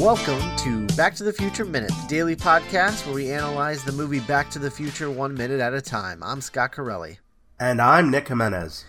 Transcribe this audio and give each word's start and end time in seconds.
Welcome 0.00 0.56
to 0.56 0.86
Back 0.96 1.14
to 1.16 1.24
the 1.24 1.32
Future 1.32 1.66
Minute, 1.66 1.90
the 1.90 2.08
daily 2.08 2.34
podcast 2.34 3.04
where 3.04 3.14
we 3.14 3.30
analyze 3.30 3.84
the 3.84 3.92
movie 3.92 4.20
Back 4.20 4.48
to 4.52 4.58
the 4.58 4.70
Future 4.70 5.10
one 5.10 5.34
minute 5.34 5.60
at 5.60 5.74
a 5.74 5.82
time. 5.82 6.22
I'm 6.22 6.40
Scott 6.40 6.72
Corelli. 6.72 7.18
And 7.58 7.82
I'm 7.82 8.10
Nick 8.10 8.28
Jimenez. 8.28 8.86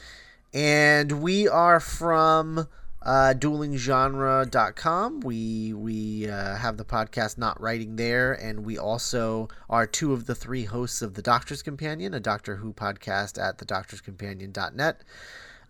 And 0.54 1.22
we 1.22 1.50
are 1.50 1.82
from 1.82 2.66
uh, 3.02 3.34
duelinggenre.com. 3.38 5.20
We 5.20 5.74
we 5.74 6.30
uh, 6.30 6.56
have 6.56 6.78
the 6.78 6.86
podcast 6.86 7.38
Not 7.38 7.60
Writing 7.60 7.98
there, 7.98 8.32
and 8.32 8.64
we 8.64 8.78
also 8.78 9.50
are 9.70 9.86
two 9.86 10.14
of 10.14 10.28
the 10.28 10.36
three 10.36 10.64
hosts 10.64 11.02
of 11.02 11.16
The 11.16 11.22
Doctor's 11.22 11.62
Companion, 11.62 12.14
a 12.14 12.22
Doctor 12.22 12.56
Who 12.56 12.72
podcast 12.72 13.38
at 13.38 13.58
thedoctorscompanion.net. 13.58 15.02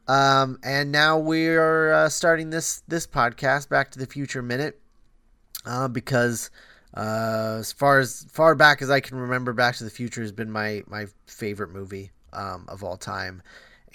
Um, 0.08 0.60
and 0.64 0.92
now 0.92 1.18
we're 1.18 1.92
uh, 1.92 2.10
starting 2.10 2.52
this 2.52 2.84
this 2.88 3.08
podcast, 3.08 3.70
Back 3.70 3.90
to 3.92 3.98
the 3.98 4.06
Future 4.06 4.44
Minute, 4.44 4.80
uh, 5.66 5.88
because 5.88 6.50
uh, 6.96 7.58
as 7.60 7.72
far 7.72 8.00
as 8.00 8.26
far 8.30 8.56
back 8.56 8.82
as 8.82 8.90
I 8.90 9.00
can 9.00 9.18
remember, 9.18 9.54
Back 9.54 9.76
to 9.78 9.84
the 9.84 9.90
Future 9.90 10.22
has 10.22 10.32
been 10.32 10.52
my 10.52 10.84
my 10.88 11.08
favorite 11.26 11.72
movie 11.72 12.12
um, 12.34 12.66
of 12.68 12.84
all 12.84 12.98
time, 12.98 13.42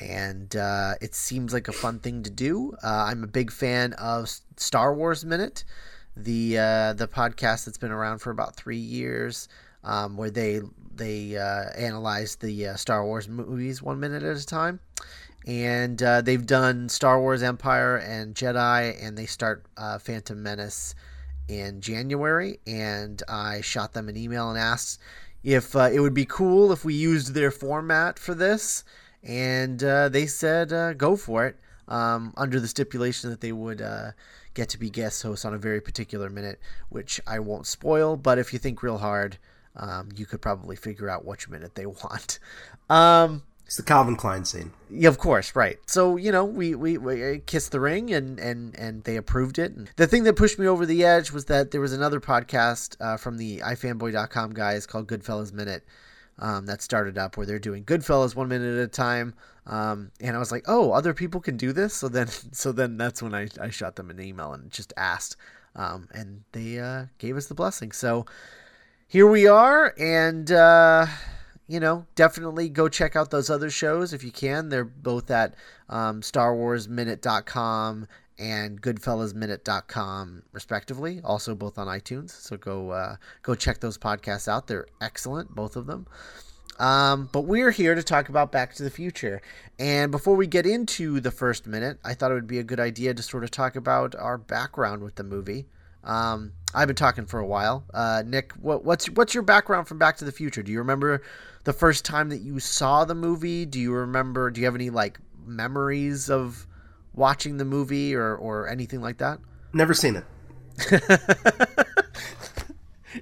and 0.01 0.55
uh, 0.57 0.95
it 1.01 1.15
seems 1.15 1.53
like 1.53 1.69
a 1.69 1.73
fun 1.73 1.99
thing 1.99 2.23
to 2.23 2.31
do. 2.31 2.75
Uh, 2.83 3.07
I'm 3.09 3.23
a 3.23 3.27
big 3.27 3.51
fan 3.51 3.93
of 3.95 4.31
Star 4.57 4.95
Wars 4.95 5.25
Minute, 5.25 5.65
the 6.17 6.59
uh, 6.59 6.93
the 6.95 7.07
podcast 7.07 7.67
that's 7.67 7.79
been 7.79 7.93
around 7.93 8.21
for 8.21 8.31
about 8.31 8.57
three 8.57 8.79
years, 8.79 9.49
um, 9.85 10.17
where 10.17 10.31
they 10.31 10.61
they 10.95 11.37
uh, 11.37 11.65
analyze 11.77 12.37
the 12.37 12.69
uh, 12.69 12.77
Star 12.77 13.05
Wars 13.05 13.29
movies 13.29 13.83
one 13.83 14.01
minute 14.01 14.23
at 14.23 14.37
a 14.37 14.47
time. 14.47 14.81
And 15.47 16.03
uh, 16.03 16.23
they've 16.23 16.45
done 16.45 16.89
Star 16.89 17.21
Wars 17.21 17.41
Empire 17.41 17.99
and 17.99 18.35
Jedi, 18.35 18.97
and 19.01 19.17
they 19.17 19.27
start 19.27 19.65
Phantom 20.01 20.43
Menace 20.43 20.97
in 21.49 21.81
January. 21.81 22.61
And 22.67 23.23
I 23.29 23.61
shot 23.61 23.93
them 23.93 24.09
an 24.09 24.17
email 24.17 24.51
and 24.51 24.59
asked 24.59 25.01
if 25.43 25.75
it 25.75 26.01
would 26.01 26.15
be 26.15 26.27
cool 26.27 26.73
if 26.73 26.85
we 26.85 26.95
used 26.95 27.35
their 27.35 27.51
format 27.51 28.19
for 28.19 28.35
this 28.35 28.85
and 29.27 29.83
uh, 29.83 30.09
they 30.09 30.27
said 30.27 30.73
uh, 30.73 30.93
go 30.93 31.17
for 31.17 31.47
it 31.47 31.57
um, 31.89 32.33
under 32.37 32.61
the 32.61 32.69
stipulation 32.69 33.31
that 33.31 33.41
they 33.41 33.53
would 33.53 33.83
uh, 33.83 34.13
get 34.55 34.69
to 34.71 34.79
be 34.79 34.89
guest 34.89 35.23
hosts 35.23 35.45
on 35.45 35.53
a 35.53 35.59
very 35.59 35.81
particular 35.81 36.31
minute, 36.31 36.61
which 36.89 37.21
I 37.27 37.41
won't 37.41 37.67
spoil. 37.67 38.17
But 38.17 38.39
if 38.39 38.53
you 38.53 38.59
think 38.59 38.83
real 38.83 38.99
hard, 38.99 39.39
um, 39.75 40.09
you 40.17 40.27
could 40.27 40.41
probably 40.41 40.77
figure 40.77 41.11
out 41.11 41.25
which 41.25 41.49
minute 41.49 41.75
they 41.75 41.87
want. 41.87 42.39
Um, 42.89 43.43
it's 43.67 43.77
the 43.77 43.83
Calvin 43.83 44.17
Klein 44.17 44.45
scene. 44.45 44.73
Yeah, 44.89 45.09
of 45.09 45.19
course, 45.19 45.55
right. 45.55 45.79
So 45.87 46.17
you 46.17 46.33
know, 46.33 46.45
we, 46.45 46.75
we 46.75 46.97
we 46.97 47.41
kissed 47.41 47.73
the 47.73 47.81
ring, 47.81 48.13
and 48.13 48.39
and 48.39 48.75
and 48.79 49.05
they 49.05 49.17
approved 49.17 49.59
it. 49.59 49.73
And 49.73 49.91
the 49.97 50.07
thing 50.07 50.25
that 50.25 50.37
pushed 50.37 50.59
me 50.59 50.67
over 50.67 50.87
the 50.87 51.05
edge 51.05 51.33
was 51.33 51.47
that 51.47 51.73
there 51.73 51.81
was 51.81 51.93
another 51.93 52.21
podcast 52.21 52.97
uh, 53.01 53.17
from 53.17 53.37
the 53.37 53.59
ifanboy.com 53.59 54.55
guys 54.55 54.87
called 54.87 55.09
Goodfellas 55.09 55.53
Minute 55.53 55.85
um, 56.39 56.67
that 56.67 56.83
started 56.83 57.19
up 57.19 57.37
where 57.37 57.47
they're 57.47 57.59
doing 57.59 57.85
Goodfellas 57.85 58.35
one 58.35 58.49
minute 58.49 58.77
at 58.79 58.85
a 58.85 58.89
time. 58.89 59.35
Um, 59.67 60.13
and 60.21 60.37
I 60.37 60.39
was 60.39 60.53
like, 60.53 60.65
oh, 60.69 60.93
other 60.93 61.15
people 61.15 61.41
can 61.41 61.57
do 61.57 61.73
this. 61.73 61.95
So 62.07 62.09
then, 62.09 62.29
so 62.29 62.73
then 62.73 62.97
that's 62.97 63.23
when 63.23 63.35
I, 63.35 63.49
I 63.61 63.71
shot 63.71 63.97
them 63.97 64.11
an 64.11 64.21
email 64.21 64.53
and 64.53 64.71
just 64.71 64.93
asked, 64.97 65.37
um, 65.75 66.09
and 66.13 66.45
they 66.53 66.79
uh, 66.79 67.07
gave 67.19 67.37
us 67.37 67.47
the 67.47 67.55
blessing. 67.55 67.91
So 67.91 68.27
here 69.09 69.27
we 69.27 69.47
are, 69.47 69.95
and 69.99 70.51
uh, 70.53 71.07
you 71.69 71.81
know, 71.81 72.07
definitely 72.15 72.69
go 72.69 72.89
check 72.89 73.17
out 73.17 73.31
those 73.31 73.51
other 73.51 73.71
shows 73.71 74.13
if 74.13 74.23
you 74.23 74.31
can. 74.31 74.69
They're 74.69 74.85
both 74.85 75.31
at 75.31 75.55
um, 75.89 76.21
StarWarsMinute.com 76.21 78.07
and 78.39 78.83
goodfellasminute.com 78.83 80.43
respectively 80.53 81.23
also 81.25 81.55
both 81.55 81.79
on 81.79 81.87
itunes. 81.87 82.31
So 82.31 82.57
go 82.57 82.91
uh, 82.91 83.17
go 83.43 83.55
check 83.55 83.81
those 83.81 83.97
podcasts 83.97 84.47
out. 84.47 84.67
They're 84.67 84.87
excellent 85.01 85.55
both 85.55 85.77
of 85.77 85.87
them. 85.87 86.07
Um, 86.79 87.31
but 87.33 87.43
we're 87.43 87.71
here 87.71 87.95
to 87.95 88.03
talk 88.03 88.29
about 88.29 88.53
back 88.53 88.75
to 88.75 88.83
the 88.83 88.91
future. 88.91 89.41
And 89.79 90.13
before 90.13 90.37
we 90.37 90.47
get 90.47 90.67
into 90.67 91.21
the 91.21 91.31
first 91.31 91.67
minute 91.67 91.99
i 92.05 92.15
thought 92.15 92.31
it 92.31 92.35
would 92.35 92.47
be 92.47 92.59
a 92.59 92.65
good 92.65 92.81
idea 92.81 93.15
to 93.15 93.23
sort 93.23 93.45
of 93.45 93.51
talk 93.51 93.77
about 93.77 94.15
our 94.15 94.39
background 94.39 95.03
with 95.03 95.15
the 95.15 95.25
movie 95.25 95.67
um, 96.07 96.53
i've 96.75 96.87
been 96.87 96.97
talking 96.97 97.27
for 97.27 97.39
a 97.39 97.47
while 97.47 97.85
uh, 97.93 98.23
nick 98.25 98.53
what, 98.53 98.85
what's 98.85 99.11
what's 99.11 99.35
your 99.35 99.43
background 99.43 99.87
from 99.87 99.99
back 99.99 100.17
to 100.17 100.25
the 100.25 100.33
future 100.33 100.63
do 100.63 100.73
you 100.73 100.79
remember 100.79 101.23
the 101.65 101.73
first 101.73 102.05
time 102.05 102.31
that 102.31 102.39
you 102.39 102.59
saw 102.59 103.05
the 103.05 103.15
movie 103.15 103.67
do 103.67 103.79
you 103.79 103.93
remember 103.93 104.51
do 104.51 104.61
you 104.61 104.67
have 104.67 104.75
any 104.75 104.91
like 104.91 105.19
memories 105.47 106.31
of 106.31 106.67
watching 107.17 107.57
the 107.57 107.65
movie 107.65 108.15
or, 108.15 108.37
or 108.37 108.69
anything 108.69 109.01
like 109.01 109.19
that? 109.19 109.41
Never 109.73 109.95
seen 109.95 110.17
it. 110.17 110.25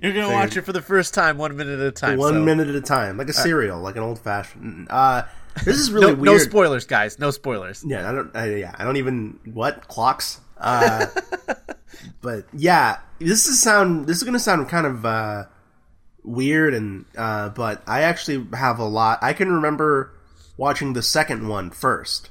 You're 0.03 0.13
gonna 0.13 0.33
watch 0.33 0.57
it 0.57 0.63
for 0.63 0.73
the 0.73 0.83
first 0.83 1.15
time, 1.15 1.39
one 1.39 1.57
minute 1.57 1.79
at 1.79 1.87
a 1.87 1.93
time. 1.93 2.19
One 2.19 2.35
so. 2.35 2.41
minute 2.41 2.67
at 2.69 2.75
a 2.75 2.81
time, 2.81 3.17
like 3.17 3.29
a 3.29 3.33
cereal, 3.33 3.81
like 3.81 3.95
an 3.95 4.03
old 4.03 4.19
fashioned. 4.19 4.89
Uh, 4.91 5.23
this 5.65 5.77
is 5.77 5.93
really 5.93 6.09
no, 6.09 6.15
weird. 6.15 6.25
No 6.25 6.39
spoilers, 6.39 6.85
guys. 6.85 7.21
No 7.21 7.31
spoilers. 7.31 7.85
Yeah, 7.87 8.09
I 8.09 8.13
don't. 8.13 8.35
I, 8.35 8.55
yeah, 8.57 8.75
I 8.77 8.83
don't 8.83 8.97
even 8.97 9.39
what 9.45 9.87
clocks. 9.87 10.41
Uh, 10.59 11.07
but 12.25 12.47
yeah, 12.55 13.01
this 13.19 13.47
is 13.47 13.61
sound. 13.61 14.07
This 14.07 14.17
is 14.17 14.25
gonna 14.25 14.41
sound 14.41 14.69
kind 14.69 14.87
of 14.87 15.05
uh, 15.05 15.45
weird, 16.25 16.73
and 16.73 17.05
uh, 17.17 17.51
but 17.51 17.83
I 17.87 18.01
actually 18.01 18.47
have 18.57 18.79
a 18.79 18.87
lot. 18.87 19.19
I 19.23 19.35
can 19.35 19.53
remember 19.53 20.13
watching 20.57 20.95
the 20.95 21.03
second 21.03 21.47
one 21.47 21.71
first. 21.71 22.31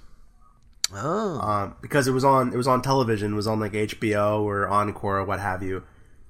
Oh. 0.94 1.40
Um, 1.40 1.76
because 1.82 2.08
it 2.08 2.12
was 2.12 2.24
on 2.24 2.52
it 2.54 2.58
was 2.58 2.68
on 2.68 2.82
television, 2.82 3.34
it 3.34 3.36
was 3.36 3.48
on 3.48 3.60
like 3.60 3.74
HBO 3.74 4.42
or 4.42 4.68
Encore 4.68 5.20
or 5.20 5.26
what 5.26 5.40
have 5.40 5.62
you. 5.62 5.84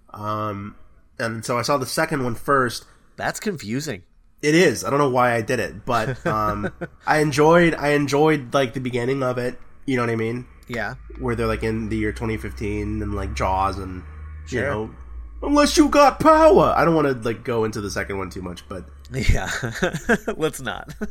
Um, 0.09 0.75
and 1.17 1.43
so 1.43 1.57
I 1.57 1.61
saw 1.61 1.77
the 1.77 1.85
second 1.85 2.23
one 2.23 2.35
first. 2.35 2.85
That's 3.15 3.39
confusing. 3.39 4.03
It 4.41 4.55
is. 4.55 4.83
I 4.83 4.89
don't 4.89 4.99
know 4.99 5.09
why 5.09 5.33
I 5.33 5.41
did 5.41 5.59
it, 5.59 5.85
but 5.85 6.25
um, 6.27 6.73
I 7.07 7.19
enjoyed 7.19 7.75
I 7.75 7.89
enjoyed 7.91 8.53
like 8.53 8.73
the 8.73 8.81
beginning 8.81 9.23
of 9.23 9.37
it. 9.37 9.57
You 9.85 9.95
know 9.95 10.03
what 10.03 10.09
I 10.09 10.17
mean? 10.17 10.47
Yeah. 10.73 10.95
Where 11.19 11.35
they're 11.35 11.47
like 11.47 11.63
in 11.63 11.89
the 11.89 11.97
year 11.97 12.11
2015 12.11 13.01
and 13.01 13.13
like 13.13 13.33
Jaws 13.33 13.77
and 13.77 14.03
sure. 14.47 14.61
you 14.61 14.65
know 14.65 14.95
unless 15.43 15.77
you 15.77 15.89
got 15.89 16.19
power. 16.19 16.73
I 16.75 16.85
don't 16.85 16.95
want 16.95 17.07
to 17.07 17.13
like 17.13 17.43
go 17.43 17.65
into 17.65 17.81
the 17.81 17.91
second 17.91 18.17
one 18.17 18.29
too 18.29 18.41
much, 18.41 18.67
but 18.67 18.85
yeah, 19.11 19.49
let's 20.37 20.61
not. 20.61 20.95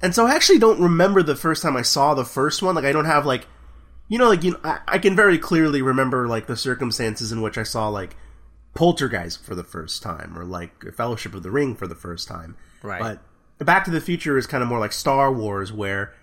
And 0.00 0.14
so 0.14 0.26
I 0.26 0.36
actually 0.36 0.60
don't 0.60 0.80
remember 0.80 1.24
the 1.24 1.34
first 1.34 1.60
time 1.60 1.76
I 1.76 1.82
saw 1.82 2.14
the 2.14 2.24
first 2.24 2.62
one. 2.62 2.76
Like 2.76 2.84
I 2.84 2.92
don't 2.92 3.06
have 3.06 3.26
like, 3.26 3.48
you 4.06 4.16
know, 4.16 4.28
like 4.28 4.44
you 4.44 4.52
know, 4.52 4.60
I, 4.62 4.78
I 4.86 4.98
can 4.98 5.16
very 5.16 5.38
clearly 5.38 5.82
remember 5.82 6.28
like 6.28 6.46
the 6.46 6.56
circumstances 6.56 7.32
in 7.32 7.42
which 7.42 7.58
I 7.58 7.64
saw 7.64 7.88
like 7.88 8.16
Poltergeist 8.74 9.42
for 9.42 9.56
the 9.56 9.64
first 9.64 10.00
time 10.00 10.38
or 10.38 10.44
like 10.44 10.94
Fellowship 10.94 11.34
of 11.34 11.42
the 11.42 11.50
Ring 11.50 11.74
for 11.74 11.88
the 11.88 11.96
first 11.96 12.28
time. 12.28 12.56
Right. 12.80 13.18
But 13.58 13.66
Back 13.66 13.86
to 13.86 13.90
the 13.90 14.00
Future 14.00 14.38
is 14.38 14.46
kind 14.46 14.62
of 14.62 14.68
more 14.68 14.78
like 14.78 14.92
Star 14.92 15.32
Wars, 15.32 15.72
where 15.72 16.14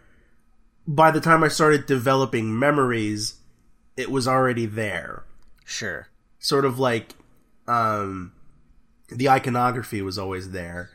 by 0.87 1.11
the 1.11 1.21
time 1.21 1.43
I 1.43 1.47
started 1.47 1.85
developing 1.85 2.57
memories, 2.57 3.35
it 3.97 4.11
was 4.11 4.27
already 4.27 4.65
there. 4.65 5.23
Sure. 5.65 6.07
Sort 6.39 6.65
of 6.65 6.79
like, 6.79 7.15
um, 7.67 8.33
the 9.09 9.29
iconography 9.29 10.01
was 10.01 10.17
always 10.17 10.51
there. 10.51 10.89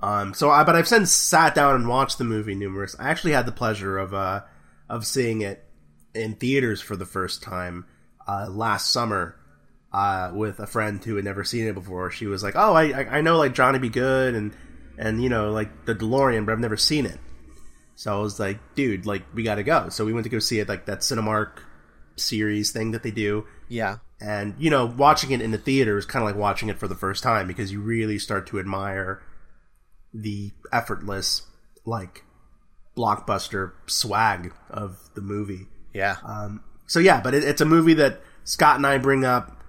Um, 0.00 0.34
so 0.34 0.50
I, 0.50 0.64
but 0.64 0.76
I've 0.76 0.88
since 0.88 1.12
sat 1.12 1.54
down 1.54 1.74
and 1.74 1.88
watched 1.88 2.18
the 2.18 2.24
movie 2.24 2.54
numerous. 2.54 2.96
I 2.98 3.10
actually 3.10 3.32
had 3.32 3.46
the 3.46 3.52
pleasure 3.52 3.98
of, 3.98 4.14
uh, 4.14 4.42
of 4.88 5.06
seeing 5.06 5.40
it 5.42 5.64
in 6.14 6.34
theaters 6.34 6.80
for 6.80 6.96
the 6.96 7.06
first 7.06 7.42
time, 7.42 7.86
uh, 8.26 8.48
last 8.50 8.92
summer, 8.92 9.36
uh, 9.92 10.30
with 10.34 10.58
a 10.58 10.66
friend 10.66 11.02
who 11.04 11.16
had 11.16 11.24
never 11.24 11.44
seen 11.44 11.66
it 11.66 11.74
before. 11.74 12.10
She 12.10 12.26
was 12.26 12.42
like, 12.42 12.54
"Oh, 12.56 12.74
I, 12.74 13.18
I 13.18 13.20
know 13.20 13.36
like 13.36 13.54
Johnny 13.54 13.78
B. 13.78 13.88
Goode 13.88 14.34
and, 14.34 14.54
and, 14.98 15.22
you 15.22 15.28
know, 15.28 15.52
like 15.52 15.84
the 15.86 15.94
DeLorean, 15.94 16.44
but 16.46 16.52
I've 16.52 16.60
never 16.60 16.76
seen 16.76 17.06
it." 17.06 17.18
So 17.96 18.16
I 18.16 18.20
was 18.20 18.40
like, 18.40 18.58
dude, 18.74 19.06
like, 19.06 19.22
we 19.34 19.42
gotta 19.42 19.62
go. 19.62 19.88
So 19.88 20.04
we 20.04 20.12
went 20.12 20.24
to 20.24 20.30
go 20.30 20.38
see 20.38 20.58
it, 20.58 20.68
like 20.68 20.86
that 20.86 21.00
Cinemark 21.00 21.60
series 22.16 22.72
thing 22.72 22.90
that 22.92 23.02
they 23.02 23.10
do. 23.10 23.46
Yeah. 23.68 23.98
And, 24.20 24.54
you 24.58 24.70
know, 24.70 24.86
watching 24.86 25.32
it 25.32 25.40
in 25.40 25.50
the 25.50 25.58
theater 25.58 25.98
is 25.98 26.06
kind 26.06 26.22
of 26.22 26.28
like 26.28 26.36
watching 26.36 26.68
it 26.68 26.78
for 26.78 26.88
the 26.88 26.94
first 26.94 27.22
time 27.22 27.46
because 27.46 27.72
you 27.72 27.80
really 27.80 28.18
start 28.18 28.46
to 28.48 28.58
admire 28.58 29.22
the 30.12 30.52
effortless 30.72 31.42
like 31.84 32.24
blockbuster 32.96 33.72
swag 33.86 34.52
of 34.70 34.98
the 35.14 35.20
movie. 35.20 35.66
Yeah. 35.92 36.16
Um, 36.24 36.62
so 36.86 37.00
yeah, 37.00 37.20
but 37.20 37.34
it, 37.34 37.44
it's 37.44 37.60
a 37.60 37.66
movie 37.66 37.94
that 37.94 38.20
Scott 38.44 38.76
and 38.76 38.86
I 38.86 38.98
bring 38.98 39.24
up 39.24 39.62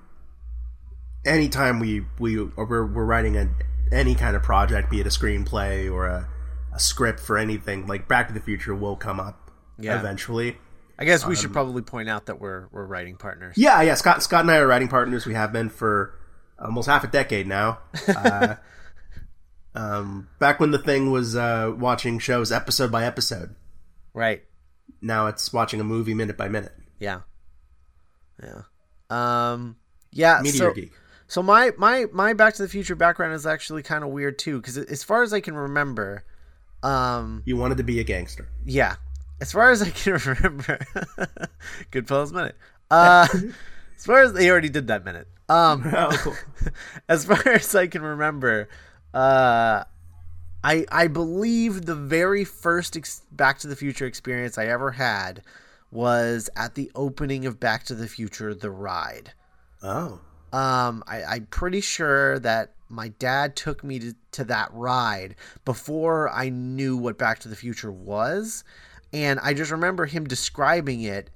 anytime 1.25 1.80
we 1.80 2.06
we 2.19 2.42
we're, 2.42 2.86
we're 2.86 3.06
writing 3.06 3.38
a 3.38 3.50
any 3.92 4.16
kind 4.16 4.36
of 4.36 4.44
project, 4.44 4.89
be 4.89 5.00
it 5.00 5.07
a 5.07 5.10
screenplay 5.10 5.92
or 5.92 6.07
a, 6.07 6.30
a 6.75 6.80
script 6.80 7.19
for 7.19 7.38
anything. 7.38 7.88
Like 7.88 8.07
Back 8.07 8.27
to 8.27 8.33
the 8.33 8.39
Future 8.39 8.75
will 8.75 8.95
come 8.95 9.19
up 9.19 9.51
yeah. 9.80 9.98
eventually. 9.98 10.57
I 10.98 11.06
guess 11.06 11.25
we 11.25 11.36
um, 11.36 11.42
should 11.42 11.54
probably 11.54 11.81
point 11.81 12.10
out 12.10 12.27
that 12.27 12.39
we're 12.39 12.68
we're 12.72 12.86
writing 12.86 13.18
partners. 13.18 13.56
Yeah, 13.57 13.81
yeah. 13.81 13.95
Scott 13.95 14.24
Scott 14.24 14.42
and 14.42 14.51
I 14.51 14.57
are 14.57 14.68
writing 14.68 14.88
partners. 14.88 15.25
We 15.25 15.33
have 15.33 15.51
been 15.51 15.69
for 15.69 16.13
almost 16.60 16.88
half 16.88 17.04
a 17.04 17.07
decade 17.07 17.48
now. 17.48 17.80
Uh, 18.07 18.56
um, 19.74 20.30
back 20.39 20.60
when 20.62 20.72
the 20.72 20.77
thing 20.77 21.12
was 21.12 21.36
uh, 21.36 21.74
watching 21.77 22.18
shows 22.18 22.51
episode 22.51 22.92
by 22.92 23.06
episode. 23.06 23.56
Right. 24.13 24.44
Now 25.01 25.27
it's 25.27 25.51
watching 25.51 25.81
a 25.81 25.83
movie 25.83 26.13
minute 26.13 26.38
by 26.38 26.48
minute. 26.48 26.72
Yeah. 26.98 27.22
Yeah. 28.42 28.62
Um, 29.10 29.75
Yeah, 30.12 30.39
Meteor 30.42 30.57
so, 30.57 30.74
Geek. 30.74 30.94
So 31.27 31.44
my 31.44 31.72
my 31.77 32.06
my 32.13 32.33
Back 32.33 32.54
to 32.56 32.62
the 32.62 32.69
Future 32.69 32.95
background 32.95 33.33
is 33.33 33.45
actually 33.45 33.83
kind 33.83 34.04
of 34.04 34.12
weird 34.12 34.39
too, 34.39 34.62
because 34.62 34.77
as 34.77 35.04
far 35.04 35.24
as 35.24 35.33
I 35.33 35.42
can 35.42 35.56
remember, 35.56 36.24
um, 36.86 37.42
You 37.46 37.58
wanted 37.58 37.78
to 37.78 37.84
be 37.84 38.00
a 38.00 38.04
gangster. 38.04 38.48
yeah, 38.66 38.96
as 39.42 39.52
far 39.52 39.72
as 39.72 39.82
I 39.82 39.90
can 39.90 40.14
remember, 40.26 40.80
Goodfellas 41.92 42.32
minute. 42.32 42.56
Uh, 42.92 43.28
as 43.98 44.06
far 44.06 44.22
as 44.22 44.34
they 44.34 44.50
already 44.50 44.70
did 44.70 44.88
that 44.88 45.04
minute. 45.04 45.28
Um, 45.50 45.84
Oh, 45.96 46.10
cool. 46.22 46.36
as 47.10 47.26
far 47.26 47.48
as 47.48 47.74
I 47.76 47.88
can 47.88 48.02
remember, 48.02 48.68
uh, 49.14 49.84
I 50.64 50.86
I 50.92 51.08
believe 51.08 51.86
the 51.86 51.96
very 51.96 52.44
first 52.46 52.96
ex- 52.98 53.22
Back 53.32 53.60
to 53.60 53.68
the 53.68 53.76
Future 53.76 54.06
experience 54.06 54.58
I 54.58 54.66
ever 54.68 54.92
had 54.92 55.42
was 55.92 56.50
at 56.56 56.76
the 56.76 56.92
opening 56.96 57.46
of 57.46 57.60
Back 57.60 57.84
to 57.86 57.96
the 57.96 58.08
Future: 58.08 58.54
The 58.56 58.72
Ride. 58.72 59.34
Oh. 59.84 60.20
Um, 60.54 61.04
I, 61.08 61.24
I'm 61.24 61.46
pretty 61.48 61.82
sure 61.82 62.40
that 62.40 62.74
my 62.90 63.10
dad 63.10 63.56
took 63.56 63.84
me 63.84 64.00
to, 64.00 64.16
to 64.32 64.44
that 64.46 64.70
ride 64.74 65.36
before 65.64 66.30
I 66.30 66.50
knew 66.50 66.98
what 66.98 67.18
Back 67.18 67.40
to 67.40 67.50
the 67.50 67.56
Future 67.56 67.92
was. 67.92 68.64
And 69.14 69.40
I 69.42 69.54
just 69.54 69.72
remember 69.72 70.06
him 70.06 70.26
describing 70.26 71.02
it 71.02 71.30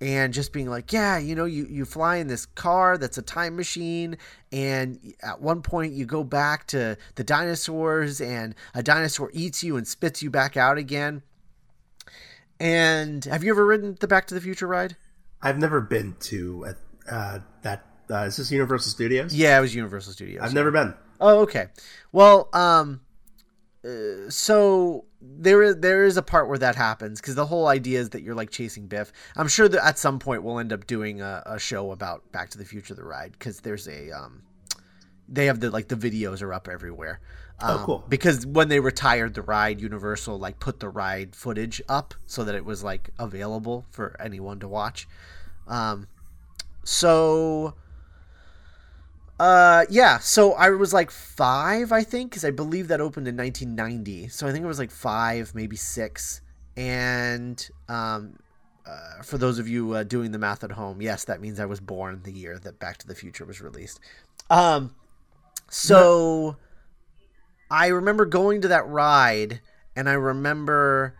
and 0.00 0.34
just 0.34 0.52
being 0.52 0.68
like, 0.68 0.92
yeah, 0.92 1.18
you 1.18 1.34
know, 1.34 1.44
you, 1.44 1.66
you 1.70 1.84
fly 1.84 2.16
in 2.16 2.26
this 2.26 2.46
car 2.46 2.98
that's 2.98 3.18
a 3.18 3.22
time 3.22 3.56
machine. 3.56 4.18
And 4.52 5.14
at 5.22 5.40
one 5.40 5.62
point, 5.62 5.92
you 5.92 6.04
go 6.04 6.22
back 6.22 6.66
to 6.68 6.96
the 7.14 7.24
dinosaurs, 7.24 8.20
and 8.20 8.54
a 8.74 8.82
dinosaur 8.82 9.30
eats 9.32 9.64
you 9.64 9.76
and 9.76 9.86
spits 9.86 10.22
you 10.22 10.30
back 10.30 10.56
out 10.56 10.78
again. 10.78 11.22
And 12.60 13.24
have 13.24 13.44
you 13.44 13.50
ever 13.50 13.64
ridden 13.64 13.96
the 14.00 14.08
Back 14.08 14.26
to 14.28 14.34
the 14.34 14.40
Future 14.40 14.66
ride? 14.66 14.96
I've 15.42 15.58
never 15.58 15.80
been 15.80 16.16
to 16.20 16.74
uh, 17.10 17.38
that. 17.62 17.85
Uh, 18.10 18.24
is 18.24 18.36
this 18.36 18.50
Universal 18.50 18.90
Studios? 18.90 19.34
Yeah, 19.34 19.58
it 19.58 19.60
was 19.60 19.74
Universal 19.74 20.12
Studios. 20.12 20.42
I've 20.42 20.54
never 20.54 20.70
been. 20.70 20.94
Oh, 21.20 21.40
okay. 21.40 21.68
Well, 22.12 22.48
um, 22.52 23.00
uh, 23.84 24.28
so 24.28 25.04
there 25.20 25.62
is 25.62 25.76
there 25.78 26.04
is 26.04 26.16
a 26.16 26.22
part 26.22 26.48
where 26.48 26.58
that 26.58 26.76
happens 26.76 27.20
because 27.20 27.34
the 27.34 27.46
whole 27.46 27.66
idea 27.66 28.00
is 28.00 28.10
that 28.10 28.22
you're 28.22 28.34
like 28.34 28.50
chasing 28.50 28.86
Biff. 28.86 29.12
I'm 29.36 29.48
sure 29.48 29.68
that 29.68 29.84
at 29.84 29.98
some 29.98 30.18
point 30.18 30.42
we'll 30.42 30.58
end 30.58 30.72
up 30.72 30.86
doing 30.86 31.20
a, 31.20 31.42
a 31.46 31.58
show 31.58 31.90
about 31.92 32.30
Back 32.32 32.50
to 32.50 32.58
the 32.58 32.64
Future 32.64 32.94
the 32.94 33.04
ride 33.04 33.32
because 33.32 33.60
there's 33.60 33.88
a 33.88 34.10
um, 34.12 34.42
they 35.28 35.46
have 35.46 35.60
the 35.60 35.70
like 35.70 35.88
the 35.88 35.96
videos 35.96 36.42
are 36.42 36.52
up 36.52 36.68
everywhere. 36.68 37.20
Um, 37.60 37.80
Oh, 37.80 37.82
cool. 37.84 38.04
Because 38.08 38.46
when 38.46 38.68
they 38.68 38.80
retired 38.80 39.34
the 39.34 39.42
ride, 39.42 39.80
Universal 39.80 40.38
like 40.38 40.60
put 40.60 40.80
the 40.80 40.88
ride 40.88 41.34
footage 41.34 41.80
up 41.88 42.14
so 42.26 42.44
that 42.44 42.54
it 42.54 42.64
was 42.64 42.84
like 42.84 43.10
available 43.18 43.86
for 43.90 44.16
anyone 44.20 44.60
to 44.60 44.68
watch. 44.68 45.08
Um, 45.66 46.06
so 46.84 47.74
uh 49.38 49.84
yeah 49.90 50.18
so 50.18 50.52
i 50.54 50.70
was 50.70 50.94
like 50.94 51.10
five 51.10 51.92
i 51.92 52.02
think 52.02 52.30
because 52.30 52.44
i 52.44 52.50
believe 52.50 52.88
that 52.88 53.00
opened 53.00 53.28
in 53.28 53.36
1990 53.36 54.28
so 54.28 54.46
i 54.46 54.52
think 54.52 54.64
it 54.64 54.68
was 54.68 54.78
like 54.78 54.90
five 54.90 55.54
maybe 55.54 55.76
six. 55.76 56.40
And 56.76 57.68
um 57.88 58.38
uh, 58.86 59.22
for 59.22 59.36
those 59.36 59.58
of 59.58 59.66
you 59.66 59.92
uh, 59.94 60.04
doing 60.04 60.30
the 60.30 60.38
math 60.38 60.62
at 60.62 60.72
home 60.72 61.02
yes 61.02 61.24
that 61.24 61.40
means 61.40 61.58
i 61.60 61.66
was 61.66 61.80
born 61.80 62.20
the 62.24 62.32
year 62.32 62.58
that 62.58 62.78
back 62.78 62.98
to 62.98 63.06
the 63.06 63.14
future 63.14 63.44
was 63.44 63.60
released. 63.60 64.00
Um 64.48 64.94
so 65.68 66.56
i 67.70 67.88
remember 67.88 68.24
going 68.24 68.62
to 68.62 68.68
that 68.68 68.86
ride 68.86 69.60
and 69.96 70.08
i 70.08 70.12
remember 70.12 71.16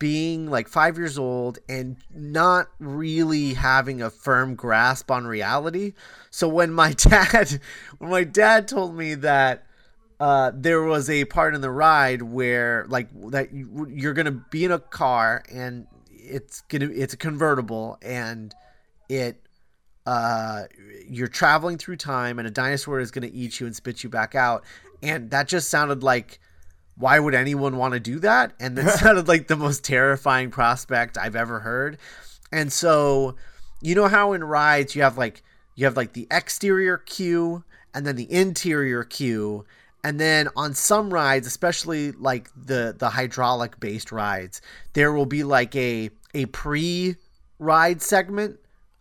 being 0.00 0.50
like 0.50 0.66
five 0.66 0.98
years 0.98 1.16
old 1.16 1.60
and 1.68 1.96
not 2.12 2.68
really 2.80 3.54
having 3.54 4.02
a 4.02 4.10
firm 4.10 4.56
grasp 4.56 5.10
on 5.10 5.26
reality. 5.26 5.92
So 6.30 6.48
when 6.48 6.72
my 6.72 6.92
dad, 6.96 7.60
when 7.98 8.10
my 8.10 8.24
dad 8.24 8.66
told 8.66 8.96
me 8.96 9.14
that 9.16 9.66
uh, 10.18 10.50
there 10.54 10.82
was 10.82 11.08
a 11.08 11.26
part 11.26 11.54
in 11.54 11.60
the 11.60 11.70
ride 11.70 12.22
where 12.22 12.86
like 12.88 13.08
that 13.30 13.52
you, 13.52 13.86
you're 13.88 14.14
gonna 14.14 14.32
be 14.50 14.64
in 14.64 14.72
a 14.72 14.78
car 14.78 15.44
and 15.52 15.86
it's 16.10 16.62
gonna 16.62 16.90
it's 16.92 17.14
a 17.14 17.16
convertible 17.16 17.98
and 18.02 18.54
it 19.08 19.40
uh, 20.06 20.64
you're 21.08 21.28
traveling 21.28 21.76
through 21.76 21.96
time 21.96 22.38
and 22.38 22.48
a 22.48 22.50
dinosaur 22.50 23.00
is 23.00 23.10
gonna 23.10 23.30
eat 23.32 23.60
you 23.60 23.66
and 23.66 23.76
spit 23.76 24.02
you 24.02 24.08
back 24.10 24.34
out, 24.34 24.64
and 25.02 25.30
that 25.30 25.46
just 25.46 25.68
sounded 25.68 26.02
like 26.02 26.40
why 26.96 27.18
would 27.18 27.34
anyone 27.34 27.76
want 27.76 27.94
to 27.94 28.00
do 28.00 28.18
that? 28.20 28.52
And 28.60 28.76
that 28.76 28.98
sounded 29.00 29.28
like 29.28 29.48
the 29.48 29.56
most 29.56 29.84
terrifying 29.84 30.50
prospect 30.50 31.16
I've 31.16 31.36
ever 31.36 31.60
heard. 31.60 31.98
And 32.52 32.72
so, 32.72 33.36
you 33.80 33.94
know 33.94 34.08
how 34.08 34.32
in 34.32 34.44
rides 34.44 34.94
you 34.94 35.02
have 35.02 35.16
like 35.16 35.42
you 35.74 35.86
have 35.86 35.96
like 35.96 36.12
the 36.12 36.26
exterior 36.30 36.98
queue 36.98 37.64
and 37.94 38.06
then 38.06 38.16
the 38.16 38.30
interior 38.30 39.02
queue, 39.02 39.64
and 40.04 40.20
then 40.20 40.48
on 40.54 40.74
some 40.74 41.12
rides, 41.12 41.46
especially 41.46 42.12
like 42.12 42.50
the 42.54 42.94
the 42.96 43.10
hydraulic 43.10 43.80
based 43.80 44.12
rides, 44.12 44.60
there 44.92 45.12
will 45.12 45.26
be 45.26 45.42
like 45.42 45.74
a 45.74 46.10
a 46.34 46.46
pre 46.46 47.16
ride 47.58 48.02
segment 48.02 48.59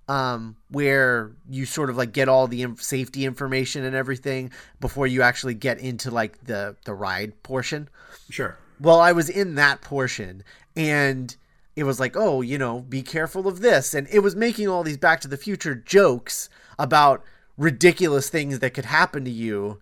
um, 0.10 0.56
where 0.70 1.32
you 1.48 1.66
sort 1.66 1.92
of 1.92 1.96
like 1.96 2.12
get 2.12 2.28
all 2.28 2.48
the 2.48 2.64
inf- 2.64 2.82
safety 2.82 3.26
information 3.26 3.86
and 3.86 3.96
everything 3.96 4.52
before 4.82 5.06
you 5.06 5.22
actually 5.22 5.54
get 5.54 5.80
into 5.80 6.10
like 6.10 6.44
the 6.46 6.76
the 6.84 6.94
ride 6.96 7.42
portion. 7.44 7.88
Sure. 8.30 8.58
Well, 8.82 9.00
I 9.00 9.12
was 9.12 9.30
in 9.30 9.56
that 9.56 9.82
portion 9.82 10.44
and 10.76 11.36
it 11.76 11.84
was 11.84 12.00
like, 12.00 12.18
"Oh, 12.18 12.42
you 12.42 12.58
know, 12.58 12.80
be 12.82 13.04
careful 13.04 13.48
of 13.48 13.62
this." 13.62 13.94
And 13.94 14.08
it 14.12 14.20
was 14.20 14.36
making 14.36 14.68
all 14.68 14.84
these 14.84 14.98
back 14.98 15.22
to 15.22 15.28
the 15.28 15.38
future 15.38 15.76
jokes 15.76 16.50
about 16.80 17.24
ridiculous 17.56 18.30
things 18.30 18.60
that 18.60 18.74
could 18.74 18.86
happen 18.86 19.24
to 19.26 19.32
you 19.32 19.80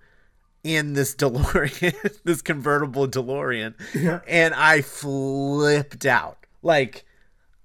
in 0.62 0.91
this 0.91 1.15
DeLorean, 1.15 2.19
this 2.25 2.41
convertible 2.41 3.07
DeLorean. 3.07 3.75
Yeah. 3.95 4.19
And 4.27 4.53
I 4.53 4.81
flipped 4.81 6.06
out. 6.06 6.45
Like 6.62 7.06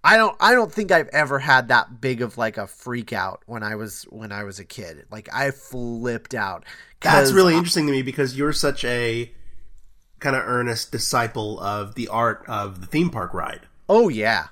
I 0.04 0.16
don't 0.16 0.37
I 0.40 0.52
don't 0.52 0.72
think 0.72 0.90
I've 0.90 1.08
ever 1.08 1.38
had 1.38 1.69
that 1.69 2.00
big 2.00 2.22
of 2.22 2.37
like 2.37 2.56
a 2.58 2.66
freak 2.66 3.12
out 3.12 3.43
when 3.46 3.62
I 3.62 3.76
was 3.76 4.02
when 4.10 4.32
I 4.32 4.44
was 4.44 4.58
a 4.58 4.64
kid. 4.64 5.04
Like 5.10 5.29
I 5.32 5.50
flipped 5.53 6.34
out. 6.34 6.65
That's 7.00 7.32
really 7.32 7.55
I- 7.55 7.58
interesting 7.58 7.86
to 7.86 7.93
me 7.93 8.03
because 8.03 8.36
you're 8.36 8.53
such 8.53 8.84
a 8.84 9.32
kind 10.19 10.36
of 10.36 10.43
earnest 10.44 10.93
disciple 10.93 11.60
of 11.60 11.94
the 11.94 12.08
art 12.08 12.44
of 12.48 12.81
the 12.81 12.86
theme 12.86 13.10
park 13.10 13.32
ride. 13.34 13.60
Oh 13.88 14.08
yeah. 14.08 14.48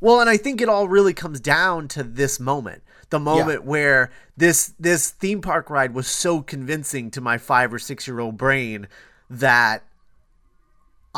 Well, 0.00 0.20
and 0.20 0.30
I 0.30 0.36
think 0.36 0.60
it 0.60 0.68
all 0.68 0.88
really 0.88 1.12
comes 1.12 1.40
down 1.40 1.88
to 1.88 2.04
this 2.04 2.38
moment. 2.38 2.82
The 3.10 3.18
moment 3.18 3.64
where 3.64 4.10
this 4.36 4.74
this 4.78 5.10
theme 5.10 5.40
park 5.40 5.70
ride 5.70 5.94
was 5.94 6.06
so 6.06 6.42
convincing 6.42 7.10
to 7.12 7.20
my 7.20 7.38
5 7.38 7.72
or 7.74 7.78
6 7.78 8.06
year 8.06 8.20
old 8.20 8.36
brain 8.36 8.86
that 9.30 9.84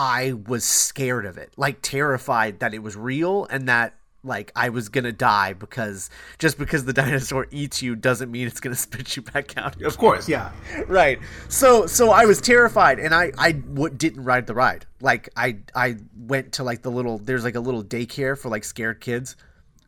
I 0.01 0.33
was 0.47 0.65
scared 0.65 1.27
of 1.27 1.37
it. 1.37 1.53
Like 1.59 1.83
terrified 1.83 2.61
that 2.61 2.73
it 2.73 2.83
was 2.83 2.97
real 2.97 3.45
and 3.51 3.69
that 3.69 3.95
like 4.23 4.51
I 4.57 4.69
was 4.69 4.89
to 5.05 5.13
die 5.13 5.53
because 5.55 6.09
just 6.39 6.57
because 6.59 6.85
the 6.87 6.93
dinosaur 7.03 7.47
eats 7.51 7.83
you 7.83 7.97
doesn't 7.97 8.31
mean 8.31 8.47
it's 8.47 8.61
to 8.75 8.81
spit 8.89 9.17
you 9.17 9.23
back 9.23 9.57
out. 9.59 9.81
Of 9.83 9.99
course, 9.99 10.29
yeah. 10.29 10.53
right 10.89 11.19
so 11.49 11.87
so 11.87 12.11
i 12.11 12.25
was 12.25 12.41
terrified 12.41 12.99
and 12.99 13.15
i 13.15 13.33
i 13.39 13.53
w- 13.53 13.95
didn't 13.95 14.25
ride 14.25 14.47
the 14.47 14.55
ride 14.55 14.87
like 15.01 15.29
i 15.37 15.57
i 15.75 15.97
went 16.17 16.53
to 16.53 16.63
like 16.65 16.83
the 16.83 16.91
little 16.91 17.19
there's 17.19 17.45
like 17.45 17.55
a 17.55 17.61
little 17.61 17.83
daycare 17.85 18.39
for 18.39 18.49
like 18.49 18.65
scared 18.65 19.01
kids 19.01 19.37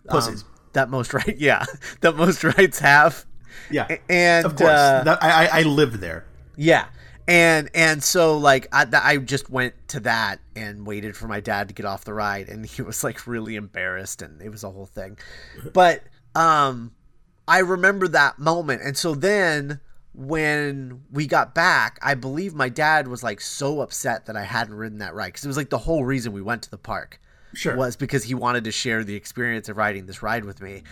Um, 0.08 0.36
that 0.72 0.88
most 0.90 1.12
right 1.14 1.36
yeah 1.38 1.64
that 2.00 2.16
most 2.16 2.42
rides 2.44 2.78
have 2.80 3.24
Yeah. 3.70 3.86
And 4.08 4.46
of 4.46 4.56
course. 4.56 4.70
uh, 4.70 5.02
That- 5.04 5.22
I, 5.22 5.46
I 5.46 5.60
I 5.60 5.62
lived 5.62 5.96
there. 6.00 6.24
yeah 6.56 6.86
and 7.28 7.70
and 7.74 8.02
so 8.02 8.36
like 8.38 8.66
I, 8.72 8.84
th- 8.84 9.02
I 9.02 9.16
just 9.18 9.48
went 9.50 9.74
to 9.88 10.00
that 10.00 10.40
and 10.56 10.86
waited 10.86 11.16
for 11.16 11.28
my 11.28 11.40
dad 11.40 11.68
to 11.68 11.74
get 11.74 11.86
off 11.86 12.04
the 12.04 12.14
ride 12.14 12.48
and 12.48 12.66
he 12.66 12.82
was 12.90 13.04
like 13.04 13.26
really 13.26 13.56
embarrassed 13.56 14.22
and 14.22 14.40
it 14.42 14.50
was 14.50 14.64
a 14.64 14.70
whole 14.70 14.86
thing 14.86 15.18
but 15.72 16.02
um 16.34 16.92
i 17.46 17.58
remember 17.58 18.08
that 18.08 18.38
moment 18.38 18.82
and 18.82 18.96
so 18.96 19.14
then 19.14 19.80
when 20.14 21.02
we 21.10 21.26
got 21.26 21.54
back 21.54 21.98
i 22.02 22.14
believe 22.14 22.54
my 22.54 22.68
dad 22.68 23.08
was 23.08 23.22
like 23.22 23.40
so 23.40 23.80
upset 23.80 24.26
that 24.26 24.36
i 24.36 24.42
hadn't 24.42 24.74
ridden 24.74 24.98
that 24.98 25.14
ride 25.14 25.28
because 25.28 25.44
it 25.44 25.48
was 25.48 25.56
like 25.56 25.70
the 25.70 25.78
whole 25.78 26.04
reason 26.04 26.32
we 26.32 26.42
went 26.42 26.62
to 26.62 26.70
the 26.70 26.78
park 26.78 27.20
Sure. 27.54 27.76
was 27.76 27.96
because 27.96 28.24
he 28.24 28.34
wanted 28.34 28.64
to 28.64 28.72
share 28.72 29.04
the 29.04 29.14
experience 29.14 29.68
of 29.68 29.76
riding 29.76 30.06
this 30.06 30.22
ride 30.22 30.46
with 30.46 30.62
me. 30.62 30.84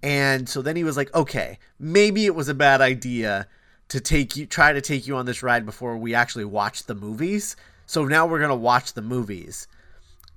And 0.00 0.48
so 0.48 0.62
then 0.62 0.76
he 0.76 0.84
was 0.84 0.96
like, 0.96 1.12
okay, 1.12 1.58
maybe 1.80 2.24
it 2.24 2.36
was 2.36 2.48
a 2.48 2.54
bad 2.54 2.80
idea 2.80 3.48
to 3.88 4.00
take 4.00 4.36
you, 4.36 4.46
try 4.46 4.72
to 4.72 4.80
take 4.80 5.06
you 5.06 5.16
on 5.16 5.26
this 5.26 5.42
ride 5.42 5.66
before 5.66 5.96
we 5.96 6.14
actually 6.14 6.44
watch 6.44 6.84
the 6.84 6.94
movies. 6.94 7.56
So 7.86 8.04
now 8.04 8.26
we're 8.26 8.38
going 8.38 8.50
to 8.50 8.56
watch 8.56 8.94
the 8.94 9.02
movies. 9.02 9.66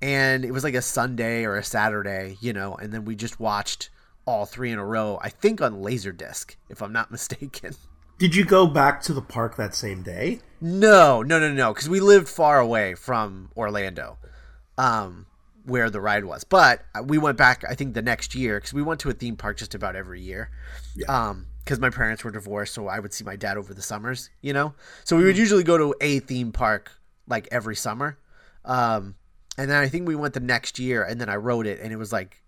And 0.00 0.44
it 0.44 0.52
was 0.52 0.64
like 0.64 0.74
a 0.74 0.82
Sunday 0.82 1.44
or 1.44 1.56
a 1.56 1.64
Saturday, 1.64 2.36
you 2.40 2.52
know, 2.52 2.74
and 2.74 2.92
then 2.92 3.04
we 3.04 3.16
just 3.16 3.40
watched 3.40 3.90
all 4.26 4.46
three 4.46 4.70
in 4.70 4.78
a 4.78 4.84
row, 4.84 5.18
I 5.22 5.30
think 5.30 5.60
on 5.60 5.82
Laserdisc, 5.82 6.54
if 6.68 6.82
I'm 6.82 6.92
not 6.92 7.10
mistaken. 7.10 7.74
Did 8.18 8.34
you 8.34 8.44
go 8.44 8.66
back 8.66 9.00
to 9.02 9.12
the 9.12 9.22
park 9.22 9.56
that 9.56 9.74
same 9.74 10.02
day? 10.02 10.40
No, 10.60 11.22
no, 11.22 11.38
no, 11.38 11.52
no, 11.52 11.72
because 11.72 11.88
we 11.88 12.00
lived 12.00 12.28
far 12.28 12.58
away 12.58 12.94
from 12.94 13.50
Orlando. 13.56 14.18
Um, 14.76 15.26
where 15.68 15.90
the 15.90 16.00
ride 16.00 16.24
was. 16.24 16.44
But 16.44 16.82
we 17.04 17.18
went 17.18 17.36
back, 17.36 17.64
I 17.68 17.74
think, 17.74 17.94
the 17.94 18.02
next 18.02 18.34
year 18.34 18.58
because 18.58 18.72
we 18.72 18.82
went 18.82 19.00
to 19.00 19.10
a 19.10 19.12
theme 19.12 19.36
park 19.36 19.58
just 19.58 19.74
about 19.74 19.96
every 19.96 20.20
year. 20.20 20.50
Um, 21.06 21.46
because 21.68 21.80
my 21.80 21.90
parents 21.90 22.24
were 22.24 22.30
divorced, 22.30 22.72
so 22.72 22.88
I 22.88 22.98
would 22.98 23.12
see 23.12 23.24
my 23.24 23.36
dad 23.36 23.58
over 23.58 23.74
the 23.74 23.82
summers, 23.82 24.30
you 24.40 24.54
know. 24.54 24.72
So 25.04 25.18
we 25.18 25.24
would 25.24 25.36
usually 25.36 25.62
go 25.64 25.76
to 25.76 25.94
a 26.00 26.20
theme 26.20 26.50
park 26.50 26.90
like 27.26 27.46
every 27.50 27.76
summer. 27.76 28.16
Um, 28.64 29.16
and 29.58 29.70
then 29.70 29.76
I 29.82 29.86
think 29.88 30.08
we 30.08 30.16
went 30.16 30.32
the 30.32 30.40
next 30.40 30.78
year, 30.78 31.02
and 31.02 31.20
then 31.20 31.28
I 31.28 31.36
rode 31.36 31.66
it, 31.66 31.78
and 31.82 31.92
it 31.92 31.96
was 31.96 32.10
like, 32.10 32.42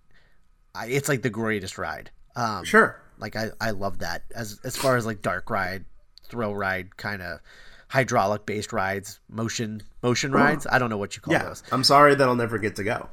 I, 0.74 0.86
it's 0.86 1.06
like 1.06 1.20
the 1.20 1.28
greatest 1.28 1.76
ride. 1.76 2.10
Um, 2.34 2.64
Sure. 2.64 2.98
like 3.18 3.36
I, 3.36 3.50
I 3.60 3.72
love 3.72 3.98
that 3.98 4.22
as 4.34 4.58
as 4.64 4.74
far 4.76 4.96
as 4.96 5.04
like 5.04 5.20
dark 5.20 5.50
ride, 5.50 5.84
thrill 6.26 6.54
ride, 6.56 6.96
kind 6.96 7.20
of 7.20 7.40
hydraulic 7.88 8.46
based 8.46 8.72
rides, 8.72 9.20
motion 9.28 9.82
motion 10.02 10.32
rides. 10.32 10.66
I 10.70 10.78
don't 10.78 10.88
know 10.88 10.96
what 10.96 11.14
you 11.14 11.20
call 11.20 11.34
Yeah. 11.34 11.42
those. 11.44 11.62
I'm 11.72 11.84
sorry 11.84 12.14
that 12.14 12.26
I'll 12.26 12.36
never 12.36 12.56
get 12.56 12.76
to 12.76 12.84
go. 12.84 13.08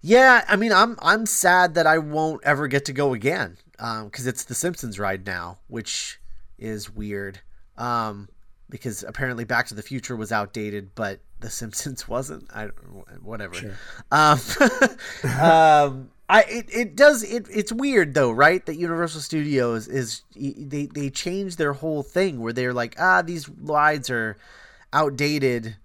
Yeah, 0.00 0.44
I 0.48 0.56
mean, 0.56 0.72
I'm 0.72 0.96
I'm 1.00 1.26
sad 1.26 1.74
that 1.74 1.86
I 1.86 1.98
won't 1.98 2.42
ever 2.44 2.68
get 2.68 2.84
to 2.86 2.92
go 2.92 3.14
again 3.14 3.56
because 3.72 4.26
it's 4.26 4.44
the 4.44 4.54
Simpsons 4.54 4.98
ride 4.98 5.26
now, 5.26 5.58
which 5.68 6.20
is 6.58 6.90
weird. 6.90 7.40
Um, 7.76 8.28
because 8.70 9.02
apparently 9.02 9.44
Back 9.44 9.66
to 9.68 9.74
the 9.74 9.82
Future 9.82 10.16
was 10.16 10.32
outdated, 10.32 10.94
but 10.94 11.20
The 11.40 11.50
Simpsons 11.50 12.08
wasn't. 12.08 12.48
I 12.54 12.66
whatever. 13.22 13.76
Um, 14.10 14.38
um, 15.40 16.10
I 16.28 16.42
it, 16.42 16.66
it 16.72 16.96
does 16.96 17.22
it 17.22 17.46
it's 17.50 17.72
weird 17.72 18.14
though, 18.14 18.30
right? 18.30 18.64
That 18.66 18.76
Universal 18.76 19.22
Studios 19.22 19.88
is 19.88 20.22
they 20.36 20.86
they 20.86 21.10
change 21.10 21.56
their 21.56 21.72
whole 21.72 22.02
thing 22.02 22.40
where 22.40 22.52
they're 22.52 22.74
like, 22.74 22.94
ah, 22.98 23.22
these 23.22 23.48
rides 23.48 24.10
are 24.10 24.36
outdated. 24.92 25.76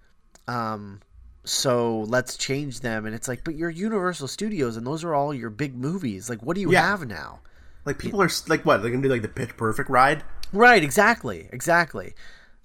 Um, 0.46 1.00
so 1.44 2.00
let's 2.08 2.36
change 2.38 2.80
them 2.80 3.04
and 3.06 3.14
it's 3.14 3.28
like 3.28 3.44
but 3.44 3.54
you're 3.54 3.68
universal 3.70 4.26
studios 4.26 4.76
and 4.78 4.86
those 4.86 5.04
are 5.04 5.14
all 5.14 5.34
your 5.34 5.50
big 5.50 5.74
movies 5.76 6.28
like 6.30 6.42
what 6.42 6.54
do 6.54 6.60
you 6.62 6.72
Yeah. 6.72 6.82
have 6.82 7.06
now 7.06 7.40
Like 7.84 7.98
people 7.98 8.22
are 8.22 8.30
like, 8.48 8.64
what? 8.64 8.78
They're 8.82 8.90
gonna 8.90 9.02
do 9.02 9.10
like 9.10 9.22
the 9.22 9.28
Pitch 9.28 9.56
Perfect 9.56 9.90
ride? 9.90 10.24
right 10.52 10.82
exactly 10.82 11.48
exactly 11.52 12.14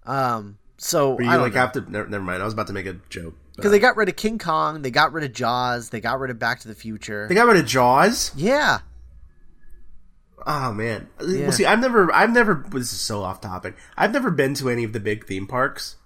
um 0.06 0.58
so 0.78 1.20
you 1.20 1.30
I 1.30 1.36
like 1.36 1.54
know. 1.56 1.60
have 1.60 1.72
to? 1.74 1.82
Never, 1.92 2.08
never 2.08 2.24
mind. 2.24 2.42
I 2.42 2.46
was 2.46 2.54
about 2.54 2.68
to 2.68 2.74
make 2.74 2.86
a 2.86 2.94
joke. 3.10 3.36
because 3.58 3.72
they 3.72 3.80
got 3.80 3.98
rid 3.98 4.08
of 4.08 4.16
king 4.16 4.38
kong 4.38 4.82
they 4.82 4.92
got 4.92 5.12
rid 5.12 5.26
of 5.26 5.34
jaws 5.34 5.90
they 5.90 6.00
got 6.00 6.20
rid 6.20 6.32
of 6.32 6.40
back 6.40 6.62
to 6.62 6.68
the 6.70 6.76
future 6.76 7.28
They 7.28 7.36
got 7.36 7.48
rid 7.48 7.58
of 7.58 7.66
Jaws. 7.66 8.32
yeah 8.36 8.80
Oh 10.46 10.72
man. 10.72 11.10
Yeah. 11.22 11.42
Well, 11.44 11.52
see, 11.52 11.66
I've 11.66 11.80
never, 11.82 12.12
I've 12.14 12.32
never. 12.32 12.64
This 12.72 12.94
is 12.94 13.02
so 13.02 13.24
off 13.24 13.42
topic. 13.42 13.76
I've 13.98 14.14
never 14.14 14.32
been 14.32 14.54
to 14.56 14.70
any 14.70 14.86
of 14.86 14.94
the 14.94 15.00
big 15.02 15.28
theme 15.28 15.48
parks. 15.48 15.98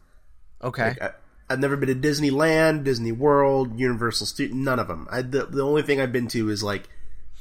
okay 0.61 0.95
I, 0.99 1.11
I've 1.53 1.59
never 1.59 1.77
been 1.77 1.89
to 1.89 1.95
Disneyland, 2.07 2.83
Disney 2.83 3.11
World, 3.11 3.79
Universal 3.79 4.27
Studios. 4.27 4.55
None 4.57 4.79
of 4.79 4.87
them. 4.87 5.07
I, 5.11 5.21
the 5.21 5.45
the 5.45 5.61
only 5.63 5.81
thing 5.83 6.01
I've 6.01 6.11
been 6.11 6.27
to 6.29 6.49
is 6.49 6.61
like 6.63 6.89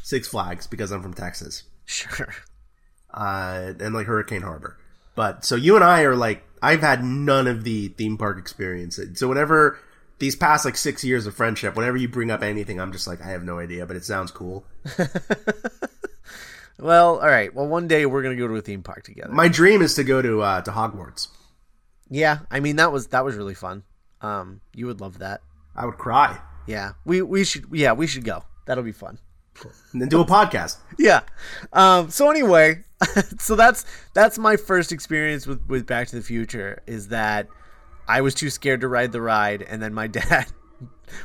Six 0.03 0.29
Flags 0.29 0.67
because 0.67 0.91
I'm 0.93 1.03
from 1.03 1.15
Texas, 1.15 1.65
sure 1.85 2.33
uh, 3.13 3.73
and 3.81 3.95
like 3.95 4.07
Hurricane 4.07 4.43
Harbor. 4.43 4.79
But 5.15 5.45
so 5.45 5.57
you 5.57 5.75
and 5.75 5.85
I 5.85 6.03
are 6.03 6.17
like, 6.17 6.45
I've 6.63 6.81
had 6.81 7.05
none 7.05 7.47
of 7.47 7.65
the 7.65 7.89
theme 7.89 8.17
park 8.17 8.39
experience. 8.39 8.99
So 9.15 9.29
whenever 9.29 9.79
these 10.19 10.37
past 10.37 10.65
like 10.65 10.77
six 10.77 11.03
years 11.05 11.27
of 11.27 11.35
friendship, 11.35 11.77
whenever 11.77 11.97
you 11.97 12.09
bring 12.09 12.31
up 12.31 12.43
anything, 12.43 12.81
I'm 12.81 12.93
just 12.93 13.07
like, 13.07 13.21
I 13.21 13.29
have 13.31 13.43
no 13.45 13.59
idea, 13.59 13.85
but 13.87 13.97
it 13.97 14.05
sounds 14.05 14.31
cool. 14.31 14.65
well 16.79 17.21
all 17.21 17.29
right 17.29 17.55
well 17.55 17.67
one 17.67 17.87
day 17.87 18.07
we're 18.07 18.23
gonna 18.23 18.35
go 18.35 18.49
to 18.49 18.57
a 18.57 18.61
theme 18.61 18.83
park 18.83 19.05
together 19.05 19.31
My 19.33 19.47
dream 19.49 19.83
is 19.83 19.95
to 19.95 20.05
go 20.05 20.23
to 20.23 20.41
uh, 20.43 20.63
to 20.63 20.71
Hogwarts. 20.73 21.29
yeah 22.09 22.39
i 22.51 22.61
mean 22.61 22.77
that 22.77 22.91
was 22.91 23.09
that 23.09 23.25
was 23.25 23.37
really 23.37 23.55
fun 23.55 23.85
um 24.23 24.61
you 24.75 24.87
would 24.87 25.01
love 25.01 25.19
that 25.19 25.43
I 25.77 25.87
would 25.87 25.99
cry 25.99 26.41
yeah 26.67 26.93
we 27.05 27.23
we 27.23 27.45
should 27.45 27.67
yeah 27.73 27.93
we 27.93 28.07
should 28.07 28.25
go 28.25 28.45
that'll 28.67 28.85
be 28.85 28.93
fun 28.93 29.19
and 29.93 30.01
then 30.01 30.09
do 30.09 30.21
a 30.21 30.25
podcast. 30.25 30.79
yeah. 30.99 31.21
Um, 31.73 32.11
so 32.11 32.31
anyway, 32.31 32.85
so 33.39 33.57
that's 33.57 33.85
that's 34.15 34.39
my 34.39 34.57
first 34.57 34.93
experience 34.93 35.47
with 35.47 35.61
with 35.69 35.87
Back 35.87 36.09
to 36.09 36.17
the 36.17 36.23
Future 36.23 36.83
is 36.87 37.09
that 37.09 37.49
I 38.09 38.21
was 38.21 38.35
too 38.35 38.51
scared 38.51 38.81
to 38.81 38.89
ride 38.89 39.13
the 39.13 39.21
ride, 39.21 39.63
and 39.63 39.83
then 39.83 39.95
my 39.95 40.07
dad 40.09 40.47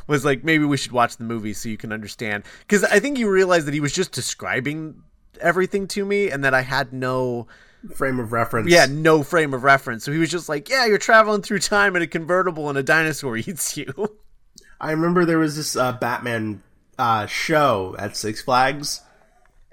was 0.05 0.25
like, 0.25 0.43
maybe 0.43 0.65
we 0.65 0.77
should 0.77 0.91
watch 0.91 1.17
the 1.17 1.23
movie 1.23 1.53
so 1.53 1.69
you 1.69 1.77
can 1.77 1.93
understand. 1.93 2.43
Because 2.61 2.83
I 2.83 2.99
think 2.99 3.17
you 3.17 3.29
realized 3.29 3.67
that 3.67 3.73
he 3.73 3.79
was 3.79 3.93
just 3.93 4.11
describing 4.11 5.01
everything 5.39 5.87
to 5.89 6.05
me, 6.05 6.29
and 6.29 6.43
that 6.43 6.53
I 6.53 6.61
had 6.61 6.93
no 6.93 7.47
Frame 7.95 8.19
of 8.19 8.31
reference. 8.31 8.69
yeah 8.69 8.87
no 8.89 9.23
frame 9.23 9.53
of 9.53 9.63
reference. 9.63 10.03
So 10.03 10.11
he 10.11 10.17
was 10.17 10.31
just 10.31 10.49
like, 10.49 10.69
yeah, 10.69 10.85
you're 10.85 10.97
traveling 10.97 11.41
through 11.41 11.59
time 11.59 11.95
in 11.95 12.01
a 12.01 12.07
convertible, 12.07 12.69
and 12.69 12.77
a 12.77 12.83
dinosaur 12.83 13.37
eats 13.37 13.77
you. 13.77 13.93
I 14.81 14.91
remember 14.91 15.25
there 15.25 15.39
was 15.39 15.55
this 15.55 15.75
uh, 15.75 15.93
Batman 15.93 16.61
uh, 16.99 17.25
show 17.25 17.95
at 17.97 18.15
Six 18.15 18.41
Flags, 18.41 19.01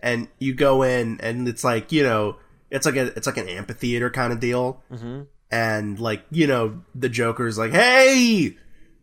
and 0.02 0.28
you 0.38 0.54
go 0.54 0.82
in, 0.82 1.20
and 1.20 1.48
it's 1.48 1.64
like 1.64 1.92
you 1.92 2.02
know, 2.02 2.36
it's 2.70 2.86
like 2.86 2.96
a 2.96 3.06
it's 3.16 3.26
like 3.26 3.36
an 3.36 3.48
amphitheater 3.48 4.10
kind 4.10 4.32
of 4.32 4.40
deal, 4.40 4.82
mm-hmm. 4.90 5.22
and 5.50 5.98
like 5.98 6.24
you 6.30 6.46
know, 6.46 6.82
the 6.94 7.08
Joker's 7.08 7.58
like, 7.58 7.72
"Hey, 7.72 8.56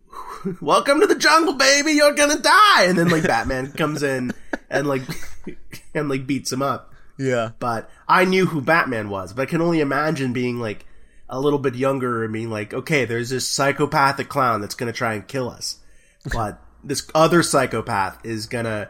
welcome 0.62 1.00
to 1.02 1.08
the 1.08 1.16
jungle, 1.16 1.54
baby. 1.54 1.94
You're 1.94 2.14
gonna 2.14 2.40
die," 2.40 2.86
and 2.86 2.98
then 2.98 3.10
like 3.10 3.24
Batman 3.24 3.72
comes 3.74 4.04
in 4.04 4.32
and 4.70 4.88
like 4.88 5.04
and 5.94 6.10
like 6.10 6.26
beats 6.26 6.52
him 6.52 6.62
up. 6.62 6.91
Yeah. 7.22 7.52
But 7.60 7.90
I 8.08 8.26
knew 8.26 8.46
who 8.48 8.62
Batman 8.62 9.10
was, 9.10 9.34
but 9.34 9.44
I 9.44 9.46
can 9.46 9.62
only 9.62 9.80
imagine 9.80 10.34
being 10.34 10.60
like 10.60 10.86
a 11.30 11.40
little 11.40 11.60
bit 11.60 11.76
younger 11.76 12.24
and 12.24 12.34
being 12.34 12.50
like, 12.50 12.74
okay, 12.74 13.06
there's 13.06 13.30
this 13.30 13.48
psychopathic 13.48 14.28
clown 14.30 14.62
that's 14.62 14.76
gonna 14.76 14.92
try 14.94 15.14
and 15.14 15.28
kill 15.28 15.50
us, 15.50 15.80
but 16.34 16.60
this 16.84 17.08
other 17.16 17.44
psychopath 17.44 18.20
is 18.26 18.48
gonna 18.48 18.90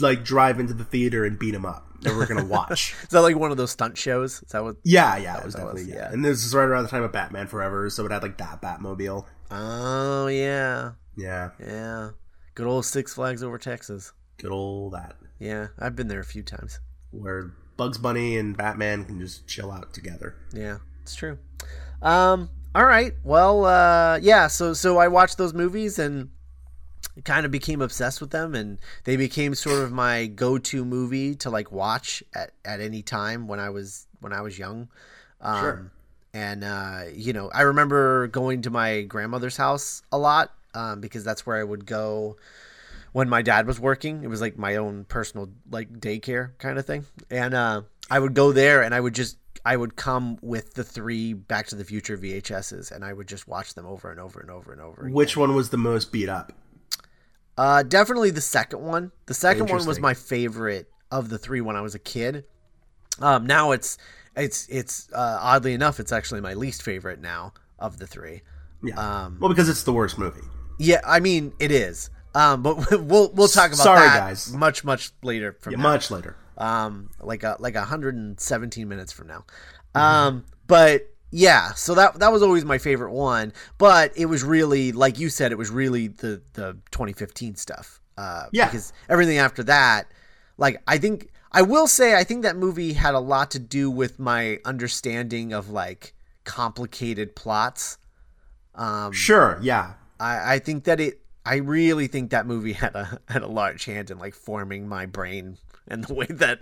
like 0.00 0.24
drive 0.24 0.58
into 0.60 0.74
the 0.74 0.84
theater 0.84 1.24
and 1.24 1.38
beat 1.38 1.54
him 1.54 1.64
up, 1.66 1.86
and 2.04 2.16
we're 2.16 2.26
gonna 2.26 2.44
watch. 2.44 2.94
Is 3.02 3.08
that 3.10 3.20
like 3.20 3.36
one 3.36 3.50
of 3.50 3.56
those 3.56 3.70
stunt 3.70 3.96
shows? 3.98 4.42
Is 4.42 4.50
that 4.52 4.64
what? 4.64 4.76
yeah, 4.84 5.16
yeah, 5.16 5.38
it 5.38 5.44
was 5.44 5.54
that 5.54 5.64
was- 5.64 5.74
definitely 5.74 5.92
yeah. 5.94 6.08
yeah. 6.08 6.12
And 6.12 6.24
this 6.24 6.44
is 6.44 6.54
right 6.54 6.64
around 6.64 6.84
the 6.84 6.90
time 6.90 7.02
of 7.02 7.12
Batman 7.12 7.46
Forever, 7.46 7.88
so 7.90 8.04
it 8.06 8.12
had 8.12 8.22
like 8.22 8.38
that 8.38 8.60
Batmobile. 8.62 9.24
Oh 9.50 10.26
yeah, 10.26 10.92
Yeah, 11.16 11.50
yeah. 11.60 12.10
Good 12.54 12.66
old 12.66 12.84
Six 12.84 13.14
Flags 13.14 13.42
over 13.42 13.56
Texas. 13.58 14.12
good 14.38 14.50
old 14.50 14.92
that 14.94 15.16
Yeah, 15.38 15.68
I've 15.78 15.96
been 15.96 16.08
there 16.08 16.20
a 16.20 16.24
few 16.24 16.42
times. 16.42 16.80
Where 17.10 17.52
Bugs 17.76 17.98
Bunny 17.98 18.36
and 18.36 18.56
Batman 18.56 19.04
can 19.04 19.20
just 19.20 19.46
chill 19.46 19.70
out 19.70 19.92
together. 19.92 20.34
Yeah, 20.52 20.78
it's 21.02 21.14
true. 21.14 21.38
Um, 22.02 22.50
all 22.74 22.84
right. 22.84 23.12
Well, 23.24 23.64
uh, 23.64 24.18
yeah. 24.20 24.48
So, 24.48 24.72
so 24.74 24.98
I 24.98 25.08
watched 25.08 25.38
those 25.38 25.54
movies 25.54 25.98
and 25.98 26.30
kind 27.24 27.44
of 27.44 27.52
became 27.52 27.80
obsessed 27.80 28.20
with 28.20 28.30
them, 28.30 28.54
and 28.54 28.78
they 29.04 29.16
became 29.16 29.54
sort 29.54 29.82
of 29.82 29.92
my 29.92 30.26
go-to 30.26 30.84
movie 30.84 31.34
to 31.36 31.50
like 31.50 31.72
watch 31.72 32.22
at, 32.34 32.52
at 32.64 32.80
any 32.80 33.02
time 33.02 33.48
when 33.48 33.60
I 33.60 33.70
was 33.70 34.06
when 34.20 34.32
I 34.32 34.40
was 34.40 34.58
young. 34.58 34.88
Um, 35.40 35.60
Sure. 35.60 35.92
And 36.34 36.62
uh, 36.62 37.04
you 37.14 37.32
know, 37.32 37.50
I 37.52 37.62
remember 37.62 38.28
going 38.28 38.62
to 38.62 38.70
my 38.70 39.02
grandmother's 39.02 39.56
house 39.56 40.02
a 40.12 40.18
lot 40.18 40.52
um, 40.74 41.00
because 41.00 41.24
that's 41.24 41.46
where 41.46 41.56
I 41.56 41.64
would 41.64 41.86
go 41.86 42.36
when 43.12 43.28
my 43.28 43.42
dad 43.42 43.66
was 43.66 43.78
working. 43.80 44.22
It 44.22 44.28
was 44.28 44.40
like 44.40 44.58
my 44.58 44.76
own 44.76 45.04
personal 45.04 45.50
like 45.70 45.92
daycare 46.00 46.56
kind 46.58 46.78
of 46.78 46.86
thing. 46.86 47.06
And 47.30 47.54
uh, 47.54 47.82
I 48.10 48.18
would 48.18 48.34
go 48.34 48.52
there 48.52 48.82
and 48.82 48.94
I 48.94 49.00
would 49.00 49.14
just 49.14 49.38
I 49.64 49.76
would 49.76 49.96
come 49.96 50.38
with 50.40 50.74
the 50.74 50.84
three 50.84 51.32
Back 51.34 51.66
to 51.68 51.74
the 51.74 51.84
Future 51.84 52.16
VHSs 52.16 52.90
and 52.92 53.04
I 53.04 53.12
would 53.12 53.26
just 53.28 53.48
watch 53.48 53.74
them 53.74 53.86
over 53.86 54.10
and 54.10 54.20
over 54.20 54.40
and 54.40 54.50
over 54.50 54.72
and 54.72 54.80
over. 54.80 55.02
again. 55.02 55.12
Which 55.14 55.36
one 55.36 55.54
was 55.54 55.70
the 55.70 55.76
most 55.78 56.12
beat 56.12 56.28
up? 56.28 56.52
Uh, 57.56 57.82
definitely 57.82 58.30
the 58.30 58.40
second 58.40 58.80
one. 58.82 59.10
The 59.26 59.34
second 59.34 59.68
one 59.68 59.84
was 59.84 59.98
my 59.98 60.14
favorite 60.14 60.88
of 61.10 61.28
the 61.28 61.38
three 61.38 61.60
when 61.60 61.74
I 61.74 61.80
was 61.80 61.94
a 61.94 61.98
kid. 61.98 62.44
Um, 63.20 63.46
now 63.46 63.72
it's 63.72 63.98
it's 64.36 64.68
it's 64.68 65.08
uh, 65.12 65.38
oddly 65.40 65.74
enough 65.74 65.98
it's 65.98 66.12
actually 66.12 66.40
my 66.40 66.54
least 66.54 66.82
favorite 66.82 67.20
now 67.20 67.52
of 67.78 67.98
the 67.98 68.06
three. 68.06 68.42
Yeah, 68.84 68.94
Um, 68.94 69.38
well, 69.40 69.48
because 69.48 69.68
it's 69.68 69.82
the 69.82 69.92
worst 69.92 70.18
movie. 70.18 70.40
Yeah, 70.78 71.00
I 71.04 71.18
mean 71.18 71.52
it 71.58 71.72
is. 71.72 72.10
Um, 72.38 72.62
but 72.62 72.76
we'll 73.02 73.30
we'll 73.32 73.48
talk 73.48 73.68
about 73.72 73.78
Sorry, 73.82 74.00
that 74.06 74.18
guys. 74.20 74.52
much 74.52 74.84
much 74.84 75.10
later 75.22 75.56
from 75.60 75.72
Yeah, 75.72 75.76
now. 75.78 75.82
much 75.82 76.10
later. 76.10 76.36
um 76.56 77.10
like 77.20 77.42
a 77.42 77.56
like 77.58 77.74
117 77.74 78.88
minutes 78.88 79.12
from 79.12 79.26
now 79.28 79.44
Mm-hmm. 79.94 80.00
um 80.00 80.44
but 80.66 81.08
yeah 81.30 81.72
so 81.74 81.94
that 81.94 82.18
that 82.20 82.30
was 82.32 82.42
always 82.42 82.64
my 82.64 82.76
favorite 82.78 83.12
one 83.12 83.52
but 83.78 84.12
it 84.16 84.26
was 84.26 84.44
really 84.44 84.92
like 84.92 85.18
you 85.18 85.28
said 85.30 85.50
it 85.50 85.58
was 85.58 85.70
really 85.70 86.08
the 86.08 86.42
the 86.52 86.76
2015 86.90 87.56
stuff 87.56 88.00
uh 88.18 88.44
Yeah. 88.52 88.66
because 88.66 88.92
everything 89.08 89.38
after 89.38 89.62
that 89.64 90.10
like 90.58 90.82
i 90.86 90.98
think 90.98 91.30
i 91.52 91.62
will 91.62 91.86
say 91.86 92.14
i 92.14 92.22
think 92.24 92.42
that 92.42 92.56
movie 92.56 92.92
had 92.92 93.14
a 93.14 93.18
lot 93.20 93.50
to 93.52 93.58
do 93.58 93.90
with 93.90 94.18
my 94.18 94.58
understanding 94.64 95.52
of 95.54 95.70
like 95.70 96.12
complicated 96.44 97.34
plots 97.36 97.96
um 98.74 99.12
Sure, 99.12 99.58
yeah. 99.62 99.94
I, 100.20 100.54
I 100.54 100.58
think 100.58 100.84
that 100.84 101.00
it 101.00 101.20
I 101.50 101.56
really 101.56 102.06
think 102.08 102.30
that 102.30 102.46
movie 102.46 102.72
had 102.84 102.94
a 102.94 103.20
had 103.28 103.42
a 103.42 103.48
large 103.48 103.84
hand 103.86 104.10
in 104.10 104.18
like 104.18 104.34
forming 104.34 104.88
my 104.88 105.06
brain 105.06 105.58
and 105.86 106.04
the 106.04 106.14
way 106.14 106.26
that 106.30 106.60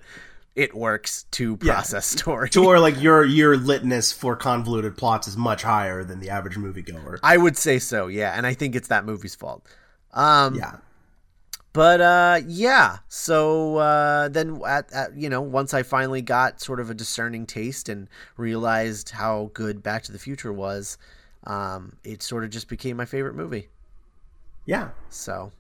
it 0.55 0.75
works 0.75 1.25
to 1.33 1.59
Yeah. 1.61 1.75
process 1.75 2.07
story. 2.07 2.49
To 2.51 2.63
where 2.63 2.81
like 2.81 3.01
your 3.07 3.25
your 3.25 3.57
litness 3.57 4.15
for 4.15 4.37
convoluted 4.37 4.97
plots 4.97 5.29
is 5.29 5.37
much 5.37 5.63
higher 5.63 6.05
than 6.05 6.21
the 6.21 6.31
average 6.31 6.57
moviegoer. 6.57 7.19
I 7.23 7.37
would 7.37 7.57
say 7.59 7.79
so, 7.79 8.07
yeah, 8.07 8.33
and 8.37 8.47
I 8.47 8.55
think 8.55 8.75
it's 8.75 8.89
that 8.89 9.05
movie's 9.05 9.35
fault. 9.35 9.67
Um 10.15 10.55
Yeah. 10.55 10.77
but 11.73 12.01
uh, 12.01 12.41
yeah. 12.47 12.99
So 13.09 13.77
uh, 13.77 14.29
then, 14.29 14.63
at, 14.67 14.91
at 14.95 15.15
you 15.17 15.29
know, 15.29 15.43
once 15.43 15.75
I 15.75 15.83
finally 15.83 16.23
got 16.23 16.61
sort 16.63 16.81
of 16.81 16.89
a 16.89 16.95
discerning 16.95 17.45
taste 17.47 17.91
and 17.91 18.09
realized 18.39 19.11
how 19.11 19.51
good 19.53 19.83
Back 19.83 20.05
to 20.05 20.13
the 20.13 20.19
Future 20.19 20.53
was, 20.55 20.97
um, 21.45 21.97
it 22.03 22.23
sort 22.23 22.45
of 22.45 22.51
just 22.51 22.69
became 22.69 22.97
my 22.97 23.05
favorite 23.05 23.35
movie. 23.35 23.69
Yeah. 24.67 24.91
So 25.09 25.53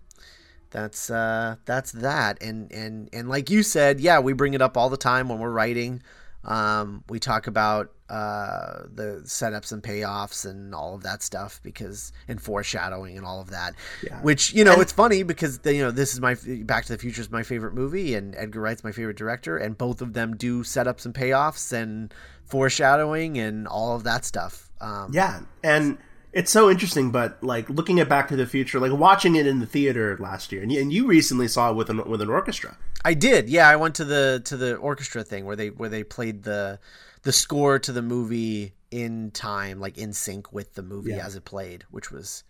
that's 0.71 1.11
uh, 1.11 1.57
that's 1.65 1.93
that. 1.93 2.43
And 2.43 2.71
and 2.73 3.09
and 3.13 3.29
like 3.29 3.49
you 3.49 3.63
said, 3.63 4.01
yeah, 4.01 4.19
we 4.19 4.33
bring 4.35 4.55
it 4.55 4.61
up 4.61 4.77
all 4.77 4.91
the 4.91 4.97
time 4.97 5.29
when 5.29 5.39
we're 5.39 5.51
writing. 5.51 6.03
Um, 6.45 7.03
we 7.09 7.19
talk 7.19 7.49
about 7.49 7.93
uh, 8.09 8.85
the 8.95 9.23
setups 9.25 9.73
and 9.73 9.83
payoffs 9.83 10.49
and 10.49 10.77
all 10.77 10.95
of 10.95 11.03
that 11.03 11.23
stuff 11.23 11.59
because 11.65 12.13
and 12.29 12.41
foreshadowing 12.41 13.17
and 13.17 13.27
all 13.27 13.41
of 13.41 13.51
that. 13.51 13.75
Yeah. 14.05 14.21
Which 14.21 14.55
you 14.55 14.63
know, 14.63 14.75
and, 14.75 14.83
it's 14.83 14.93
funny 14.93 15.25
because 15.25 15.59
the, 15.61 15.75
you 15.75 15.83
know 15.83 15.91
this 15.91 16.15
is 16.15 16.21
my 16.21 16.37
Back 16.63 16.85
to 16.85 16.93
the 16.93 16.99
Future 16.99 17.21
is 17.21 17.31
my 17.31 17.43
favorite 17.43 17.75
movie 17.75 18.15
and 18.15 18.35
Edgar 18.37 18.61
Wright's 18.61 18.85
my 18.85 18.93
favorite 18.93 19.17
director, 19.17 19.57
and 19.57 19.77
both 19.77 20.03
of 20.03 20.13
them 20.13 20.37
do 20.37 20.63
setups 20.63 21.05
and 21.05 21.15
payoffs 21.15 21.73
and 21.73 22.15
foreshadowing 22.45 23.39
and 23.39 23.67
all 23.67 23.97
of 23.97 24.05
that 24.05 24.25
stuff. 24.25 24.71
Um, 24.81 25.11
yeah, 25.13 25.41
and 25.65 25.99
it's 26.37 26.51
so 26.51 26.71
interesting. 26.71 27.11
But 27.11 27.43
like 27.43 27.69
looking 27.71 27.99
at 27.99 28.09
Back 28.09 28.29
to 28.29 28.37
the 28.37 28.47
Future, 28.47 28.79
like 28.79 28.93
watching 28.93 29.35
it 29.37 29.47
in 29.47 29.59
the 29.59 29.67
theater 29.67 30.17
last 30.21 30.53
year, 30.53 30.63
and 30.63 30.71
you, 30.71 30.81
and 30.81 30.93
you 30.93 31.07
recently 31.07 31.49
saw 31.49 31.71
it 31.71 31.77
with 31.77 31.89
an 31.89 32.09
with 32.09 32.21
an 32.21 32.29
orchestra. 32.29 32.77
I 33.05 33.15
did. 33.15 33.49
Yeah, 33.49 33.69
I 33.69 33.77
went 33.77 33.95
to 33.97 34.05
the 34.05 34.43
to 34.45 34.57
the 34.57 34.77
orchestra 34.77 35.25
thing 35.25 35.47
where 35.47 35.57
they 35.57 35.71
where 35.71 35.89
they 35.89 36.05
played 36.05 36.43
the 36.43 36.79
the 37.23 37.33
score 37.33 37.79
to 37.79 37.91
the 37.91 38.03
movie 38.03 38.75
in 38.91 39.31
time, 39.31 39.81
like 39.81 39.97
in 39.97 40.13
sync 40.13 40.53
with 40.53 40.75
the 40.75 40.83
movie 40.83 41.13
yeah. 41.13 41.27
as 41.27 41.35
it 41.35 41.45
played, 41.45 41.85
which 41.91 42.13
was 42.13 42.45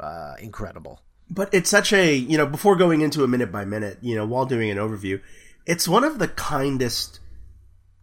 uh, 0.00 0.34
incredible. 0.40 1.02
But 1.28 1.52
it's 1.52 1.68
such 1.68 1.92
a 1.92 2.14
you 2.14 2.38
know 2.38 2.46
before 2.46 2.76
going 2.76 3.00
into 3.00 3.24
a 3.24 3.28
minute 3.28 3.50
by 3.50 3.64
minute, 3.64 3.98
you 4.00 4.14
know, 4.14 4.24
while 4.24 4.46
doing 4.46 4.70
an 4.70 4.78
overview, 4.78 5.20
it's 5.66 5.88
one 5.88 6.04
of 6.04 6.20
the 6.20 6.28
kindest, 6.28 7.18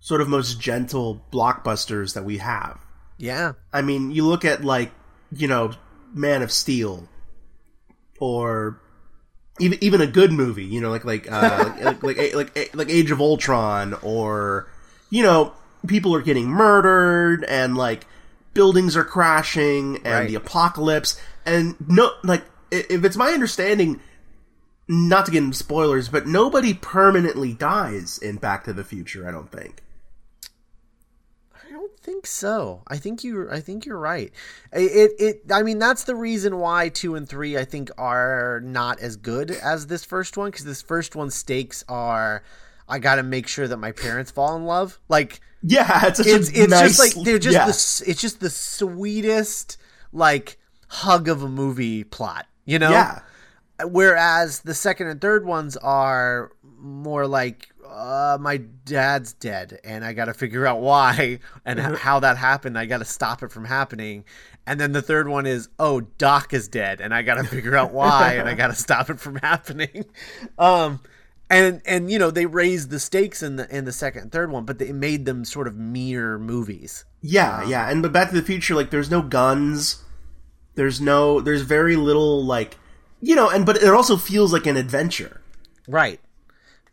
sort 0.02 0.20
of 0.20 0.28
most 0.28 0.60
gentle 0.60 1.26
blockbusters 1.32 2.14
that 2.14 2.26
we 2.26 2.40
have. 2.40 2.86
Yeah, 3.18 3.54
I 3.72 3.82
mean, 3.82 4.12
you 4.12 4.26
look 4.26 4.44
at 4.46 4.64
like 4.64 4.92
you 5.32 5.48
know 5.48 5.72
Man 6.14 6.42
of 6.42 6.52
Steel, 6.52 7.08
or 8.20 8.80
even 9.60 9.78
even 9.82 10.02
a 10.02 10.08
good 10.08 10.32
movie, 10.32 10.66
you 10.66 10.82
know, 10.82 10.90
like 10.90 11.06
like 11.06 11.32
uh, 11.32 11.74
like, 11.82 12.04
like, 12.04 12.18
like 12.18 12.56
like 12.56 12.76
like 12.76 12.90
Age 12.90 13.12
of 13.12 13.22
Ultron, 13.22 13.96
or 14.02 14.70
you 15.10 15.24
know, 15.24 15.54
people 15.88 16.16
are 16.16 16.22
getting 16.22 16.48
murdered 16.48 17.44
and 17.46 17.76
like 17.76 18.06
buildings 18.54 18.96
are 18.98 19.04
crashing 19.04 19.98
and 19.98 20.06
right. 20.06 20.28
the 20.28 20.36
apocalypse, 20.36 21.20
and 21.46 21.76
no, 21.88 22.12
like 22.24 22.44
if 22.72 23.04
it's 23.04 23.18
my 23.18 23.32
understanding, 23.32 24.00
not 24.88 25.26
to 25.26 25.32
get 25.32 25.44
into 25.44 25.58
spoilers, 25.58 26.10
but 26.10 26.28
nobody 26.28 26.74
permanently 26.74 27.54
dies 27.54 28.18
in 28.18 28.38
Back 28.38 28.64
to 28.66 28.74
the 28.74 28.84
Future. 28.84 29.28
I 29.28 29.32
don't 29.32 29.52
think 29.52 29.84
think 32.02 32.26
so. 32.26 32.84
I 32.88 32.98
think 32.98 33.24
you. 33.24 33.50
I 33.50 33.60
think 33.60 33.86
you're 33.86 34.00
right. 34.00 34.32
It, 34.72 35.12
it. 35.20 35.42
I 35.52 35.64
mean, 35.64 35.80
that's 35.80 36.04
the 36.04 36.16
reason 36.16 36.58
why 36.58 36.90
two 36.90 37.16
and 37.16 37.28
three 37.28 37.58
I 37.58 37.66
think 37.66 37.90
are 37.98 38.62
not 38.64 39.00
as 39.00 39.16
good 39.16 39.52
as 39.52 39.88
this 39.88 40.06
first 40.06 40.38
one 40.38 40.52
because 40.52 40.66
this 40.66 40.82
first 40.82 41.16
one 41.16 41.30
stakes 41.30 41.84
are. 41.88 42.44
I 42.88 42.98
got 42.98 43.16
to 43.16 43.24
make 43.24 43.48
sure 43.48 43.68
that 43.68 43.78
my 43.78 43.92
parents 43.92 44.32
fall 44.32 44.56
in 44.56 44.66
love. 44.66 45.00
Like, 45.10 45.42
yeah, 45.62 46.06
it's 46.08 46.20
it's, 46.20 46.50
it's 46.50 46.70
nice, 46.70 46.98
just 46.98 47.00
like 47.00 47.26
they're 47.26 47.40
just 47.40 47.54
yeah. 47.54 47.66
the, 47.66 48.12
it's 48.12 48.22
just 48.22 48.40
the 48.40 48.50
sweetest 48.50 49.78
like 50.12 50.58
hug 50.88 51.28
of 51.28 51.44
a 51.44 51.50
movie 51.50 52.04
plot. 52.04 52.48
You 52.66 52.80
know. 52.80 52.92
Yeah. 52.92 53.20
Whereas 53.86 54.60
the 54.62 54.74
second 54.74 55.08
and 55.08 55.22
third 55.22 55.46
ones 55.46 55.78
are 55.78 56.52
more 56.80 57.28
like 57.28 57.70
uh, 57.90 58.38
my 58.40 58.58
dad's 58.58 59.34
dead 59.34 59.80
and 59.84 60.06
I 60.06 60.14
got 60.14 60.26
to 60.26 60.34
figure 60.34 60.66
out 60.66 60.80
why 60.80 61.40
and 61.66 61.80
how 61.80 62.20
that 62.20 62.38
happened. 62.38 62.78
I 62.78 62.86
got 62.86 63.00
to 63.00 63.06
stop 63.06 63.44
it 63.44 63.52
from 63.52 63.66
happening. 63.66 64.26
And 64.66 64.80
then 64.80 64.92
the 64.92 65.02
third 65.02 65.28
one 65.28 65.46
is, 65.46 65.70
oh, 65.80 66.02
Doc 66.02 66.54
is 66.54 66.68
dead 66.68 67.02
and 67.02 67.14
I 67.14 67.24
got 67.24 67.36
to 67.36 67.44
figure 67.44 67.76
out 67.76 67.92
why 67.92 68.34
and 68.34 68.48
I 68.48 68.54
got 68.54 68.68
to 68.68 68.76
stop 68.76 69.10
it 69.10 69.20
from 69.20 69.36
happening. 69.44 70.06
Um, 70.58 71.02
and 71.52 71.82
and 71.88 72.12
you 72.12 72.20
know 72.20 72.30
they 72.30 72.46
raised 72.46 72.92
the 72.92 73.00
stakes 73.00 73.42
in 73.42 73.56
the 73.56 73.76
in 73.76 73.86
the 73.86 73.92
second 73.92 74.22
and 74.22 74.32
third 74.32 74.52
one, 74.52 74.66
but 74.66 74.78
they 74.78 74.92
made 74.92 75.26
them 75.26 75.44
sort 75.44 75.68
of 75.68 75.76
mere 75.76 76.38
movies. 76.38 77.06
Yeah, 77.22 77.62
um, 77.64 77.70
yeah. 77.72 77.90
And 77.90 78.04
but 78.04 78.14
Back 78.14 78.30
to 78.30 78.36
the 78.36 78.44
Future, 78.44 78.76
like, 78.76 78.92
there's 78.92 79.10
no 79.10 79.24
guns. 79.24 80.04
There's 80.76 81.02
no. 81.02 81.42
There's 81.42 81.64
very 81.64 81.96
little 81.96 82.46
like, 82.46 82.78
you 83.20 83.36
know, 83.36 83.50
and 83.50 83.66
but 83.66 83.78
it 83.78 83.90
also 83.90 84.16
feels 84.16 84.54
like 84.54 84.68
an 84.68 84.78
adventure. 84.78 85.42
Right 85.88 86.20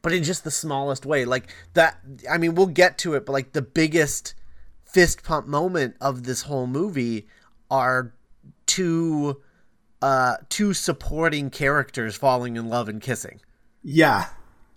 but 0.03 0.13
in 0.13 0.23
just 0.23 0.45
the 0.45 0.51
smallest 0.51 1.05
way. 1.07 1.25
Like 1.25 1.53
that, 1.75 1.99
I 2.31 2.39
mean, 2.39 2.55
we'll 2.55 2.67
get 2.67 2.99
to 2.99 3.15
it, 3.15 3.27
but 3.27 3.33
like 3.33 3.53
the 3.53 3.63
biggest 3.63 4.35
fist 4.85 5.23
pump 5.23 5.47
moment 5.47 5.97
of 6.01 6.25
this 6.25 6.43
whole 6.43 6.67
movie 6.67 7.27
are 7.71 8.15
two 8.67 9.41
uh 10.03 10.37
two 10.49 10.75
supporting 10.75 11.51
characters 11.51 12.17
falling 12.17 12.57
in 12.57 12.69
love 12.69 12.89
and 12.89 13.01
kissing. 13.01 13.41
Yeah. 13.83 14.27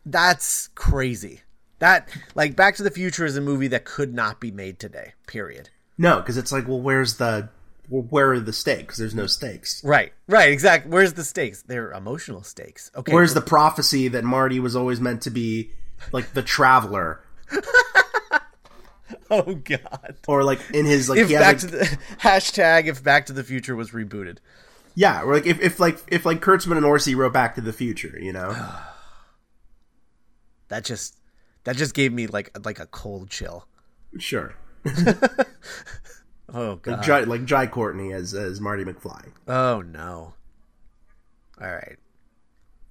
That's 0.05 0.69
crazy. 0.69 1.41
That 1.79 2.09
like 2.35 2.55
Back 2.55 2.75
to 2.75 2.83
the 2.83 2.91
Future 2.91 3.25
is 3.25 3.37
a 3.37 3.41
movie 3.41 3.67
that 3.67 3.85
could 3.85 4.13
not 4.13 4.39
be 4.39 4.51
made 4.51 4.79
today. 4.79 5.13
Period. 5.27 5.69
No, 5.97 6.17
because 6.17 6.37
it's 6.37 6.51
like, 6.51 6.67
well, 6.67 6.79
where's 6.79 7.17
the 7.17 7.49
where 7.89 8.33
are 8.33 8.39
the 8.39 8.53
stakes? 8.53 8.97
There's 8.97 9.15
no 9.15 9.25
stakes. 9.25 9.83
Right, 9.83 10.13
right, 10.27 10.51
exactly. 10.51 10.91
Where's 10.91 11.13
the 11.13 11.23
stakes? 11.23 11.63
They're 11.63 11.91
emotional 11.91 12.43
stakes. 12.43 12.91
Okay. 12.95 13.13
Where's 13.13 13.33
the 13.33 13.41
prophecy 13.41 14.07
that 14.09 14.23
Marty 14.23 14.59
was 14.59 14.75
always 14.75 15.01
meant 15.01 15.21
to 15.23 15.29
be 15.29 15.71
like 16.11 16.33
the 16.33 16.43
traveler? 16.43 17.21
oh 19.31 19.55
God. 19.55 20.17
Or 20.27 20.43
like 20.43 20.59
in 20.71 20.85
his 20.85 21.09
like 21.09 21.19
if 21.19 21.29
back 21.29 21.41
like, 21.41 21.57
to 21.59 21.67
the 21.67 21.97
hashtag 22.19 22.85
if 22.85 23.03
Back 23.03 23.25
to 23.27 23.33
the 23.33 23.43
Future 23.43 23.75
was 23.75 23.91
rebooted. 23.91 24.37
Yeah, 24.95 25.23
or 25.23 25.35
like 25.35 25.45
if, 25.45 25.59
if 25.59 25.79
like 25.79 25.99
if 26.07 26.25
like 26.25 26.41
Kurtzman 26.41 26.77
and 26.77 26.85
Orci 26.85 27.15
wrote 27.15 27.33
Back 27.33 27.55
to 27.55 27.61
the 27.61 27.73
Future, 27.73 28.17
you 28.19 28.33
know. 28.33 28.51
that 30.67 30.83
just 30.83 31.17
that 31.63 31.75
just 31.75 31.93
gave 31.93 32.13
me 32.13 32.27
like 32.27 32.55
like 32.63 32.79
a 32.79 32.85
cold 32.85 33.29
chill. 33.29 33.65
Sure. 34.17 34.55
Oh 36.53 36.75
god, 36.77 36.97
like 36.97 37.05
Jai, 37.05 37.19
like 37.21 37.45
Jai 37.45 37.67
Courtney 37.67 38.13
as 38.13 38.33
as 38.33 38.59
Marty 38.59 38.83
McFly. 38.83 39.31
Oh 39.47 39.81
no. 39.81 40.33
All 41.61 41.71
right. 41.71 41.97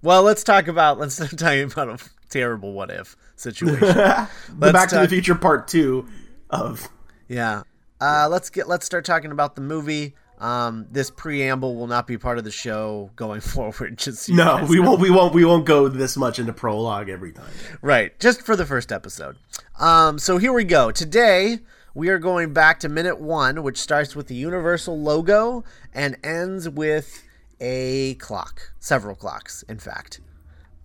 Well, 0.02 0.22
let's 0.22 0.44
talk 0.44 0.68
about 0.68 0.98
let's 0.98 1.16
talk 1.36 1.72
about 1.72 1.88
a 1.88 1.98
terrible 2.28 2.72
what 2.72 2.90
if 2.90 3.16
situation. 3.36 3.80
the 3.88 4.28
Back 4.58 4.72
talk, 4.72 4.88
to 4.90 4.98
the 5.00 5.08
Future 5.08 5.34
Part 5.34 5.68
Two 5.68 6.06
of 6.50 6.88
yeah. 7.28 7.62
Uh, 8.00 8.28
let's 8.30 8.50
get 8.50 8.68
let's 8.68 8.86
start 8.86 9.04
talking 9.04 9.32
about 9.32 9.54
the 9.56 9.60
movie. 9.60 10.14
Um, 10.38 10.86
this 10.92 11.10
preamble 11.10 11.74
will 11.74 11.88
not 11.88 12.06
be 12.06 12.16
part 12.16 12.38
of 12.38 12.44
the 12.44 12.52
show 12.52 13.10
going 13.16 13.40
forward. 13.42 13.98
Just 13.98 14.22
so 14.24 14.34
no, 14.34 14.66
we 14.68 14.76
know. 14.76 14.90
won't. 14.90 15.00
We 15.00 15.10
won't. 15.10 15.34
We 15.34 15.44
won't 15.44 15.66
go 15.66 15.88
this 15.88 16.16
much 16.16 16.38
into 16.38 16.52
prologue 16.52 17.08
every 17.08 17.32
time. 17.32 17.50
Right, 17.82 18.18
just 18.20 18.42
for 18.42 18.54
the 18.54 18.66
first 18.66 18.92
episode. 18.92 19.36
Um, 19.80 20.18
so 20.18 20.38
here 20.38 20.52
we 20.52 20.64
go. 20.64 20.90
Today 20.90 21.58
we 21.98 22.10
are 22.10 22.18
going 22.20 22.52
back 22.52 22.78
to 22.78 22.88
minute 22.88 23.18
one, 23.18 23.64
which 23.64 23.76
starts 23.76 24.14
with 24.14 24.28
the 24.28 24.34
Universal 24.36 25.00
logo 25.00 25.64
and 25.92 26.16
ends 26.22 26.68
with 26.68 27.24
a 27.60 28.14
clock, 28.14 28.70
several 28.78 29.16
clocks, 29.16 29.64
in 29.68 29.80
fact. 29.80 30.20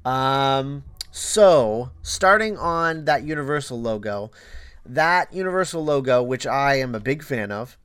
Um, 0.03 0.85
so, 1.11 1.91
starting 2.01 2.57
on 2.57 3.05
that 3.05 3.21
Universal 3.21 3.79
logo, 3.79 4.31
that 4.87 5.31
Universal 5.31 5.85
logo, 5.85 6.23
which 6.23 6.47
I 6.47 6.79
am 6.79 6.95
a 6.95 6.99
big 6.99 7.21
fan 7.21 7.51
of, 7.51 7.77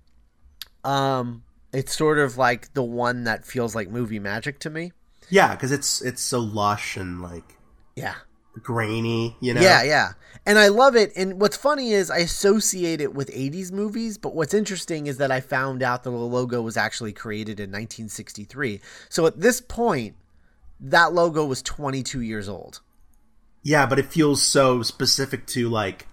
um, 0.83 1.43
it's 1.71 1.95
sort 1.95 2.19
of 2.19 2.39
like 2.39 2.73
the 2.73 2.83
one 2.83 3.25
that 3.25 3.45
feels 3.45 3.75
like 3.75 3.91
movie 3.91 4.19
magic 4.19 4.59
to 4.61 4.71
me. 4.71 4.93
Yeah, 5.29 5.55
because 5.55 5.71
it's 5.71 6.01
it's 6.01 6.23
so 6.23 6.41
lush 6.41 6.97
and 6.97 7.21
like 7.21 7.59
yeah 7.95 8.15
grainy, 8.63 9.37
you 9.41 9.55
know. 9.55 9.61
Yeah, 9.61 9.83
yeah 9.83 10.13
and 10.49 10.59
I 10.59 10.69
love 10.69 10.97
it. 10.97 11.13
And 11.15 11.39
what's 11.39 11.59
funny 11.59 11.93
is 11.93 12.11
I 12.11 12.19
associate 12.19 13.03
it 13.03 13.15
with 13.15 13.31
80s 13.31 13.71
movies, 13.71 14.17
but 14.17 14.35
what's 14.35 14.55
interesting 14.55 15.07
is 15.07 15.19
that 15.19 15.31
I 15.31 15.41
found 15.41 15.83
out 15.83 16.05
that 16.05 16.11
the 16.11 16.17
logo 16.17 16.63
was 16.63 16.79
actually 16.79 17.13
created 17.13 17.61
in 17.61 17.69
1963. 17.69 18.81
So 19.11 19.27
at 19.27 19.39
this 19.39 19.61
point, 19.61 20.17
that 20.81 21.13
logo 21.13 21.45
was 21.45 21.61
22 21.61 22.23
years 22.23 22.49
old. 22.49 22.81
Yeah, 23.63 23.85
but 23.85 23.99
it 23.99 24.07
feels 24.07 24.43
so 24.43 24.83
specific 24.83 25.47
to 25.49 25.69
like 25.69 26.09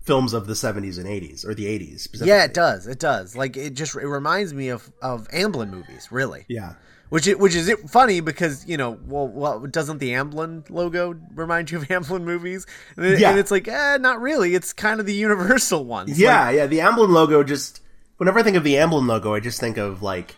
films 0.00 0.32
of 0.32 0.46
the 0.46 0.54
70s 0.54 0.96
and 0.96 1.06
80s 1.06 1.44
or 1.44 1.54
the 1.54 1.66
80s. 1.66 2.08
Yeah, 2.24 2.44
it 2.44 2.54
does. 2.54 2.86
It 2.86 2.98
does. 2.98 3.36
Like 3.36 3.58
it 3.58 3.74
just 3.74 3.94
it 3.96 4.06
reminds 4.06 4.54
me 4.54 4.70
of 4.70 4.90
of 5.02 5.28
Amblin 5.28 5.68
movies, 5.68 6.10
really. 6.10 6.46
Yeah. 6.48 6.74
Which 7.10 7.26
it, 7.26 7.38
which 7.38 7.54
is 7.54 7.68
it 7.68 7.88
funny 7.88 8.20
because 8.20 8.66
you 8.66 8.76
know 8.76 8.98
well, 9.06 9.28
well 9.28 9.60
doesn't 9.60 9.98
the 9.98 10.10
Amblin 10.10 10.68
logo 10.68 11.14
remind 11.34 11.70
you 11.70 11.78
of 11.78 11.84
Amblin 11.88 12.22
movies? 12.22 12.66
And, 12.96 13.06
it, 13.06 13.20
yeah. 13.20 13.30
and 13.30 13.38
it's 13.38 13.50
like 13.50 13.66
eh, 13.66 13.96
not 13.98 14.20
really. 14.20 14.54
It's 14.54 14.72
kind 14.72 15.00
of 15.00 15.06
the 15.06 15.14
Universal 15.14 15.84
ones. 15.84 16.18
Yeah, 16.18 16.44
like, 16.46 16.56
yeah. 16.56 16.66
The 16.66 16.78
Amblin 16.78 17.08
logo 17.08 17.42
just 17.42 17.80
whenever 18.18 18.38
I 18.38 18.42
think 18.42 18.56
of 18.56 18.64
the 18.64 18.74
Amblin 18.74 19.06
logo, 19.06 19.34
I 19.34 19.40
just 19.40 19.58
think 19.58 19.78
of 19.78 20.02
like 20.02 20.36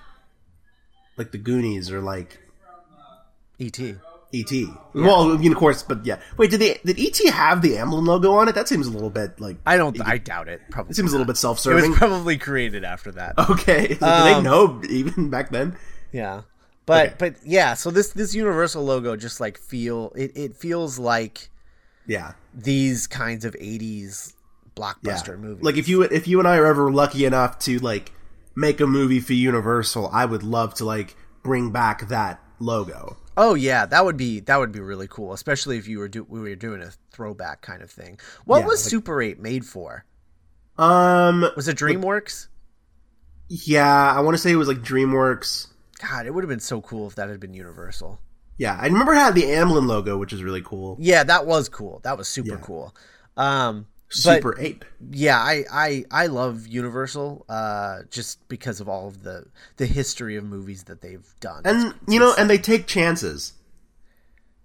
like 1.16 1.32
the 1.32 1.38
Goonies 1.38 1.90
or 1.90 2.00
like 2.00 2.38
E.T. 3.58 3.96
ET. 4.32 4.50
Well, 4.94 5.32
I 5.32 5.36
mean, 5.38 5.50
of 5.50 5.58
course, 5.58 5.82
but 5.82 6.06
yeah. 6.06 6.20
Wait, 6.36 6.50
did 6.50 6.60
they 6.60 6.80
did 6.84 6.98
ET 7.00 7.32
have 7.34 7.62
the 7.62 7.72
Amblin 7.72 8.06
logo 8.06 8.32
on 8.34 8.48
it? 8.48 8.54
That 8.54 8.68
seems 8.68 8.86
a 8.86 8.90
little 8.90 9.10
bit 9.10 9.40
like 9.40 9.56
I 9.66 9.76
don't. 9.76 10.00
I 10.06 10.18
doubt 10.18 10.48
it. 10.48 10.60
Probably 10.70 10.92
it 10.92 10.94
seems 10.94 11.10
a 11.10 11.14
little 11.14 11.26
bit 11.26 11.36
self-serving. 11.36 11.84
It 11.84 11.88
was 11.90 11.98
probably 11.98 12.38
created 12.38 12.84
after 12.84 13.10
that. 13.12 13.34
okay, 13.50 13.88
did 13.88 13.98
they 14.00 14.06
Um, 14.34 14.44
know 14.44 14.80
even 14.88 15.30
back 15.30 15.50
then? 15.50 15.76
Yeah. 16.12 16.42
But 16.90 17.06
Okay. 17.06 17.14
but 17.18 17.34
yeah, 17.44 17.74
so 17.74 17.92
this 17.92 18.08
this 18.12 18.34
Universal 18.34 18.84
logo 18.84 19.14
just 19.14 19.40
like 19.40 19.56
feel 19.58 20.12
it, 20.16 20.32
it 20.34 20.56
feels 20.56 20.98
like 20.98 21.48
Yeah, 22.06 22.32
these 22.52 23.06
kinds 23.06 23.44
of 23.44 23.54
80s 23.54 24.32
yeah. 24.32 24.72
blockbuster 24.74 25.38
movies. 25.38 25.62
Like 25.62 25.76
if 25.76 25.88
you 25.88 26.02
if 26.02 26.26
you 26.26 26.40
and 26.40 26.48
I 26.48 26.56
are 26.56 26.66
ever 26.66 26.90
lucky 26.90 27.24
enough 27.24 27.60
to 27.60 27.78
like 27.78 28.10
make 28.56 28.80
a 28.80 28.86
movie 28.88 29.20
for 29.20 29.34
Universal, 29.34 30.10
I 30.12 30.24
would 30.24 30.42
love 30.42 30.74
to 30.74 30.84
like 30.84 31.14
bring 31.44 31.70
back 31.70 32.08
that 32.08 32.40
logo. 32.58 33.16
Oh 33.36 33.54
yeah, 33.54 33.86
that 33.86 34.04
would 34.04 34.16
be 34.16 34.40
that 34.40 34.56
would 34.58 34.72
be 34.72 34.80
really 34.80 35.06
cool, 35.08 35.32
especially 35.32 35.78
if 35.78 35.86
you 35.86 36.00
were 36.00 36.08
do 36.08 36.24
we 36.28 36.40
were 36.40 36.56
doing 36.56 36.82
a 36.82 36.90
throwback 37.12 37.60
kind 37.62 37.82
of 37.82 37.90
thing. 37.90 38.18
What 38.46 38.60
Yeah, 38.60 38.66
was 38.66 38.84
like- 38.84 38.90
Super 38.90 39.22
8 39.22 39.38
made 39.38 39.64
for? 39.64 40.04
Um, 40.76 41.46
Was 41.56 41.68
it 41.68 41.76
DreamWorks? 41.78 42.48
yeah, 43.48 44.12
I 44.12 44.20
want 44.20 44.34
to 44.34 44.38
say 44.42 44.50
it 44.50 44.56
was 44.56 44.68
like 44.68 44.78
DreamWorks. 44.82 45.68
God, 46.00 46.26
it 46.26 46.32
would 46.34 46.42
have 46.44 46.48
been 46.48 46.60
so 46.60 46.80
cool 46.80 47.06
if 47.06 47.14
that 47.16 47.28
had 47.28 47.40
been 47.40 47.54
Universal. 47.54 48.20
Yeah, 48.56 48.76
I 48.80 48.86
remember 48.86 49.12
it 49.12 49.16
had 49.18 49.34
the 49.34 49.42
Amblin 49.44 49.86
logo, 49.86 50.16
which 50.18 50.32
is 50.32 50.42
really 50.42 50.62
cool. 50.62 50.96
Yeah, 51.00 51.24
that 51.24 51.46
was 51.46 51.68
cool. 51.68 52.00
That 52.04 52.16
was 52.18 52.28
super 52.28 52.50
Yeah. 52.54 52.60
cool. 52.62 52.94
Um 53.36 53.86
but 54.08 54.16
Super 54.16 54.58
Eight. 54.58 54.84
yeah, 55.12 55.38
I, 55.38 55.64
I 55.72 56.04
I 56.10 56.26
love 56.26 56.66
Universal 56.66 57.46
uh 57.48 58.00
just 58.10 58.46
because 58.48 58.80
of 58.80 58.88
all 58.88 59.06
of 59.08 59.22
the 59.22 59.46
the 59.76 59.86
history 59.86 60.36
of 60.36 60.44
movies 60.44 60.84
that 60.84 61.00
they've 61.00 61.26
done. 61.40 61.62
And 61.64 61.78
It's- 61.88 61.94
you 62.08 62.18
know, 62.18 62.34
and 62.36 62.50
they 62.50 62.58
take 62.58 62.86
chances. 62.86 63.52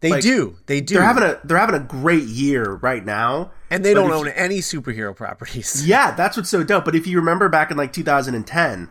they 0.02 0.10
like, 0.12 0.24
do. 0.24 0.58
They 0.66 0.82
do. 0.82 0.96
They're 0.96 1.04
having 1.04 1.24
a 1.24 1.40
they're 1.44 1.58
having 1.60 1.76
a 1.76 1.80
great 1.80 2.24
year 2.24 2.74
right 2.82 3.06
now. 3.06 3.52
and 3.70 3.84
they 3.86 3.94
don't 3.94 4.12
own 4.12 4.28
any 4.30 4.60
superhero 4.60 5.16
properties. 5.16 5.86
Yeah, 5.88 6.12
that's 6.18 6.36
what's 6.38 6.50
so 6.50 6.64
dope. 6.64 6.86
But 6.86 6.96
if 6.96 7.06
you 7.08 7.18
remember 7.20 7.48
back 7.50 7.70
in 7.72 7.78
like 7.78 7.94
2010, 7.94 8.90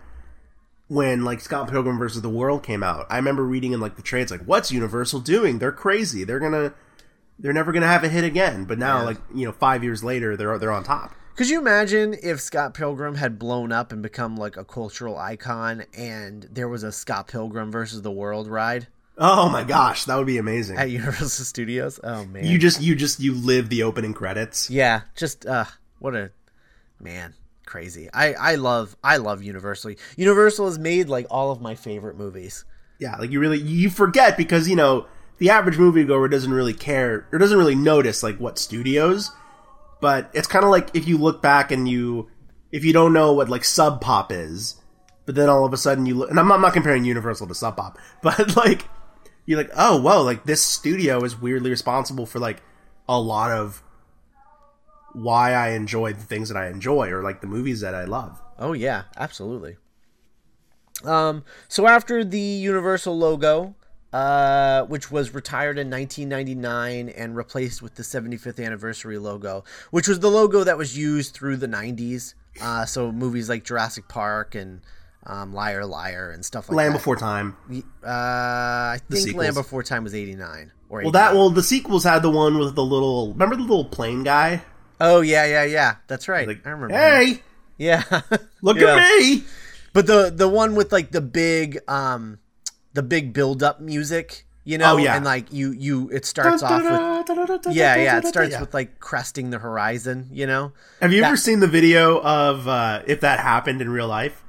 when 0.88 1.24
like 1.24 1.40
Scott 1.40 1.70
Pilgrim 1.70 1.98
versus 1.98 2.22
the 2.22 2.28
World 2.28 2.62
came 2.62 2.82
out, 2.82 3.06
I 3.10 3.16
remember 3.16 3.44
reading 3.44 3.72
in 3.72 3.80
like 3.80 3.96
the 3.96 4.02
trades 4.02 4.30
like, 4.30 4.42
"What's 4.44 4.70
Universal 4.70 5.20
doing? 5.20 5.58
They're 5.58 5.72
crazy. 5.72 6.24
They're 6.24 6.40
gonna, 6.40 6.74
they're 7.38 7.52
never 7.52 7.72
gonna 7.72 7.86
have 7.86 8.04
a 8.04 8.08
hit 8.08 8.24
again." 8.24 8.64
But 8.64 8.78
now, 8.78 8.98
Yeah. 8.98 9.04
like 9.04 9.18
you 9.34 9.44
know, 9.46 9.52
five 9.52 9.82
years 9.82 10.04
later, 10.04 10.36
they're 10.36 10.58
they're 10.58 10.72
on 10.72 10.84
top. 10.84 11.12
Could 11.36 11.48
you 11.50 11.58
imagine 11.58 12.14
if 12.22 12.40
Scott 12.40 12.74
Pilgrim 12.74 13.16
had 13.16 13.40
blown 13.40 13.72
up 13.72 13.90
and 13.90 14.00
become 14.02 14.36
like 14.36 14.56
a 14.56 14.64
cultural 14.64 15.18
icon 15.18 15.82
and 15.92 16.46
there 16.52 16.68
was 16.68 16.84
a 16.84 16.92
Scott 16.92 17.26
Pilgrim 17.26 17.72
versus 17.72 18.02
the 18.02 18.12
World 18.12 18.46
ride 18.46 18.86
Oh 19.18 19.48
my 19.48 19.64
gosh, 19.64 20.04
that 20.04 20.16
would 20.16 20.26
be 20.28 20.38
amazing. 20.38 20.76
at 20.76 20.90
Universal 20.90 21.28
Studios? 21.44 21.98
Oh 22.04 22.24
man. 22.26 22.44
you 22.44 22.56
just 22.58 22.80
you 22.80 22.94
just 22.94 23.18
you 23.18 23.34
live 23.34 23.68
the 23.68 23.82
opening 23.82 24.14
credits. 24.14 24.70
yeah, 24.70 25.00
just 25.16 25.44
uh 25.44 25.64
what 25.98 26.14
a 26.14 26.30
man, 27.00 27.34
crazy. 27.66 28.08
I 28.12 28.34
I 28.34 28.54
love 28.56 28.96
I 29.02 29.16
love 29.16 29.42
Universal. 29.42 29.94
Universal 30.16 30.66
has 30.66 30.78
made 30.78 31.08
like 31.08 31.26
all 31.30 31.50
of 31.50 31.60
my 31.60 31.74
favorite 31.74 32.16
movies. 32.16 32.64
Yeah, 32.98 33.16
like 33.16 33.30
you 33.30 33.40
really 33.40 33.60
you 33.60 33.90
forget 33.90 34.36
because 34.36 34.68
you 34.68 34.76
know 34.76 35.06
the 35.38 35.50
average 35.50 35.76
moviegoer 35.76 36.30
doesn't 36.30 36.52
really 36.52 36.74
care 36.74 37.26
or 37.32 37.38
doesn't 37.38 37.58
really 37.58 37.74
notice 37.74 38.22
like 38.22 38.38
what 38.38 38.58
studios. 38.58 39.30
But 40.00 40.30
it's 40.34 40.48
kind 40.48 40.64
of 40.64 40.70
like 40.70 40.90
if 40.94 41.08
you 41.08 41.18
look 41.18 41.42
back 41.42 41.70
and 41.70 41.88
you 41.88 42.28
if 42.72 42.84
you 42.84 42.92
don't 42.92 43.12
know 43.12 43.32
what 43.32 43.48
like 43.48 43.64
Sub 43.64 44.00
Pop 44.00 44.30
is, 44.32 44.80
but 45.26 45.34
then 45.34 45.48
all 45.48 45.64
of 45.64 45.72
a 45.72 45.76
sudden 45.76 46.06
you 46.06 46.14
look 46.14 46.30
and 46.30 46.38
I'm 46.38 46.50
I'm 46.52 46.60
not 46.60 46.74
comparing 46.74 47.04
Universal 47.04 47.46
to 47.48 47.54
Sub 47.54 47.76
Pop, 47.76 47.98
but 48.22 48.56
like 48.56 48.88
you're 49.46 49.58
like 49.58 49.70
oh 49.76 50.00
whoa 50.00 50.22
like 50.22 50.44
this 50.44 50.62
studio 50.62 51.22
is 51.22 51.40
weirdly 51.40 51.70
responsible 51.70 52.26
for 52.26 52.38
like 52.38 52.62
a 53.08 53.20
lot 53.20 53.50
of 53.50 53.82
why 55.14 55.52
I 55.52 55.70
enjoy 55.70 56.12
the 56.12 56.22
things 56.22 56.48
that 56.48 56.56
I 56.56 56.68
enjoy 56.68 57.10
or 57.10 57.22
like 57.22 57.40
the 57.40 57.46
movies 57.46 57.80
that 57.80 57.94
I 57.94 58.04
love. 58.04 58.40
Oh 58.58 58.72
yeah, 58.72 59.04
absolutely. 59.16 59.76
Um, 61.04 61.44
so 61.68 61.86
after 61.86 62.24
the 62.24 62.38
Universal 62.38 63.16
logo, 63.18 63.74
uh, 64.12 64.84
which 64.84 65.10
was 65.10 65.34
retired 65.34 65.78
in 65.78 65.90
1999 65.90 67.08
and 67.08 67.36
replaced 67.36 67.82
with 67.82 67.96
the 67.96 68.02
75th 68.02 68.64
anniversary 68.64 69.18
logo, 69.18 69.64
which 69.90 70.06
was 70.06 70.20
the 70.20 70.30
logo 70.30 70.62
that 70.62 70.78
was 70.78 70.96
used 70.96 71.34
through 71.34 71.56
the 71.56 71.66
90s. 71.66 72.34
Uh, 72.60 72.84
so 72.84 73.10
movies 73.10 73.48
like 73.48 73.64
Jurassic 73.64 74.06
Park 74.06 74.54
and 74.54 74.82
um, 75.26 75.52
Liar 75.52 75.84
Liar 75.84 76.30
and 76.30 76.44
stuff 76.44 76.68
like 76.68 76.76
Land 76.76 76.94
that. 76.94 76.98
Before 76.98 77.16
Time. 77.16 77.56
Uh, 77.72 77.82
I 78.06 79.00
think 79.08 79.20
sequels. 79.20 79.42
Land 79.42 79.54
Before 79.56 79.82
Time 79.82 80.04
was 80.04 80.14
89 80.14 80.70
or 80.88 81.02
Well, 81.02 81.10
that 81.12 81.34
well 81.34 81.50
the 81.50 81.62
sequels 81.62 82.04
had 82.04 82.22
the 82.22 82.30
one 82.30 82.58
with 82.58 82.74
the 82.74 82.84
little 82.84 83.32
remember 83.32 83.56
the 83.56 83.62
little 83.62 83.86
plane 83.86 84.22
guy. 84.22 84.62
Oh 85.00 85.20
yeah, 85.20 85.44
yeah, 85.46 85.64
yeah. 85.64 85.96
That's 86.06 86.28
right. 86.28 86.46
Like 86.46 86.66
I 86.66 86.70
remember. 86.70 86.94
hey. 86.94 87.42
Yeah. 87.78 88.02
Look 88.62 88.76
Yeah. 88.78 88.96
at 88.96 89.18
me! 89.18 89.42
But 89.92 90.06
the 90.06 90.30
the 90.34 90.48
one 90.48 90.74
with 90.74 90.92
like 90.92 91.10
the 91.10 91.20
big 91.20 91.78
um 91.88 92.38
the 92.94 93.02
big 93.02 93.32
build 93.32 93.62
up 93.62 93.80
music, 93.80 94.46
you 94.62 94.78
know, 94.78 94.94
Oh, 94.94 94.96
yeah. 94.96 95.16
and 95.16 95.24
like 95.24 95.52
you 95.52 95.72
you 95.72 96.08
it 96.10 96.24
starts 96.24 96.62
off 96.62 96.82
with 96.82 97.74
yeah, 97.74 97.96
yeah, 97.96 98.18
it 98.18 98.26
starts 98.26 98.58
with 98.60 98.72
like 98.72 99.00
cresting 99.00 99.50
the 99.50 99.58
horizon, 99.58 100.28
you 100.32 100.46
know. 100.46 100.72
Have 101.00 101.12
you 101.12 101.22
ever 101.24 101.36
seen 101.36 101.58
the 101.60 101.66
video 101.66 102.20
of 102.22 102.68
uh, 102.68 103.02
if 103.06 103.20
that 103.22 103.40
happened 103.40 103.82
in 103.82 103.90
real 103.90 104.08
life? 104.08 104.42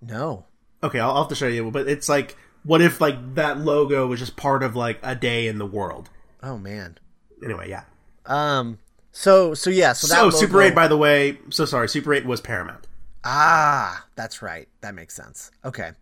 No. 0.00 0.44
Okay, 0.82 1.00
I'll, 1.00 1.10
I'll 1.10 1.22
have 1.22 1.28
to 1.28 1.34
show 1.34 1.48
you. 1.48 1.70
But 1.70 1.88
it's 1.88 2.08
like, 2.08 2.36
what 2.64 2.80
if 2.80 3.00
like 3.00 3.34
that 3.34 3.58
logo 3.58 4.06
was 4.06 4.20
just 4.20 4.36
part 4.36 4.62
of 4.62 4.76
like 4.76 4.98
a 5.02 5.14
day 5.14 5.46
in 5.48 5.58
the 5.58 5.66
world? 5.66 6.10
Oh 6.42 6.58
man. 6.58 6.98
Anyway, 7.44 7.68
yeah. 7.68 7.84
Um 8.24 8.78
so 9.16 9.54
so 9.54 9.70
yeah, 9.70 9.94
so 9.94 10.06
that 10.08 10.16
So 10.16 10.24
logo, 10.24 10.36
Super 10.36 10.60
Eight, 10.60 10.74
by 10.74 10.88
the 10.88 10.96
way, 10.98 11.38
so 11.48 11.64
sorry, 11.64 11.88
Super 11.88 12.12
Eight 12.12 12.26
was 12.26 12.42
Paramount. 12.42 12.86
Ah, 13.24 14.04
that's 14.14 14.42
right. 14.42 14.68
That 14.82 14.94
makes 14.94 15.14
sense. 15.14 15.50
Okay. 15.64 15.92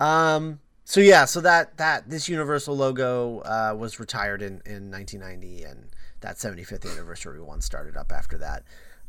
Um 0.00 0.60
so 0.84 1.00
yeah, 1.00 1.26
so 1.26 1.42
that 1.42 1.76
that 1.76 2.08
this 2.08 2.26
Universal 2.26 2.74
logo 2.74 3.40
uh, 3.40 3.74
was 3.78 4.00
retired 4.00 4.40
in 4.40 4.62
in 4.64 4.90
1990 4.90 5.64
and 5.64 5.90
that 6.22 6.36
75th 6.36 6.90
anniversary 6.90 7.40
one 7.42 7.60
started 7.60 7.98
up 7.98 8.10
after 8.10 8.38
that. 8.38 8.62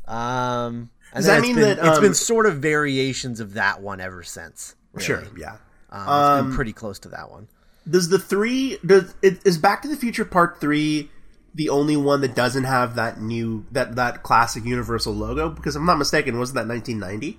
Um 0.06 0.90
and 1.14 1.24
Does 1.24 1.26
that 1.26 1.40
mean 1.40 1.54
been, 1.54 1.76
that, 1.76 1.78
it's 1.78 1.96
um, 1.96 2.02
been 2.02 2.14
sort 2.14 2.44
of 2.44 2.58
variations 2.58 3.40
of 3.40 3.54
that 3.54 3.80
one 3.80 4.00
ever 4.02 4.22
since. 4.22 4.76
really. 4.92 5.06
Sure, 5.06 5.24
yeah. 5.38 5.56
Um, 5.90 6.02
it's 6.02 6.08
Um, 6.10 6.46
been 6.48 6.56
pretty 6.56 6.72
close 6.74 6.98
to 7.00 7.08
that 7.08 7.30
one. 7.30 7.48
Does 7.88 8.10
the 8.10 8.18
three 8.18 8.76
does 8.84 9.14
it, 9.22 9.38
is 9.46 9.56
Back 9.56 9.80
to 9.82 9.88
the 9.88 9.96
Future 9.96 10.24
Part 10.26 10.60
Three 10.60 11.10
the 11.56 11.68
only 11.70 11.96
one 11.96 12.20
that 12.20 12.34
doesn't 12.36 12.64
have 12.64 12.94
that 12.94 13.20
new 13.20 13.66
that 13.72 13.96
that 13.96 14.22
classic 14.22 14.64
Universal 14.64 15.14
logo? 15.14 15.48
Because 15.48 15.74
if 15.74 15.80
I'm 15.80 15.86
not 15.86 15.98
mistaken, 15.98 16.38
wasn't 16.38 16.56
that 16.56 16.68
1990? 16.68 17.38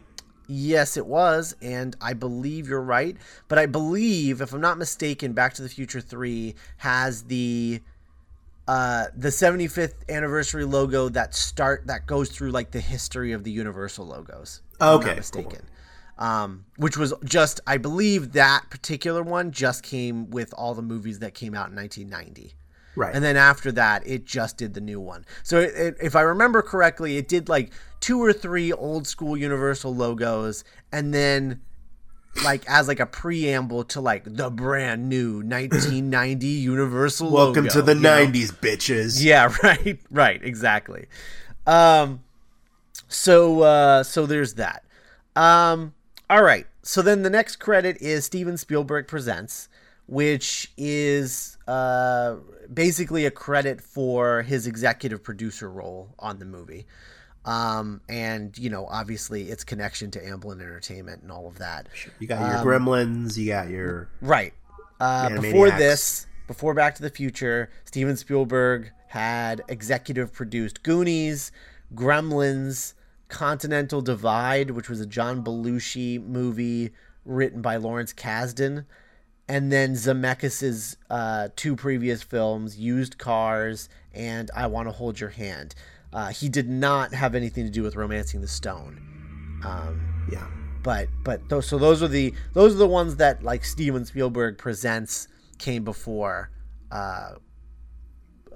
Yes, 0.49 0.95
it 0.97 1.05
was, 1.05 1.55
and 1.61 1.95
I 2.01 2.13
believe 2.13 2.67
you're 2.69 2.81
right. 2.81 3.17
But 3.49 3.59
I 3.59 3.65
believe, 3.65 4.41
if 4.41 4.53
I'm 4.53 4.61
not 4.61 4.77
mistaken, 4.77 5.33
Back 5.33 5.53
to 5.55 5.61
the 5.61 5.69
Future 5.69 6.01
Three 6.01 6.55
has 6.77 7.23
the 7.23 7.81
uh, 8.67 9.05
the 9.15 9.29
75th 9.29 9.93
anniversary 10.09 10.65
logo 10.65 11.09
that 11.09 11.33
start 11.35 11.87
that 11.87 12.05
goes 12.05 12.29
through 12.29 12.51
like 12.51 12.71
the 12.71 12.81
history 12.81 13.31
of 13.31 13.43
the 13.43 13.51
Universal 13.51 14.07
logos. 14.07 14.61
if 14.73 14.81
I'm 14.81 14.87
Okay, 14.95 14.97
not 14.97 15.31
cool. 15.31 15.43
mistaken. 15.43 15.65
Um, 16.17 16.65
which 16.77 16.97
was 16.97 17.13
just, 17.23 17.59
I 17.67 17.77
believe 17.77 18.31
that 18.33 18.65
particular 18.71 19.21
one 19.21 19.51
just 19.51 19.83
came 19.83 20.31
with 20.31 20.51
all 20.57 20.73
the 20.73 20.81
movies 20.81 21.19
that 21.19 21.33
came 21.35 21.53
out 21.53 21.69
in 21.69 21.75
1990. 21.75 22.55
Right. 22.97 23.13
And 23.13 23.23
then 23.23 23.37
after 23.37 23.71
that, 23.73 24.07
it 24.07 24.25
just 24.25 24.57
did 24.57 24.73
the 24.73 24.81
new 24.81 24.99
one. 24.99 25.23
So 25.43 25.59
it, 25.59 25.75
it, 25.75 25.97
if 26.01 26.15
I 26.15 26.21
remember 26.21 26.63
correctly, 26.63 27.17
it 27.17 27.27
did 27.27 27.47
like 27.47 27.71
two 27.99 28.19
or 28.19 28.33
three 28.33 28.73
old 28.73 29.05
school 29.05 29.37
Universal 29.37 29.93
logos, 29.93 30.63
and 30.91 31.13
then 31.13 31.61
like 32.43 32.63
as 32.67 32.87
like 32.87 32.99
a 32.99 33.05
preamble 33.05 33.83
to 33.83 34.01
like 34.01 34.23
the 34.25 34.49
brand 34.49 35.09
new 35.09 35.35
1990 35.45 36.47
Universal. 36.47 37.31
Welcome 37.31 37.65
logo, 37.65 37.73
to 37.75 37.81
the 37.83 37.93
you 37.93 38.01
know? 38.01 38.25
90s, 38.25 38.51
bitches. 38.51 39.23
Yeah, 39.23 39.53
right, 39.63 39.99
right, 40.09 40.43
exactly. 40.43 41.05
Um, 41.67 42.23
so 43.07 43.61
uh, 43.61 44.01
so 44.01 44.25
there's 44.25 44.55
that. 44.55 44.83
Um, 45.35 45.93
all 46.31 46.41
right. 46.41 46.65
So 46.81 47.03
then 47.03 47.21
the 47.21 47.29
next 47.29 47.57
credit 47.57 47.97
is 48.01 48.25
Steven 48.25 48.57
Spielberg 48.57 49.07
presents, 49.07 49.69
which 50.07 50.71
is 50.77 51.57
uh, 51.67 52.37
basically 52.73 53.25
a 53.25 53.31
credit 53.31 53.81
for 53.81 54.41
his 54.41 54.65
executive 54.67 55.23
producer 55.23 55.69
role 55.69 56.09
on 56.17 56.39
the 56.39 56.45
movie. 56.45 56.85
Um, 57.45 58.01
and 58.09 58.57
you 58.57 58.69
know, 58.69 58.85
obviously, 58.87 59.49
its 59.49 59.63
connection 59.63 60.11
to 60.11 60.19
Amblin 60.19 60.59
Entertainment 60.61 61.21
and 61.21 61.31
all 61.31 61.47
of 61.47 61.59
that. 61.59 61.87
You 62.19 62.27
got 62.27 62.39
your 62.39 62.73
Gremlins, 62.73 63.37
you 63.37 63.47
got 63.47 63.69
your 63.69 64.09
Right. 64.21 64.53
Uh, 64.99 65.39
before 65.39 65.69
this, 65.69 66.27
before 66.47 66.73
Back 66.73 66.95
to 66.95 67.01
the 67.01 67.09
Future, 67.09 67.69
Steven 67.85 68.17
Spielberg 68.17 68.91
had 69.07 69.61
executive 69.69 70.33
produced 70.33 70.83
Goonies, 70.83 71.51
Gremlins, 71.93 72.93
Continental 73.29 74.01
Divide, 74.01 74.71
which 74.71 74.89
was 74.89 74.99
a 74.99 75.05
John 75.05 75.43
Belushi 75.43 76.21
movie 76.21 76.91
written 77.25 77.61
by 77.61 77.77
Lawrence 77.77 78.13
Kasdan, 78.13 78.85
and 79.47 79.71
then 79.71 79.93
Zemeckis's 79.93 80.97
uh, 81.09 81.49
two 81.55 81.75
previous 81.75 82.21
films, 82.23 82.77
Used 82.77 83.17
Cars 83.17 83.89
and 84.13 84.49
I 84.55 84.67
Want 84.67 84.87
to 84.87 84.91
Hold 84.91 85.19
Your 85.19 85.29
Hand. 85.29 85.75
Uh, 86.11 86.29
he 86.29 86.49
did 86.49 86.69
not 86.69 87.13
have 87.13 87.35
anything 87.35 87.65
to 87.65 87.71
do 87.71 87.83
with 87.83 87.95
Romancing 87.95 88.41
the 88.41 88.47
Stone. 88.47 88.99
Um, 89.63 90.27
Yeah. 90.31 90.47
but 90.83 91.07
but 91.23 91.41
so 91.63 91.77
those 91.77 92.01
are 92.03 92.07
the 92.07 92.33
those 92.53 92.73
are 92.73 92.77
the 92.77 92.87
ones 92.87 93.17
that 93.17 93.43
like 93.43 93.63
Steven 93.65 94.05
Spielberg 94.05 94.57
presents 94.57 95.27
came 95.57 95.83
before 95.83 96.49
uh, 96.91 97.33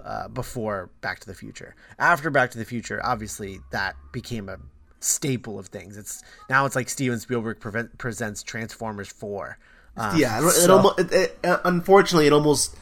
uh, 0.03 0.27
before 0.29 0.89
Back 1.01 1.19
to 1.19 1.27
the 1.27 1.33
Future. 1.35 1.75
After 1.99 2.29
Back 2.29 2.51
to 2.51 2.57
the 2.57 2.65
Future, 2.65 3.01
obviously 3.03 3.59
that 3.71 3.95
became 4.11 4.49
a 4.49 4.57
staple 4.99 5.59
of 5.59 5.67
things. 5.67 5.97
It's 5.97 6.23
now 6.49 6.65
it's 6.65 6.75
like 6.75 6.89
Steven 6.89 7.19
Spielberg 7.19 7.59
prevent, 7.59 7.97
presents 7.97 8.43
Transformers 8.43 9.09
Four. 9.09 9.57
Um, 9.97 10.17
Yeah, 10.17 10.39
it, 10.39 10.43
it 10.45 10.51
so- 10.51 10.77
almost, 10.77 10.99
it, 10.99 11.11
it, 11.11 11.39
uh, 11.43 11.57
unfortunately, 11.65 12.27
it 12.27 12.33
almost, 12.33 12.75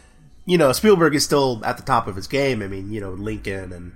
you 0.45 0.57
know, 0.57 0.71
Spielberg 0.71 1.15
is 1.15 1.23
still 1.23 1.61
at 1.63 1.77
the 1.77 1.83
top 1.83 2.07
of 2.07 2.15
his 2.15 2.27
game. 2.27 2.61
I 2.61 2.67
mean, 2.67 2.91
you 2.91 3.01
know, 3.01 3.11
Lincoln 3.11 3.71
and, 3.73 3.91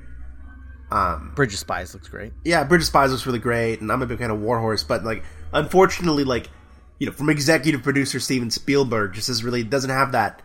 um, 0.92 1.32
Bridge 1.36 1.54
of 1.54 1.60
Spies 1.60 1.94
looks 1.94 2.08
great. 2.08 2.34
yeah, 2.46 2.64
Bridge 2.64 2.82
of 2.82 2.88
Spies 2.88 3.12
looks 3.12 3.26
really 3.26 3.40
great, 3.40 3.82
and 3.82 3.92
I'm 3.92 4.02
a 4.02 4.06
big 4.06 4.20
fan 4.20 4.30
of 4.30 4.40
Warhorse, 4.40 4.84
but 4.84 5.04
like, 5.04 5.24
unfortunately, 5.52 6.24
like, 6.24 6.50
you 7.00 7.08
know, 7.08 7.14
from 7.14 7.30
executive 7.30 7.82
producer 7.82 8.20
Steven 8.20 8.52
Spielberg, 8.52 9.14
just 9.14 9.28
is 9.28 9.44
really 9.44 9.64
doesn't 9.64 9.90
have 9.90 10.12
that 10.12 10.42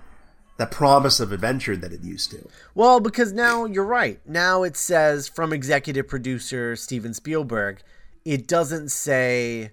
that 0.56 0.70
promise 0.72 1.20
of 1.20 1.30
adventure 1.30 1.76
that 1.76 1.92
it 1.92 2.02
used 2.02 2.30
to. 2.32 2.48
Well, 2.74 2.98
because 2.98 3.32
now 3.32 3.64
you're 3.66 3.84
right. 3.84 4.18
Now 4.26 4.64
it 4.64 4.76
says 4.76 5.28
from 5.28 5.52
executive 5.52 6.08
producer 6.08 6.74
Steven 6.74 7.14
Spielberg. 7.14 7.82
It 8.24 8.48
doesn't 8.48 8.88
say. 8.90 9.70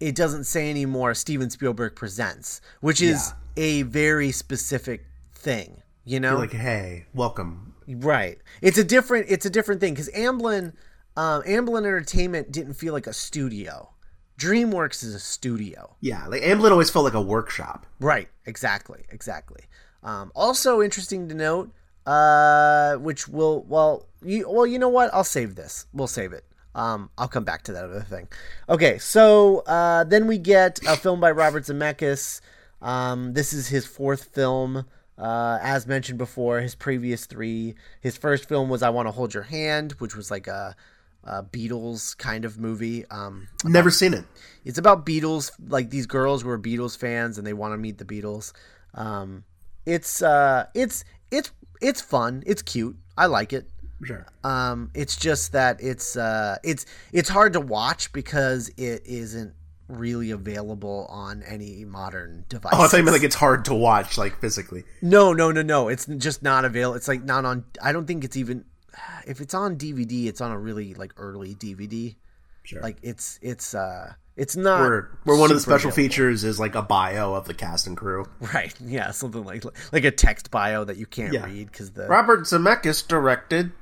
It 0.00 0.14
doesn't 0.14 0.44
say 0.44 0.70
anymore. 0.70 1.14
Steven 1.14 1.50
Spielberg 1.50 1.96
presents, 1.96 2.60
which 2.80 3.00
is 3.02 3.32
a 3.56 3.82
very 3.82 4.30
specific 4.30 5.06
thing. 5.32 5.82
You 6.04 6.20
know, 6.20 6.36
Like, 6.38 6.52
hey, 6.52 7.06
welcome. 7.14 7.74
right? 7.86 8.38
It's 8.62 8.78
a 8.78 8.84
different. 8.84 9.26
It's 9.28 9.44
a 9.44 9.50
different 9.50 9.80
thing 9.80 9.92
because 9.94 10.08
Amblin, 10.10 10.72
um, 11.16 11.42
Amblin 11.42 11.78
Entertainment 11.84 12.50
didn't 12.52 12.74
feel 12.74 12.92
like 12.94 13.06
a 13.06 13.12
studio. 13.12 13.90
DreamWorks 14.38 15.02
is 15.02 15.14
a 15.14 15.18
studio. 15.18 15.96
Yeah, 16.00 16.26
like 16.28 16.42
Amblin 16.42 16.70
always 16.70 16.90
felt 16.90 17.04
like 17.04 17.14
a 17.14 17.20
workshop. 17.20 17.86
Right. 17.98 18.28
Exactly. 18.46 19.04
Exactly. 19.10 19.62
Um, 20.04 20.30
also 20.36 20.80
interesting 20.80 21.28
to 21.28 21.34
note, 21.34 21.72
uh, 22.06 22.94
which 22.96 23.26
will 23.28 23.64
well, 23.68 24.06
you 24.22 24.48
well, 24.48 24.64
you 24.66 24.78
know 24.78 24.88
what? 24.88 25.12
I'll 25.12 25.24
save 25.24 25.56
this. 25.56 25.86
We'll 25.92 26.06
save 26.06 26.32
it. 26.32 26.44
Um, 26.78 27.10
I'll 27.18 27.28
come 27.28 27.42
back 27.42 27.64
to 27.64 27.72
that 27.72 27.84
other 27.84 28.02
thing. 28.02 28.28
Okay, 28.68 28.98
so 28.98 29.60
uh, 29.66 30.04
then 30.04 30.28
we 30.28 30.38
get 30.38 30.78
a 30.86 30.96
film 30.96 31.18
by 31.18 31.32
Robert 31.32 31.64
Zemeckis. 31.64 32.40
Um, 32.80 33.32
this 33.32 33.52
is 33.52 33.66
his 33.66 33.84
fourth 33.84 34.24
film. 34.32 34.86
Uh, 35.18 35.58
as 35.60 35.88
mentioned 35.88 36.18
before, 36.18 36.60
his 36.60 36.76
previous 36.76 37.26
three. 37.26 37.74
His 38.00 38.16
first 38.16 38.48
film 38.48 38.68
was 38.68 38.84
"I 38.84 38.90
Want 38.90 39.08
to 39.08 39.12
Hold 39.12 39.34
Your 39.34 39.42
Hand," 39.42 39.92
which 39.98 40.14
was 40.14 40.30
like 40.30 40.46
a, 40.46 40.76
a 41.24 41.42
Beatles 41.42 42.16
kind 42.16 42.44
of 42.44 42.58
movie. 42.58 43.04
Um, 43.06 43.48
Never 43.64 43.90
seen 43.90 44.14
it. 44.14 44.24
it's 44.64 44.78
about 44.78 45.04
Beatles, 45.04 45.50
like 45.66 45.90
these 45.90 46.06
girls 46.06 46.42
who 46.42 46.50
are 46.50 46.58
Beatles 46.58 46.96
fans 46.96 47.38
and 47.38 47.44
they 47.44 47.52
want 47.54 47.72
to 47.74 47.78
meet 47.78 47.98
the 47.98 48.04
Beatles. 48.04 48.52
Um, 48.94 49.42
it's 49.84 50.22
uh, 50.22 50.66
it's 50.74 51.04
it's 51.32 51.50
it's 51.80 52.00
fun. 52.00 52.44
It's 52.46 52.62
cute. 52.62 52.96
I 53.16 53.26
like 53.26 53.52
it. 53.52 53.68
Sure. 54.04 54.26
Um, 54.44 54.90
it's 54.94 55.16
just 55.16 55.52
that 55.52 55.82
it's 55.82 56.16
uh, 56.16 56.56
it's 56.62 56.86
it's 57.12 57.28
hard 57.28 57.52
to 57.54 57.60
watch 57.60 58.12
because 58.12 58.68
it 58.76 59.02
isn't 59.06 59.54
really 59.88 60.30
available 60.30 61.06
on 61.10 61.42
any 61.42 61.84
modern 61.84 62.44
device. 62.48 62.72
Oh, 62.76 62.82
I 62.84 62.88
thought 62.88 62.96
you 62.98 63.02
meant 63.04 63.16
like 63.16 63.24
it's 63.24 63.34
hard 63.34 63.64
to 63.66 63.74
watch, 63.74 64.16
like 64.18 64.38
physically. 64.40 64.84
no, 65.02 65.32
no, 65.32 65.50
no, 65.50 65.62
no. 65.62 65.88
It's 65.88 66.06
just 66.06 66.42
not 66.42 66.64
available. 66.64 66.96
It's 66.96 67.08
like 67.08 67.24
not 67.24 67.44
on. 67.44 67.64
I 67.82 67.92
don't 67.92 68.06
think 68.06 68.24
it's 68.24 68.36
even. 68.36 68.64
If 69.26 69.40
it's 69.42 69.52
on 69.52 69.76
DVD, 69.76 70.26
it's 70.26 70.40
on 70.40 70.50
a 70.52 70.58
really 70.58 70.94
like 70.94 71.12
early 71.18 71.54
DVD. 71.54 72.16
Sure. 72.62 72.80
Like 72.80 72.96
it's 73.02 73.38
it's 73.42 73.74
uh 73.74 74.14
it's 74.36 74.56
not. 74.56 74.80
where 74.80 75.10
where 75.24 75.36
one 75.38 75.50
of 75.50 75.56
the 75.56 75.60
special 75.60 75.88
available. 75.90 75.96
features 75.96 76.44
is 76.44 76.58
like 76.60 76.74
a 76.74 76.82
bio 76.82 77.34
of 77.34 77.46
the 77.46 77.52
cast 77.54 77.86
and 77.86 77.96
crew. 77.96 78.24
Right. 78.40 78.74
Yeah. 78.84 79.10
Something 79.10 79.44
like 79.44 79.64
like 79.92 80.04
a 80.04 80.10
text 80.10 80.50
bio 80.50 80.84
that 80.84 80.96
you 80.96 81.04
can't 81.06 81.32
Yeah. 81.34 81.44
read 81.44 81.70
because 81.70 81.90
the 81.90 82.06
Robert 82.06 82.40
Zemeckis 82.42 83.06
directed 83.06 83.72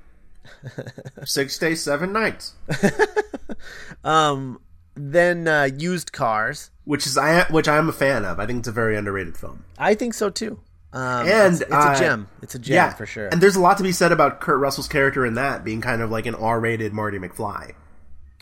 Six 1.24 1.58
Days, 1.58 1.82
Seven 1.82 2.12
Nights, 2.12 2.54
um 4.04 4.60
then 4.94 5.46
uh, 5.46 5.68
used 5.76 6.12
cars. 6.12 6.70
which 6.84 7.06
is 7.06 7.18
I 7.18 7.44
which 7.50 7.68
I 7.68 7.76
am 7.76 7.88
a 7.88 7.92
fan 7.92 8.24
of. 8.24 8.40
I 8.40 8.46
think 8.46 8.60
it's 8.60 8.68
a 8.68 8.72
very 8.72 8.96
underrated 8.96 9.36
film. 9.36 9.64
I 9.78 9.94
think 9.94 10.14
so 10.14 10.30
too. 10.30 10.58
Um, 10.92 11.26
And, 11.28 11.52
it's, 11.52 11.60
it's 11.60 11.72
uh, 11.72 11.92
a 11.94 11.98
gem. 11.98 12.28
It's 12.40 12.54
a 12.54 12.58
gem 12.58 12.74
yeah, 12.74 12.94
for 12.94 13.04
sure. 13.04 13.28
And 13.28 13.42
there's 13.42 13.56
a 13.56 13.60
lot 13.60 13.76
to 13.76 13.82
be 13.82 13.92
said 13.92 14.12
about 14.12 14.40
Kurt 14.40 14.58
Russell's 14.58 14.88
character 14.88 15.26
in 15.26 15.34
that 15.34 15.62
being 15.64 15.82
kind 15.82 16.00
of 16.00 16.10
like 16.10 16.24
an 16.24 16.34
R-rated 16.34 16.94
Marty 16.94 17.18
McFly. 17.18 17.74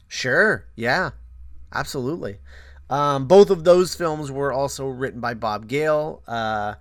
Sure. 0.07 0.65
Yeah. 0.77 1.11
Absolutely. 1.73 2.39
Um, 2.89 3.27
both 3.27 3.51
of 3.51 3.65
those 3.65 3.97
films 3.97 4.31
were 4.31 4.53
also 4.53 4.87
written 4.87 5.19
by 5.19 5.35
Bob 5.35 5.67
Gale, 5.67 6.23
uh, 6.29 6.75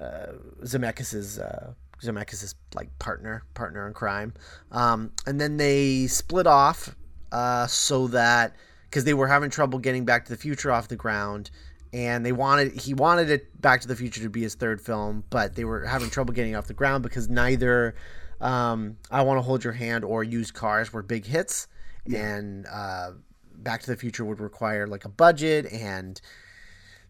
uh, 0.00 0.26
Zemeckis's 0.62 1.38
uh, 1.38 1.74
Zemeckis's 2.02 2.54
like 2.74 2.98
partner, 2.98 3.44
partner 3.54 3.86
in 3.86 3.94
crime. 3.94 4.34
Um, 4.70 5.12
and 5.26 5.40
then 5.40 5.56
they 5.56 6.06
split 6.06 6.46
off 6.46 6.94
uh, 7.30 7.66
so 7.66 8.08
that 8.08 8.56
because 8.84 9.04
they 9.04 9.14
were 9.14 9.28
having 9.28 9.50
trouble 9.50 9.78
getting 9.78 10.04
Back 10.04 10.26
to 10.26 10.32
the 10.32 10.36
Future 10.36 10.70
off 10.70 10.88
the 10.88 10.96
ground, 10.96 11.50
and 11.92 12.24
they 12.24 12.32
wanted 12.32 12.72
he 12.72 12.94
wanted 12.94 13.30
it 13.30 13.60
Back 13.60 13.80
to 13.82 13.88
the 13.88 13.96
Future 13.96 14.22
to 14.22 14.28
be 14.28 14.42
his 14.42 14.54
third 14.54 14.80
film, 14.80 15.24
but 15.30 15.54
they 15.54 15.64
were 15.64 15.84
having 15.84 16.10
trouble 16.10 16.34
getting 16.34 16.56
off 16.56 16.66
the 16.66 16.74
ground 16.74 17.02
because 17.02 17.28
neither 17.28 17.94
um, 18.40 18.96
I 19.10 19.22
Want 19.22 19.38
to 19.38 19.42
Hold 19.42 19.64
Your 19.64 19.72
Hand 19.72 20.04
or 20.04 20.24
Used 20.24 20.54
Cars 20.54 20.92
were 20.92 21.02
big 21.02 21.24
hits, 21.24 21.68
and 22.12 22.66
uh, 22.66 23.12
Back 23.54 23.82
to 23.82 23.90
the 23.90 23.96
Future 23.96 24.24
would 24.24 24.40
require 24.40 24.86
like 24.86 25.04
a 25.04 25.08
budget 25.08 25.72
and 25.72 26.20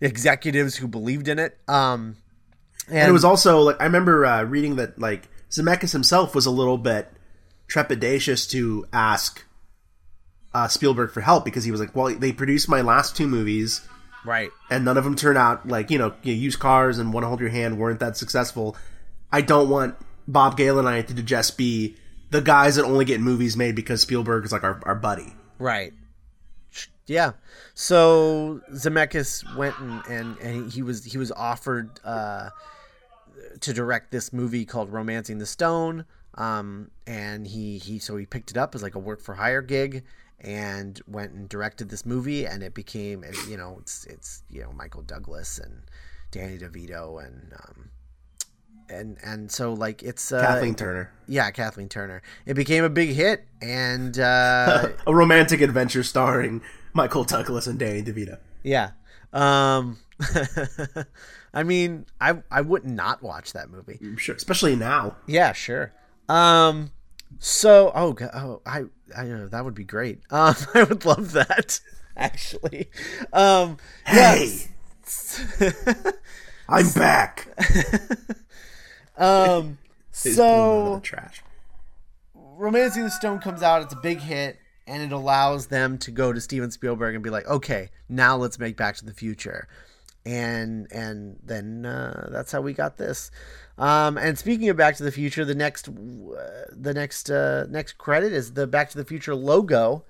executives 0.01 0.77
who 0.77 0.87
believed 0.87 1.29
in 1.29 1.39
it. 1.39 1.59
Um, 1.67 2.17
and, 2.89 2.99
And 2.99 3.09
it 3.09 3.13
was 3.13 3.25
also 3.25 3.61
like 3.61 3.81
I 3.81 3.85
remember 3.85 4.25
uh, 4.27 4.45
reading 4.45 4.77
that 4.77 4.99
like 4.99 5.29
Zemeckis 5.51 5.93
himself 5.93 6.35
was 6.35 6.47
a 6.47 6.51
little 6.51 6.79
bit 6.79 7.09
trepidatious 7.69 8.49
to 8.51 8.87
ask 8.93 9.45
uh, 10.55 10.69
Spielberg 10.69 11.11
for 11.11 11.21
help 11.21 11.45
because 11.45 11.65
he 11.65 11.71
was 11.71 11.81
like, 11.81 11.95
"Well, 11.95 12.15
they 12.15 12.33
produced 12.33 12.69
my 12.69 12.81
last 12.81 13.17
two 13.17 13.27
movies, 13.27 13.81
right. 14.25 14.51
and 14.71 14.85
none 14.85 14.97
of 14.97 15.05
them 15.05 15.17
turned 15.17 15.39
out 15.39 15.67
like 15.67 15.91
you 15.91 15.99
know, 15.99 16.15
you 16.23 16.35
used 16.35 16.59
cars 16.59 16.99
and 16.99 17.13
Want 17.13 17.25
to 17.25 17.29
Hold 17.29 17.41
Your 17.41 17.49
Hand 17.51 17.79
weren't 17.79 18.01
that 18.01 18.17
successful. 18.17 18.77
I 19.31 19.41
don't 19.41 19.71
want 19.71 19.97
Bob 20.29 20.57
Gale 20.57 20.79
and 20.79 20.89
I 20.89 21.03
to 21.03 21.15
just 21.23 21.57
be 21.57 21.97
the 22.31 22.41
guys 22.41 22.77
that 22.77 22.85
only 22.85 23.05
get 23.05 23.21
movies 23.21 23.57
made 23.57 23.75
because 23.75 24.03
Spielberg 24.03 24.45
is 24.45 24.53
like 24.53 24.65
our, 24.65 24.81
our 24.85 24.95
buddy." 24.95 25.35
Right. 25.59 25.93
Yeah. 27.07 27.33
So 27.75 28.61
Zemeckis 28.73 29.57
went 29.57 29.79
and, 29.79 30.03
and, 30.09 30.39
and 30.39 30.73
he 30.73 30.83
was 30.83 31.05
he 31.05 31.19
was 31.19 31.33
offered 31.33 32.01
uh, 32.05 32.51
to 33.61 33.73
direct 33.73 34.11
this 34.11 34.33
movie 34.33 34.65
called 34.65 34.93
Romancing 34.93 35.39
the 35.39 35.47
Stone. 35.47 36.05
Um, 36.35 36.91
and 37.07 37.47
he, 37.47 37.79
he 37.79 37.99
so 37.99 38.17
he 38.17 38.25
picked 38.25 38.51
it 38.51 38.57
up 38.57 38.75
as 38.75 38.83
like 38.83 38.95
a 38.95 38.99
work 38.99 39.21
for 39.21 39.35
hire 39.35 39.61
gig 39.61 40.05
and 40.41 41.01
went 41.07 41.33
and 41.33 41.49
directed 41.49 41.89
this 41.89 42.05
movie 42.05 42.47
and 42.47 42.63
it 42.63 42.75
became 42.75 43.23
and, 43.23 43.37
you 43.49 43.57
know 43.57 43.77
it's 43.81 44.05
it's 44.07 44.43
you 44.51 44.63
know 44.63 44.73
Michael 44.73 45.03
Douglas 45.03 45.59
and 45.59 45.83
Danny 46.31 46.59
DeVito 46.59 47.25
and 47.25 47.53
um, 47.55 47.91
and 48.89 49.19
and 49.23 49.53
so 49.53 49.73
like 49.73 50.03
it's 50.03 50.33
uh, 50.33 50.41
Kathleen 50.41 50.75
Turner, 50.75 51.13
yeah 51.29 51.51
Kathleen 51.51 51.89
Turner 51.89 52.23
it 52.45 52.55
became 52.55 52.83
a 52.83 52.91
big 52.91 53.11
hit 53.11 53.45
and 53.61 54.19
uh, 54.19 54.89
a 55.07 55.15
romantic 55.15 55.61
adventure 55.61 56.03
starring 56.03 56.61
Michael 56.95 57.25
Douglas 57.25 57.67
and 57.67 57.79
Danny 57.79 58.03
DeVito. 58.03 58.39
Yeah. 58.63 58.91
Um 59.33 59.99
I 61.55 61.63
mean, 61.63 62.07
I 62.21 62.43
I 62.51 62.61
would 62.61 62.85
not 62.85 63.23
watch 63.23 63.53
that 63.53 63.71
movie. 63.71 63.99
Sure, 64.17 64.35
especially 64.35 64.77
now. 64.77 65.17
Yeah, 65.27 65.53
sure. 65.53 65.93
Um 66.29 66.91
so 67.39 67.91
oh 67.95 68.17
oh 68.35 68.63
I 68.67 68.85
I 69.17 69.25
know 69.25 69.49
that 69.49 69.65
would 69.65 69.75
be 69.75 69.85
great. 69.85 70.21
Um 70.31 70.55
I 70.75 70.85
would 70.85 71.05
love 71.05 71.33
that 71.33 71.81
actually. 72.17 72.91
Um 73.33 73.79
Hey, 74.07 74.69
I'm 76.69 76.91
back. 76.93 77.49
um 79.17 79.79
He's 80.23 80.37
pulling 80.37 80.51
out 80.51 80.87
of 80.87 80.95
so 80.97 81.01
trash. 81.03 81.43
Romancing 82.35 83.03
the 83.05 83.11
Stone 83.11 83.41
comes 83.41 83.63
out, 83.63 83.83
it's 83.83 83.95
a 83.95 84.01
big 84.03 84.19
hit 84.21 84.59
and 84.87 85.03
it 85.03 85.13
allows 85.13 85.67
them 85.69 85.99
to 85.99 86.11
go 86.11 86.33
to 86.33 86.41
Steven 86.41 86.71
Spielberg 86.71 87.15
and 87.15 87.23
be 87.25 87.31
like, 87.31 87.47
"Okay, 87.47 87.91
now 88.09 88.37
let's 88.37 88.59
make 88.59 88.77
Back 88.77 88.97
to 88.97 89.05
the 89.05 89.13
Future." 89.15 89.69
And 90.25 90.87
and 90.93 91.39
then 91.43 91.85
uh, 91.85 92.29
that's 92.31 92.53
how 92.53 92.61
we 92.61 92.73
got 92.75 92.97
this. 92.97 93.31
Um, 93.79 94.17
and 94.19 94.39
speaking 94.39 94.69
of 94.69 94.77
Back 94.77 94.97
to 94.97 95.03
the 95.03 95.11
Future, 95.13 95.45
the 95.45 95.55
next 95.55 95.89
uh, 95.89 96.67
the 96.71 96.95
next 96.95 97.31
uh, 97.31 97.67
next 97.69 97.99
credit 97.99 98.33
is 98.33 98.53
the 98.53 98.67
Back 98.67 98.91
to 98.91 98.99
the 98.99 99.05
Future 99.05 99.35
logo. 99.35 100.05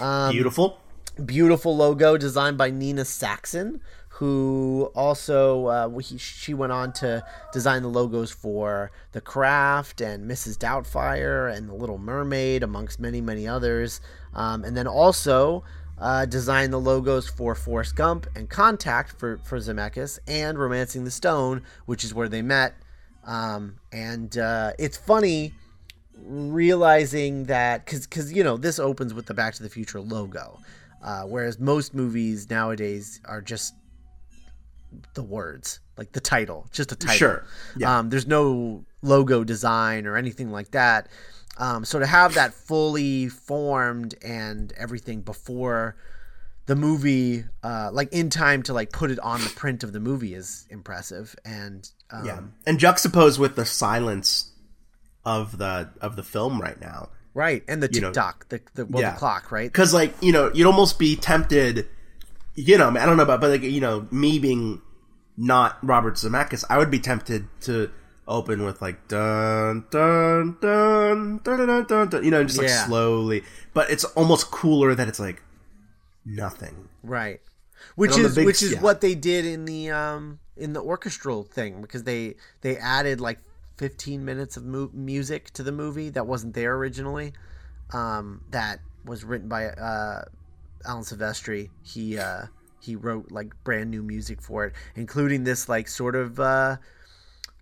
Um, 0.00 0.32
Beautiful. 0.32 0.80
beautiful 1.24 1.76
logo 1.76 2.16
designed 2.16 2.58
by 2.58 2.70
Nina 2.70 3.04
Saxon, 3.04 3.80
who 4.16 4.90
also 4.94 5.66
uh, 5.66 5.98
he, 5.98 6.16
she 6.16 6.54
went 6.54 6.72
on 6.72 6.90
to 6.90 7.22
design 7.52 7.82
the 7.82 7.88
logos 7.88 8.30
for 8.30 8.90
The 9.12 9.20
Craft 9.20 10.00
and 10.00 10.30
Mrs. 10.30 10.56
Doubtfire 10.56 11.54
and 11.54 11.68
The 11.68 11.74
Little 11.74 11.98
Mermaid, 11.98 12.62
amongst 12.62 12.98
many 12.98 13.20
many 13.20 13.46
others. 13.46 14.00
Um, 14.32 14.64
and 14.64 14.74
then 14.74 14.86
also 14.86 15.64
uh, 15.98 16.24
designed 16.24 16.72
the 16.72 16.80
logos 16.80 17.28
for 17.28 17.54
Forrest 17.54 17.96
Gump 17.96 18.26
and 18.34 18.48
Contact 18.48 19.18
for 19.18 19.36
for 19.44 19.58
Zemeckis 19.58 20.18
and 20.26 20.58
Romancing 20.58 21.04
the 21.04 21.10
Stone, 21.10 21.62
which 21.84 22.02
is 22.02 22.14
where 22.14 22.28
they 22.28 22.42
met. 22.42 22.74
Um, 23.26 23.76
and 23.92 24.36
uh, 24.38 24.72
it's 24.78 24.96
funny 24.96 25.52
realizing 26.24 27.44
that 27.44 27.84
because 27.84 28.06
because 28.06 28.32
you 28.32 28.42
know 28.42 28.56
this 28.56 28.78
opens 28.78 29.12
with 29.12 29.26
the 29.26 29.34
Back 29.34 29.52
to 29.56 29.62
the 29.62 29.68
Future 29.68 30.00
logo, 30.00 30.58
uh, 31.04 31.24
whereas 31.24 31.58
most 31.58 31.92
movies 31.92 32.48
nowadays 32.48 33.20
are 33.26 33.42
just 33.42 33.74
the 35.14 35.22
words 35.22 35.80
like 35.96 36.12
the 36.12 36.20
title, 36.20 36.66
just 36.72 36.92
a 36.92 36.96
title. 36.96 37.16
Sure. 37.16 37.46
Yeah. 37.76 37.98
Um, 37.98 38.10
there's 38.10 38.26
no 38.26 38.84
logo 39.02 39.44
design 39.44 40.06
or 40.06 40.16
anything 40.16 40.50
like 40.50 40.72
that. 40.72 41.08
Um, 41.58 41.84
so 41.84 41.98
to 41.98 42.06
have 42.06 42.34
that 42.34 42.52
fully 42.52 43.28
formed 43.28 44.14
and 44.22 44.72
everything 44.76 45.22
before 45.22 45.96
the 46.66 46.76
movie, 46.76 47.44
uh, 47.62 47.90
like 47.92 48.12
in 48.12 48.28
time 48.28 48.62
to 48.64 48.74
like 48.74 48.92
put 48.92 49.10
it 49.10 49.18
on 49.20 49.40
the 49.40 49.50
print 49.50 49.82
of 49.82 49.92
the 49.92 50.00
movie 50.00 50.34
is 50.34 50.66
impressive. 50.68 51.34
And 51.44 51.88
um, 52.10 52.26
yeah, 52.26 52.40
and 52.66 52.78
juxtaposed 52.78 53.40
with 53.40 53.56
the 53.56 53.64
silence 53.64 54.52
of 55.24 55.56
the 55.58 55.90
of 56.00 56.16
the 56.16 56.22
film 56.22 56.60
right 56.60 56.78
now, 56.80 57.08
right? 57.32 57.62
And 57.68 57.82
the 57.82 57.88
You 57.90 58.02
know, 58.02 58.08
tick 58.08 58.14
tock, 58.14 58.48
the 58.50 58.60
the, 58.74 58.84
well, 58.84 59.02
yeah. 59.02 59.12
the 59.12 59.18
clock, 59.18 59.50
right? 59.50 59.72
because 59.72 59.94
like 59.94 60.12
you 60.20 60.32
know 60.32 60.50
you'd 60.52 60.66
almost 60.66 60.98
be 60.98 61.16
tempted. 61.16 61.88
You 62.54 62.78
know, 62.78 62.88
I 62.88 63.06
don't 63.06 63.16
know 63.16 63.22
about, 63.22 63.40
but 63.40 63.50
like 63.50 63.62
you 63.62 63.80
know, 63.80 64.06
me 64.10 64.38
being 64.38 64.82
not 65.36 65.78
Robert 65.82 66.14
Zemeckis, 66.14 66.64
I 66.70 66.78
would 66.78 66.90
be 66.90 66.98
tempted 67.00 67.46
to 67.62 67.90
open 68.28 68.64
with 68.64 68.82
like 68.82 69.06
dun 69.08 69.84
dun 69.90 70.56
dun 70.60 71.38
dun 71.42 71.56
dun 71.56 71.66
dun, 71.68 71.84
dun, 71.86 72.08
dun 72.08 72.24
you 72.24 72.30
know, 72.30 72.42
just 72.44 72.58
like 72.58 72.68
Yeah. 72.68 72.86
slowly. 72.86 73.44
But 73.74 73.90
it's 73.90 74.04
almost 74.04 74.50
cooler 74.50 74.94
that 74.94 75.08
it's 75.08 75.20
like 75.20 75.42
nothing. 76.24 76.88
Right. 77.02 77.40
Which 77.94 78.16
is 78.18 78.34
big- 78.34 78.46
which 78.46 78.62
is 78.62 78.72
yeah. 78.72 78.80
what 78.80 79.00
they 79.00 79.14
did 79.14 79.44
in 79.44 79.64
the 79.64 79.90
um 79.90 80.38
in 80.56 80.72
the 80.72 80.80
orchestral 80.82 81.44
thing 81.44 81.82
because 81.82 82.04
they 82.04 82.34
they 82.62 82.76
added 82.78 83.20
like 83.20 83.38
15 83.76 84.24
minutes 84.24 84.56
of 84.56 84.64
mu- 84.64 84.90
music 84.92 85.50
to 85.52 85.62
the 85.62 85.72
movie 85.72 86.08
that 86.10 86.26
wasn't 86.26 86.54
there 86.54 86.74
originally. 86.74 87.32
Um 87.92 88.42
that 88.50 88.80
was 89.04 89.22
written 89.24 89.48
by 89.48 89.66
uh 89.68 90.24
Alan 90.84 91.04
Silvestri. 91.04 91.70
He 91.82 92.18
uh 92.18 92.46
he 92.86 92.96
wrote 92.96 93.30
like 93.30 93.52
brand 93.64 93.90
new 93.90 94.02
music 94.02 94.40
for 94.40 94.64
it, 94.64 94.72
including 94.94 95.44
this 95.44 95.68
like 95.68 95.88
sort 95.88 96.16
of 96.16 96.40
uh 96.40 96.76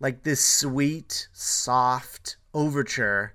like 0.01 0.23
this 0.23 0.45
sweet, 0.45 1.29
soft 1.33 2.37
overture 2.53 3.35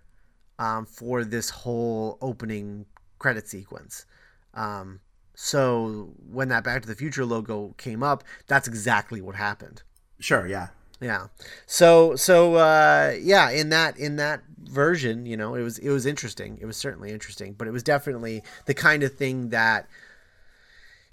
um, 0.59 0.85
for 0.85 1.23
this 1.23 1.49
whole 1.49 2.17
opening 2.21 2.85
credit 3.17 3.47
sequence. 3.47 4.05
Um, 4.53 4.99
so 5.33 6.13
when 6.29 6.49
that 6.49 6.63
Back 6.63 6.81
to 6.81 6.87
the 6.87 6.95
Future 6.95 7.25
logo 7.25 7.73
came 7.77 8.03
up, 8.03 8.23
that's 8.47 8.67
exactly 8.67 9.21
what 9.21 9.35
happened. 9.35 9.83
Sure, 10.19 10.45
yeah. 10.45 10.67
Yeah. 11.01 11.27
So 11.65 12.17
so 12.17 12.55
uh, 12.55 13.15
yeah, 13.19 13.49
in 13.51 13.69
that 13.69 13.97
in 13.97 14.17
that 14.17 14.41
version, 14.63 15.25
you 15.25 15.37
know, 15.37 15.55
it 15.55 15.61
was 15.61 15.77
it 15.77 15.89
was 15.89 16.05
interesting. 16.05 16.57
It 16.61 16.65
was 16.65 16.75
certainly 16.75 17.11
interesting, 17.11 17.53
but 17.53 17.69
it 17.69 17.71
was 17.71 17.83
definitely 17.83 18.43
the 18.65 18.73
kind 18.73 19.01
of 19.03 19.15
thing 19.15 19.49
that 19.49 19.87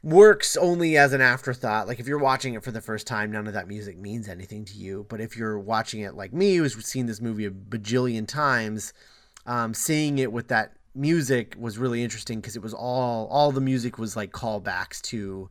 works 0.07 0.57
only 0.57 0.97
as 0.97 1.13
an 1.13 1.21
afterthought. 1.21 1.89
Like 1.89 1.99
if 1.99 2.07
you're 2.07 2.21
watching 2.21 2.55
it 2.55 2.63
for 2.63 2.71
the 2.71 2.81
first 2.81 3.09
time, 3.09 3.33
none 3.33 3.49
of 3.49 3.55
that 3.55 3.67
music 3.67 3.99
means 3.99 4.29
anything 4.29 4.65
to 4.67 4.79
you. 4.79 5.05
But 5.09 5.21
if 5.21 5.37
you're 5.37 5.59
watching 5.59 6.01
it 6.03 6.15
like 6.15 6.33
me, 6.33 6.55
who's 6.55 6.77
seen 6.87 7.07
this 7.07 7.21
movie 7.21 7.45
a 7.45 7.51
bajillion 7.51 8.29
times, 8.29 8.93
um, 9.47 9.75
seeing 9.75 10.19
it 10.19 10.31
with 10.31 10.47
that 10.47 10.75
music 10.95 11.57
was 11.59 11.77
really 11.77 12.05
interesting 12.05 12.41
because 12.41 12.55
it 12.55 12.63
was 12.63 12.73
all 12.73 13.27
all 13.33 13.51
the 13.51 13.61
music 13.61 13.99
was 13.99 14.15
like 14.15 14.31
callbacks 14.31 15.03
to 15.03 15.51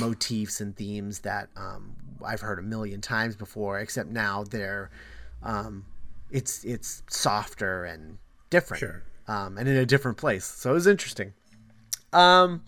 motifs 0.00 0.60
and 0.60 0.74
themes 0.74 1.20
that 1.20 1.48
um, 1.56 1.94
I've 2.24 2.40
heard 2.40 2.58
a 2.58 2.62
million 2.62 3.00
times 3.00 3.36
before. 3.36 3.78
Except 3.78 4.10
now 4.10 4.42
they're 4.42 4.90
um, 5.44 5.84
it's 6.32 6.64
it's 6.64 7.04
softer 7.08 7.84
and 7.84 8.18
different, 8.50 8.80
Sure. 8.80 9.02
um, 9.28 9.56
and 9.56 9.68
in 9.68 9.76
a 9.76 9.86
different 9.86 10.16
place. 10.16 10.44
So 10.44 10.70
it 10.70 10.74
was 10.74 10.88
interesting. 10.88 11.32
Um, 12.12 12.64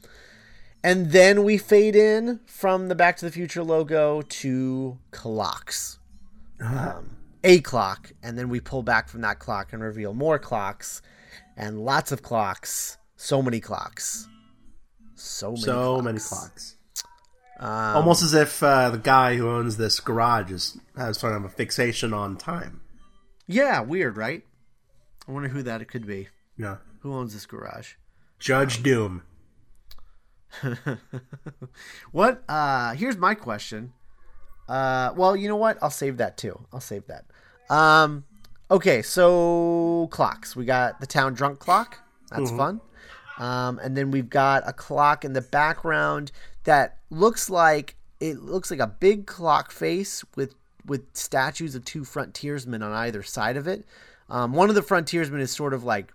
and 0.86 1.10
then 1.10 1.42
we 1.42 1.58
fade 1.58 1.96
in 1.96 2.38
from 2.46 2.86
the 2.86 2.94
Back 2.94 3.16
to 3.16 3.24
the 3.24 3.32
Future 3.32 3.64
logo 3.64 4.22
to 4.22 4.96
clocks. 5.10 5.98
Um, 6.60 7.16
a 7.42 7.58
clock, 7.58 8.12
and 8.22 8.38
then 8.38 8.48
we 8.48 8.60
pull 8.60 8.84
back 8.84 9.08
from 9.08 9.22
that 9.22 9.40
clock 9.40 9.72
and 9.72 9.82
reveal 9.82 10.14
more 10.14 10.38
clocks, 10.38 11.02
and 11.56 11.80
lots 11.80 12.12
of 12.12 12.22
clocks. 12.22 12.98
So 13.16 13.42
many 13.42 13.58
clocks. 13.58 14.28
So 15.16 15.50
many. 15.50 15.62
So 15.62 15.72
clocks. 15.72 16.04
many 16.04 16.18
clocks. 16.20 16.76
Um, 17.58 17.96
Almost 17.96 18.22
as 18.22 18.34
if 18.34 18.62
uh, 18.62 18.90
the 18.90 18.98
guy 18.98 19.34
who 19.34 19.48
owns 19.48 19.78
this 19.78 19.98
garage 19.98 20.52
is, 20.52 20.78
has 20.96 21.18
sort 21.18 21.34
of 21.34 21.44
a 21.44 21.48
fixation 21.48 22.14
on 22.14 22.36
time. 22.36 22.80
Yeah, 23.48 23.80
weird, 23.80 24.16
right? 24.16 24.44
I 25.26 25.32
wonder 25.32 25.48
who 25.48 25.64
that 25.64 25.88
could 25.88 26.06
be. 26.06 26.28
Yeah. 26.56 26.76
Who 27.00 27.12
owns 27.12 27.32
this 27.32 27.44
garage? 27.44 27.94
Judge 28.38 28.84
Doom. 28.84 29.24
What? 32.12 32.42
Uh, 32.48 32.94
here's 32.94 33.16
my 33.16 33.34
question. 33.34 33.92
Uh, 34.68 35.12
well, 35.16 35.36
you 35.36 35.48
know 35.48 35.56
what? 35.56 35.78
I'll 35.82 35.90
save 35.90 36.16
that 36.16 36.36
too. 36.36 36.66
I'll 36.72 36.80
save 36.80 37.04
that. 37.06 37.24
Um, 37.74 38.24
okay, 38.70 39.02
so 39.02 40.08
clocks. 40.10 40.56
We 40.56 40.64
got 40.64 41.00
the 41.00 41.06
town 41.06 41.34
drunk 41.34 41.58
clock. 41.58 41.98
That's 42.30 42.50
fun. 42.50 42.80
Um, 43.38 43.78
and 43.82 43.96
then 43.96 44.10
we've 44.10 44.30
got 44.30 44.62
a 44.66 44.72
clock 44.72 45.24
in 45.24 45.32
the 45.32 45.42
background 45.42 46.32
that 46.64 46.98
looks 47.10 47.50
like 47.50 47.96
it 48.18 48.40
looks 48.40 48.70
like 48.70 48.80
a 48.80 48.86
big 48.86 49.26
clock 49.26 49.70
face 49.70 50.24
with 50.34 50.54
with 50.84 51.04
statues 51.12 51.74
of 51.74 51.84
two 51.84 52.04
frontiersmen 52.04 52.82
on 52.82 52.92
either 52.92 53.22
side 53.22 53.56
of 53.56 53.66
it. 53.66 53.84
Um, 54.28 54.52
one 54.52 54.68
of 54.68 54.74
the 54.74 54.82
frontiersmen 54.82 55.40
is 55.40 55.50
sort 55.50 55.74
of 55.74 55.84
like 55.84 56.12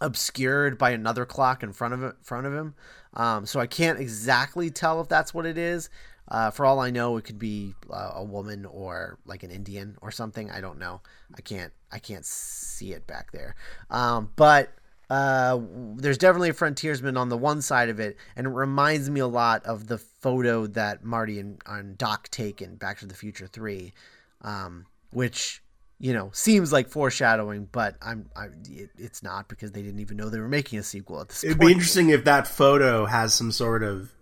obscured 0.00 0.78
by 0.78 0.90
another 0.90 1.24
clock 1.24 1.62
in 1.62 1.72
front 1.72 1.94
of 1.94 2.02
it, 2.02 2.16
front 2.22 2.46
of 2.46 2.52
him. 2.52 2.74
Um, 3.14 3.46
so 3.46 3.60
I 3.60 3.66
can't 3.66 3.98
exactly 3.98 4.70
tell 4.70 5.00
if 5.00 5.08
that's 5.08 5.32
what 5.32 5.46
it 5.46 5.58
is. 5.58 5.88
Uh, 6.28 6.50
for 6.50 6.66
all 6.66 6.80
I 6.80 6.90
know, 6.90 7.16
it 7.16 7.24
could 7.24 7.38
be 7.38 7.74
uh, 7.90 8.12
a 8.14 8.24
woman 8.24 8.64
or 8.66 9.18
like 9.26 9.42
an 9.42 9.50
Indian 9.50 9.96
or 10.02 10.10
something. 10.10 10.50
I 10.50 10.60
don't 10.60 10.78
know. 10.78 11.00
I 11.36 11.40
can't. 11.40 11.72
I 11.92 11.98
can't 12.00 12.26
see 12.26 12.92
it 12.92 13.06
back 13.06 13.30
there. 13.30 13.54
Um, 13.90 14.32
but 14.34 14.70
uh, 15.08 15.60
there's 15.96 16.18
definitely 16.18 16.50
a 16.50 16.54
frontiersman 16.54 17.16
on 17.16 17.28
the 17.28 17.36
one 17.36 17.62
side 17.62 17.88
of 17.88 18.00
it, 18.00 18.16
and 18.34 18.46
it 18.46 18.50
reminds 18.50 19.08
me 19.08 19.20
a 19.20 19.26
lot 19.26 19.64
of 19.64 19.86
the 19.86 19.98
photo 19.98 20.66
that 20.66 21.04
Marty 21.04 21.38
and, 21.38 21.62
and 21.64 21.96
Doc 21.96 22.28
take 22.30 22.60
in 22.60 22.74
Back 22.74 22.98
to 22.98 23.06
the 23.06 23.14
Future 23.14 23.46
Three, 23.46 23.94
um, 24.42 24.86
which 25.12 25.62
you 25.98 26.12
know 26.12 26.30
seems 26.32 26.72
like 26.72 26.88
foreshadowing, 26.88 27.68
but 27.72 27.96
I'm 28.02 28.28
I, 28.36 28.46
it, 28.68 28.90
it's 28.98 29.22
not 29.22 29.48
because 29.48 29.72
they 29.72 29.82
didn't 29.82 30.00
even 30.00 30.16
know 30.16 30.28
they 30.28 30.38
were 30.40 30.48
making 30.48 30.78
a 30.78 30.82
sequel 30.82 31.20
at 31.20 31.28
this 31.28 31.42
It'd 31.44 31.58
point. 31.58 31.68
be 31.68 31.72
interesting 31.72 32.10
if 32.10 32.24
that 32.24 32.46
photo 32.46 33.06
has 33.06 33.32
some 33.34 33.50
sort 33.52 33.82
of 33.82 34.12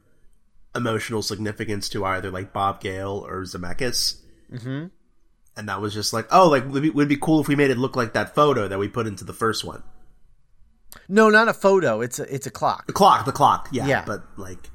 emotional 0.75 1.23
significance 1.23 1.89
to 1.91 2.05
either 2.05 2.31
like 2.31 2.53
Bob 2.53 2.81
Gale 2.81 3.25
or 3.27 3.43
Zemeckis. 3.43 4.17
Mhm. 4.53 4.91
And 5.57 5.69
that 5.69 5.81
was 5.81 5.95
just 5.95 6.13
like, 6.13 6.27
oh, 6.33 6.49
like 6.49 6.69
would 6.69 6.83
be, 6.83 6.91
would 6.91 7.09
be 7.09 7.17
cool 7.17 7.41
if 7.41 7.47
we 7.49 7.55
made 7.55 7.71
it 7.71 7.79
look 7.79 7.95
like 7.95 8.13
that 8.15 8.35
photo 8.35 8.67
that 8.67 8.79
we 8.79 8.89
put 8.89 9.07
into 9.07 9.25
the 9.25 9.33
first 9.33 9.65
one. 9.65 9.83
No, 11.09 11.29
not 11.31 11.49
a 11.49 11.53
photo. 11.55 12.01
It's 12.01 12.19
a 12.19 12.35
it's 12.35 12.47
a 12.47 12.51
clock. 12.51 12.87
The 12.87 12.93
clock, 12.93 13.25
the 13.25 13.33
clock, 13.33 13.69
yeah. 13.73 13.87
Yeah. 13.87 14.05
But 14.07 14.23
like, 14.37 14.71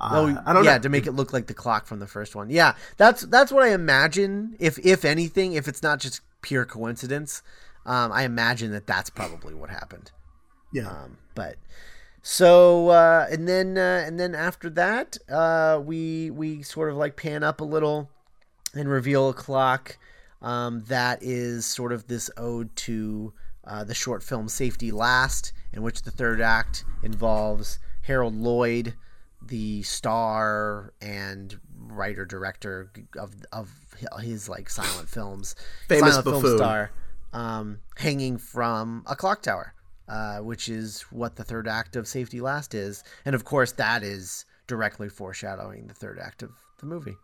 uh, 0.00 0.10
Oh, 0.12 0.42
I 0.46 0.52
don't 0.52 0.64
yeah, 0.64 0.76
know. 0.76 0.82
to 0.82 0.88
make 0.88 1.06
it 1.06 1.12
look 1.12 1.32
like 1.32 1.46
the 1.46 1.54
clock 1.54 1.86
from 1.86 1.98
the 2.00 2.06
first 2.06 2.34
one. 2.36 2.50
Yeah, 2.50 2.74
that's 2.96 3.22
that's 3.22 3.50
what 3.52 3.62
I 3.64 3.72
imagine. 3.74 4.56
If 4.58 4.78
if 4.84 5.04
anything, 5.04 5.52
if 5.54 5.68
it's 5.68 5.82
not 5.82 6.00
just 6.00 6.20
pure 6.44 6.64
coincidence, 6.64 7.42
um, 7.86 8.12
I 8.12 8.22
imagine 8.22 8.70
that 8.72 8.86
that's 8.86 9.10
probably 9.10 9.54
what 9.54 9.70
happened. 9.70 10.12
yeah. 10.72 10.88
Um, 10.88 11.18
but 11.34 11.56
so 12.22 12.90
uh, 12.90 13.26
and 13.30 13.48
then 13.48 13.76
uh, 13.76 14.04
and 14.06 14.20
then 14.20 14.34
after 14.34 14.70
that, 14.70 15.18
uh, 15.28 15.80
we 15.84 16.30
we 16.30 16.62
sort 16.62 16.90
of 16.90 16.96
like 16.96 17.16
pan 17.16 17.42
up 17.42 17.60
a 17.60 17.64
little 17.64 18.08
and 18.74 18.88
reveal 18.88 19.28
a 19.28 19.34
clock 19.34 19.98
um, 20.40 20.84
that 20.88 21.22
is 21.22 21.66
sort 21.66 21.92
of 21.92 22.06
this 22.06 22.30
ode 22.36 22.74
to 22.76 23.32
uh, 23.64 23.84
the 23.84 23.94
short 23.94 24.22
film 24.22 24.48
Safety 24.48 24.92
Last, 24.92 25.52
in 25.72 25.82
which 25.82 26.02
the 26.02 26.10
third 26.10 26.40
act 26.40 26.84
involves 27.02 27.78
Harold 28.02 28.34
Lloyd, 28.34 28.94
the 29.42 29.82
star 29.82 30.92
and 31.00 31.58
writer 31.76 32.24
director 32.24 32.90
of 33.18 33.34
of 33.52 33.68
his 34.20 34.48
like 34.48 34.68
silent 34.70 35.08
films, 35.08 35.54
Famous 35.88 36.14
silent 36.16 36.42
film 36.42 36.56
star, 36.56 36.90
um, 37.32 37.80
hanging 37.96 38.38
from 38.38 39.04
a 39.06 39.16
clock 39.16 39.42
tower, 39.42 39.74
uh, 40.08 40.38
which 40.38 40.68
is 40.68 41.02
what 41.10 41.36
the 41.36 41.44
third 41.44 41.66
act 41.68 41.96
of 41.96 42.06
Safety 42.08 42.40
Last 42.40 42.74
is, 42.74 43.02
and 43.24 43.34
of 43.34 43.44
course 43.44 43.72
that 43.72 44.02
is 44.02 44.44
directly 44.66 45.08
foreshadowing 45.08 45.86
the 45.86 45.94
third 45.94 46.18
act 46.18 46.42
of 46.42 46.50
the 46.80 46.86
movie. 46.86 47.16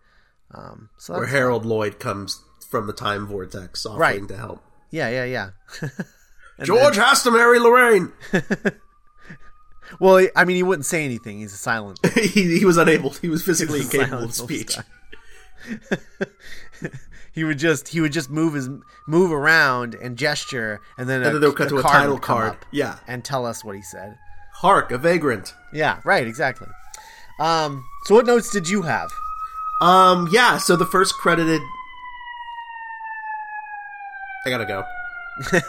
Um, 0.52 0.90
so 0.98 1.14
Where 1.14 1.26
Harold 1.26 1.64
Lloyd 1.64 1.98
comes 2.00 2.42
from 2.68 2.86
the 2.86 2.92
time 2.92 3.26
vortex 3.26 3.86
offering 3.86 4.00
Right. 4.00 4.28
to 4.28 4.36
help. 4.36 4.62
yeah, 4.90 5.08
yeah, 5.08 5.24
yeah. 5.24 5.50
George 6.64 6.96
has 6.96 7.22
to 7.22 7.30
marry 7.30 7.58
Lorraine. 7.58 8.12
well, 10.00 10.26
I 10.36 10.44
mean, 10.44 10.56
he 10.56 10.62
wouldn't 10.62 10.86
say 10.86 11.04
anything. 11.04 11.38
He's 11.38 11.52
a 11.54 11.56
silent. 11.56 11.98
he, 12.14 12.58
he 12.58 12.64
was 12.64 12.76
unable. 12.76 13.10
He 13.10 13.28
was 13.28 13.42
physically 13.44 13.80
incapable 13.80 14.24
of 14.24 14.34
speech. 14.34 14.76
he 17.32 17.44
would 17.44 17.58
just 17.58 17.88
he 17.88 18.00
would 18.00 18.12
just 18.12 18.30
move 18.30 18.54
his 18.54 18.68
move 19.06 19.32
around 19.32 19.94
and 19.94 20.16
gesture, 20.16 20.80
and 20.98 21.08
then 21.08 21.18
And 21.20 21.28
a, 21.28 21.32
then 21.32 21.40
they'll 21.40 21.52
cut 21.52 21.68
to 21.70 21.78
a 21.78 21.82
title 21.82 22.18
card. 22.18 22.56
Yeah. 22.70 22.98
and 23.06 23.24
tell 23.24 23.46
us 23.46 23.64
what 23.64 23.76
he 23.76 23.82
said. 23.82 24.18
Hark, 24.54 24.90
a 24.92 24.98
vagrant. 24.98 25.54
Yeah, 25.72 26.00
right, 26.04 26.26
exactly. 26.26 26.68
Um, 27.38 27.84
so 28.04 28.14
what 28.14 28.26
notes 28.26 28.50
did 28.50 28.68
you 28.68 28.82
have? 28.82 29.10
Um, 29.80 30.28
yeah, 30.30 30.58
so 30.58 30.76
the 30.76 30.84
first 30.86 31.14
credited. 31.14 31.62
I 34.46 34.50
gotta 34.50 34.66
go. 34.66 34.84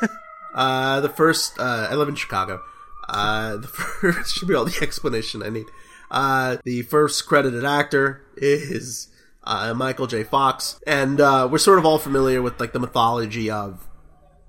uh, 0.56 1.02
the 1.02 1.10
first. 1.10 1.60
Uh, 1.60 1.88
I 1.90 1.96
live 1.96 2.10
in 2.10 2.16
Chicago. 2.16 2.62
Uh, 3.08 3.58
the 3.58 3.68
first 4.02 4.36
should 4.36 4.48
be 4.48 4.54
all 4.56 4.66
the 4.66 4.78
explanation 4.82 5.44
I 5.44 5.50
need. 5.50 5.68
Uh, 6.10 6.58
the 6.66 6.82
first 6.84 7.26
credited 7.26 7.64
actor 7.64 8.22
is 8.36 9.08
uh, 9.44 9.74
Michael 9.74 10.08
J. 10.08 10.24
Fox, 10.24 10.80
and 10.86 11.20
uh, 11.20 11.48
we're 11.52 11.58
sort 11.58 11.80
of 11.80 11.86
all 11.86 11.98
familiar 12.00 12.42
with 12.42 12.60
like 12.60 12.74
the 12.74 12.80
mythology 12.80 13.50
of 13.50 13.88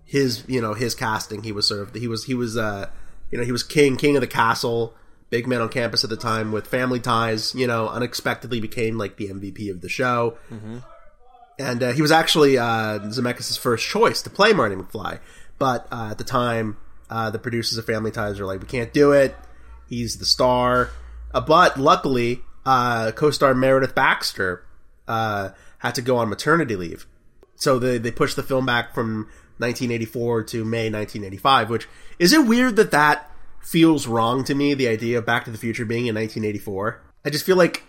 his, 0.04 0.44
you 0.48 0.60
know, 0.60 0.74
his 0.74 0.94
casting. 0.94 1.42
He 1.42 1.52
was 1.52 1.66
sort 1.66 1.80
of 1.80 1.94
he 1.94 2.08
was 2.08 2.24
he 2.24 2.34
was 2.34 2.56
uh, 2.56 2.90
you 3.30 3.38
know 3.38 3.44
he 3.44 3.52
was 3.52 3.62
king 3.62 3.96
king 3.96 4.16
of 4.16 4.20
the 4.20 4.26
castle, 4.26 4.94
big 5.30 5.46
man 5.46 5.60
on 5.60 5.68
campus 5.68 6.04
at 6.04 6.10
the 6.10 6.16
time 6.16 6.52
with 6.52 6.66
family 6.66 7.00
ties. 7.00 7.54
You 7.54 7.66
know, 7.66 7.88
unexpectedly 7.88 8.60
became 8.60 8.98
like 8.98 9.16
the 9.16 9.28
MVP 9.28 9.70
of 9.70 9.80
the 9.80 9.88
show 9.88 10.36
and 11.58 11.82
uh, 11.82 11.92
he 11.92 12.02
was 12.02 12.12
actually 12.12 12.58
uh, 12.58 12.98
Zemeckis' 13.00 13.58
first 13.58 13.86
choice 13.86 14.22
to 14.22 14.30
play 14.30 14.52
Marty 14.52 14.74
McFly. 14.74 15.20
But 15.58 15.86
uh, 15.92 16.08
at 16.10 16.18
the 16.18 16.24
time, 16.24 16.76
uh, 17.10 17.30
the 17.30 17.38
producers 17.38 17.78
of 17.78 17.84
Family 17.86 18.10
Ties 18.10 18.40
were 18.40 18.46
like, 18.46 18.60
"We 18.60 18.66
can't 18.66 18.92
do 18.92 19.12
it. 19.12 19.34
He's 19.88 20.18
the 20.18 20.26
star." 20.26 20.90
Uh, 21.32 21.40
but 21.40 21.78
luckily, 21.78 22.42
uh, 22.66 23.12
co-star 23.12 23.54
Meredith 23.54 23.94
Baxter 23.94 24.64
uh, 25.08 25.50
had 25.78 25.94
to 25.96 26.02
go 26.02 26.16
on 26.16 26.28
maternity 26.28 26.76
leave, 26.76 27.06
so 27.56 27.78
they 27.78 27.98
they 27.98 28.10
pushed 28.10 28.36
the 28.36 28.42
film 28.42 28.66
back 28.66 28.94
from 28.94 29.24
1984 29.58 30.44
to 30.44 30.64
May 30.64 30.90
1985. 30.90 31.70
Which 31.70 31.88
is 32.18 32.32
it 32.32 32.46
weird 32.46 32.76
that 32.76 32.90
that 32.92 33.30
feels 33.60 34.06
wrong 34.06 34.44
to 34.44 34.54
me? 34.54 34.74
The 34.74 34.88
idea 34.88 35.18
of 35.18 35.26
Back 35.26 35.44
to 35.46 35.50
the 35.50 35.58
Future 35.58 35.84
being 35.84 36.06
in 36.06 36.14
1984. 36.14 37.02
I 37.24 37.30
just 37.30 37.44
feel 37.46 37.56
like 37.56 37.84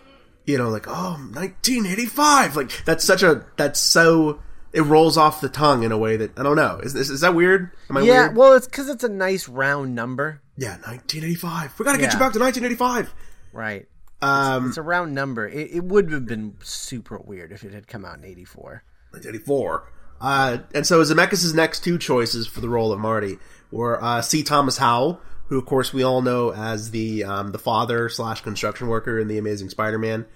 you 0.46 0.58
know, 0.58 0.68
like, 0.68 0.86
oh, 0.86 1.12
1985. 1.32 2.56
Like, 2.56 2.84
that's 2.84 3.04
such 3.04 3.22
a, 3.22 3.46
that's 3.56 3.80
so, 3.80 4.40
it 4.72 4.82
rolls 4.82 5.16
off 5.16 5.40
the 5.40 5.48
tongue 5.48 5.82
in 5.82 5.92
a 5.92 5.98
way 5.98 6.16
that, 6.18 6.38
I 6.38 6.42
don't 6.42 6.56
know. 6.56 6.80
Is, 6.82 6.94
is, 6.94 7.10
is 7.10 7.20
that 7.20 7.34
weird? 7.34 7.70
Am 7.88 7.96
I 7.96 8.02
yeah, 8.02 8.24
weird? 8.24 8.36
well, 8.36 8.52
it's 8.52 8.66
because 8.66 8.88
it's 8.88 9.04
a 9.04 9.08
nice 9.08 9.48
round 9.48 9.94
number, 9.94 10.42
yeah, 10.56 10.72
1985. 10.84 11.78
We 11.78 11.84
gotta 11.84 11.98
get 11.98 12.04
Yeah. 12.04 12.12
you 12.12 12.18
back 12.18 12.32
to 12.34 12.38
1985. 12.38 13.14
right? 13.52 13.88
Um, 14.24 14.68
It's 14.68 14.76
a 14.76 14.82
round 14.82 15.14
number. 15.14 15.46
It, 15.46 15.70
it 15.72 15.84
would 15.84 16.10
have 16.12 16.26
been 16.26 16.56
super 16.62 17.18
weird 17.18 17.52
if 17.52 17.64
it 17.64 17.72
had 17.72 17.86
come 17.86 18.04
out 18.04 18.18
in 18.18 18.24
'84. 18.24 18.82
1984. 19.10 19.92
Uh, 20.20 20.58
and 20.74 20.86
so 20.86 21.02
Zemeckis' 21.02 21.54
next 21.54 21.84
two 21.84 21.98
choices 21.98 22.46
for 22.46 22.60
the 22.60 22.68
role 22.68 22.92
of 22.92 22.98
Marty 22.98 23.38
were 23.70 24.02
uh, 24.02 24.22
C. 24.22 24.42
Thomas 24.42 24.78
Howell, 24.78 25.20
who 25.48 25.58
of 25.58 25.66
course 25.66 25.92
we 25.92 26.02
all 26.02 26.22
know 26.22 26.52
as 26.52 26.90
the 26.90 27.24
um, 27.24 27.52
the 27.52 27.58
father 27.58 28.08
slash 28.08 28.40
construction 28.40 28.88
worker 28.88 29.18
in 29.18 29.28
the 29.28 29.38
Amazing 29.38 29.68
Spider-Man, 29.68 30.26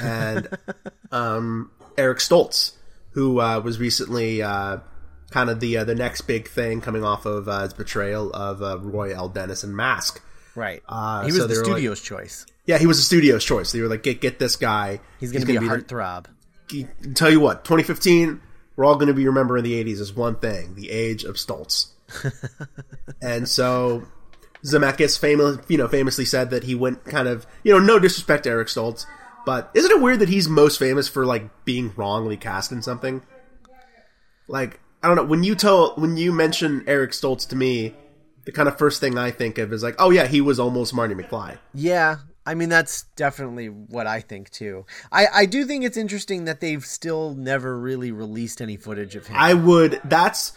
and 0.00 0.48
um, 1.12 1.70
Eric 1.96 2.18
Stoltz, 2.18 2.72
who 3.10 3.40
uh, 3.40 3.60
was 3.60 3.78
recently 3.78 4.42
uh, 4.42 4.78
kind 5.30 5.50
of 5.50 5.60
the 5.60 5.78
uh, 5.78 5.84
the 5.84 5.94
next 5.94 6.22
big 6.22 6.48
thing 6.48 6.80
coming 6.80 7.04
off 7.04 7.26
of 7.26 7.48
uh, 7.48 7.60
his 7.62 7.74
betrayal 7.74 8.32
of 8.32 8.62
uh, 8.62 8.78
Roy 8.78 9.14
L. 9.14 9.28
Dennis 9.28 9.62
in 9.62 9.74
Mask. 9.76 10.22
Right. 10.56 10.82
Uh, 10.88 11.20
he 11.20 11.26
was 11.26 11.36
so 11.36 11.46
the 11.46 11.54
were 11.54 11.60
like- 11.60 11.66
studio's 11.66 12.00
choice. 12.00 12.46
Yeah, 12.64 12.78
he 12.78 12.86
was 12.86 12.96
the 12.96 13.04
studio's 13.04 13.44
choice. 13.44 13.70
They 13.70 13.80
were 13.80 13.88
like, 13.88 14.02
get 14.02 14.20
get 14.20 14.40
this 14.40 14.56
guy. 14.56 14.98
He's 15.20 15.30
going 15.30 15.42
to 15.42 15.46
be 15.46 15.56
a 15.56 15.60
heartthrob. 15.60 16.26
tell 17.14 17.30
you 17.30 17.38
what, 17.38 17.64
2015, 17.64 18.40
we're 18.74 18.84
all 18.84 18.96
going 18.96 19.06
to 19.06 19.14
be 19.14 19.24
remembering 19.24 19.62
the 19.62 19.84
80s 19.84 20.00
as 20.00 20.12
one 20.12 20.34
thing: 20.36 20.74
the 20.74 20.90
age 20.90 21.22
of 21.22 21.36
Stoltz. 21.36 21.90
and 23.22 23.48
so 23.48 24.04
Zemeckis 24.64 25.18
famous, 25.18 25.58
you 25.68 25.78
know, 25.78 25.86
famously 25.86 26.24
said 26.24 26.50
that 26.50 26.64
he 26.64 26.74
went 26.74 27.04
kind 27.04 27.28
of, 27.28 27.46
you 27.62 27.72
know, 27.72 27.78
no 27.78 27.98
disrespect 27.98 28.44
to 28.44 28.50
Eric 28.50 28.68
Stoltz, 28.68 29.06
but 29.44 29.70
isn't 29.74 29.90
it 29.90 30.00
weird 30.00 30.18
that 30.18 30.28
he's 30.28 30.48
most 30.48 30.78
famous 30.78 31.08
for 31.08 31.24
like 31.24 31.64
being 31.64 31.92
wrongly 31.96 32.36
cast 32.36 32.72
in 32.72 32.82
something? 32.82 33.22
Like, 34.48 34.80
I 35.02 35.08
don't 35.08 35.16
know. 35.16 35.24
When 35.24 35.44
you 35.44 35.54
tell, 35.54 35.94
when 35.96 36.16
you 36.16 36.32
mention 36.32 36.82
Eric 36.86 37.12
Stoltz 37.12 37.48
to 37.48 37.56
me, 37.56 37.94
the 38.46 38.52
kind 38.52 38.68
of 38.68 38.78
first 38.78 39.00
thing 39.00 39.18
I 39.18 39.30
think 39.30 39.58
of 39.58 39.72
is 39.72 39.82
like, 39.82 39.96
oh 39.98 40.10
yeah, 40.10 40.26
he 40.26 40.40
was 40.40 40.58
almost 40.58 40.94
Marty 40.94 41.14
McFly. 41.14 41.58
Yeah, 41.74 42.16
I 42.46 42.54
mean 42.54 42.68
that's 42.68 43.02
definitely 43.16 43.66
what 43.66 44.06
I 44.06 44.20
think 44.20 44.50
too. 44.50 44.86
I 45.12 45.26
I 45.34 45.46
do 45.46 45.64
think 45.64 45.84
it's 45.84 45.96
interesting 45.96 46.46
that 46.46 46.60
they've 46.60 46.84
still 46.84 47.34
never 47.34 47.78
really 47.78 48.12
released 48.12 48.62
any 48.62 48.76
footage 48.76 49.16
of 49.16 49.26
him. 49.26 49.36
I 49.36 49.52
would. 49.52 50.00
That's 50.04 50.56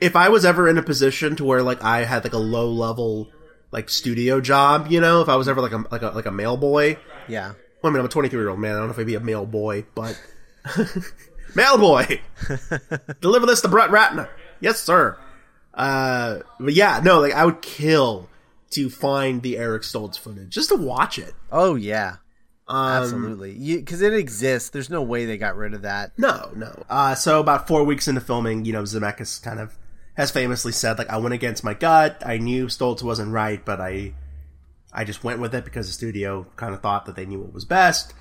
if 0.00 0.16
I 0.16 0.28
was 0.28 0.44
ever 0.44 0.68
in 0.68 0.78
a 0.78 0.82
position 0.82 1.36
to 1.36 1.44
where 1.44 1.62
like 1.62 1.82
I 1.82 2.04
had 2.04 2.24
like 2.24 2.32
a 2.32 2.38
low 2.38 2.70
level 2.70 3.30
like 3.70 3.88
studio 3.88 4.40
job, 4.40 4.88
you 4.90 5.00
know, 5.00 5.20
if 5.22 5.28
I 5.28 5.36
was 5.36 5.48
ever 5.48 5.60
like 5.60 5.72
a 5.72 5.84
like 5.90 6.02
a 6.02 6.08
like 6.08 6.26
a 6.26 6.32
mail 6.32 6.56
boy. 6.56 6.98
yeah. 7.28 7.54
Well, 7.80 7.92
I 7.92 7.94
mean, 7.94 8.00
I'm 8.00 8.06
a 8.06 8.08
23 8.08 8.40
year 8.40 8.48
old 8.48 8.58
man. 8.58 8.74
I 8.74 8.78
don't 8.78 8.88
know 8.88 8.92
if 8.92 8.98
I'd 8.98 9.06
be 9.06 9.14
a 9.14 9.20
mail 9.20 9.46
boy, 9.46 9.84
but 9.94 10.20
mail 11.54 11.78
boy, 11.78 12.20
deliver 13.20 13.46
this 13.46 13.60
to 13.60 13.68
Brett 13.68 13.90
Ratner. 13.90 14.28
Yes, 14.60 14.80
sir. 14.82 15.16
Uh, 15.78 16.40
but 16.58 16.74
yeah, 16.74 17.00
no, 17.02 17.20
like 17.20 17.32
I 17.32 17.46
would 17.46 17.62
kill 17.62 18.28
to 18.70 18.90
find 18.90 19.42
the 19.42 19.56
Eric 19.56 19.82
Stoltz 19.82 20.18
footage 20.18 20.50
just 20.50 20.68
to 20.70 20.76
watch 20.76 21.18
it. 21.18 21.34
Oh 21.50 21.76
yeah. 21.76 22.16
Um, 22.66 23.02
Absolutely. 23.02 23.76
Because 23.76 24.02
it 24.02 24.12
exists. 24.12 24.70
There's 24.70 24.90
no 24.90 25.00
way 25.02 25.24
they 25.24 25.38
got 25.38 25.56
rid 25.56 25.72
of 25.72 25.82
that. 25.82 26.12
No, 26.18 26.50
no. 26.54 26.84
Uh, 26.90 27.14
so 27.14 27.40
about 27.40 27.66
four 27.66 27.84
weeks 27.84 28.08
into 28.08 28.20
filming, 28.20 28.66
you 28.66 28.74
know, 28.74 28.82
Zemeckis 28.82 29.42
kind 29.42 29.58
of 29.58 29.78
has 30.18 30.30
famously 30.30 30.72
said, 30.72 30.98
like, 30.98 31.08
I 31.08 31.16
went 31.16 31.32
against 31.32 31.64
my 31.64 31.72
gut. 31.72 32.22
I 32.26 32.36
knew 32.36 32.66
Stoltz 32.66 33.02
wasn't 33.02 33.32
right, 33.32 33.64
but 33.64 33.80
I, 33.80 34.12
I 34.92 35.04
just 35.04 35.24
went 35.24 35.40
with 35.40 35.54
it 35.54 35.64
because 35.64 35.86
the 35.86 35.94
studio 35.94 36.46
kind 36.56 36.74
of 36.74 36.82
thought 36.82 37.06
that 37.06 37.16
they 37.16 37.24
knew 37.24 37.40
what 37.40 37.54
was 37.54 37.64
best. 37.64 38.12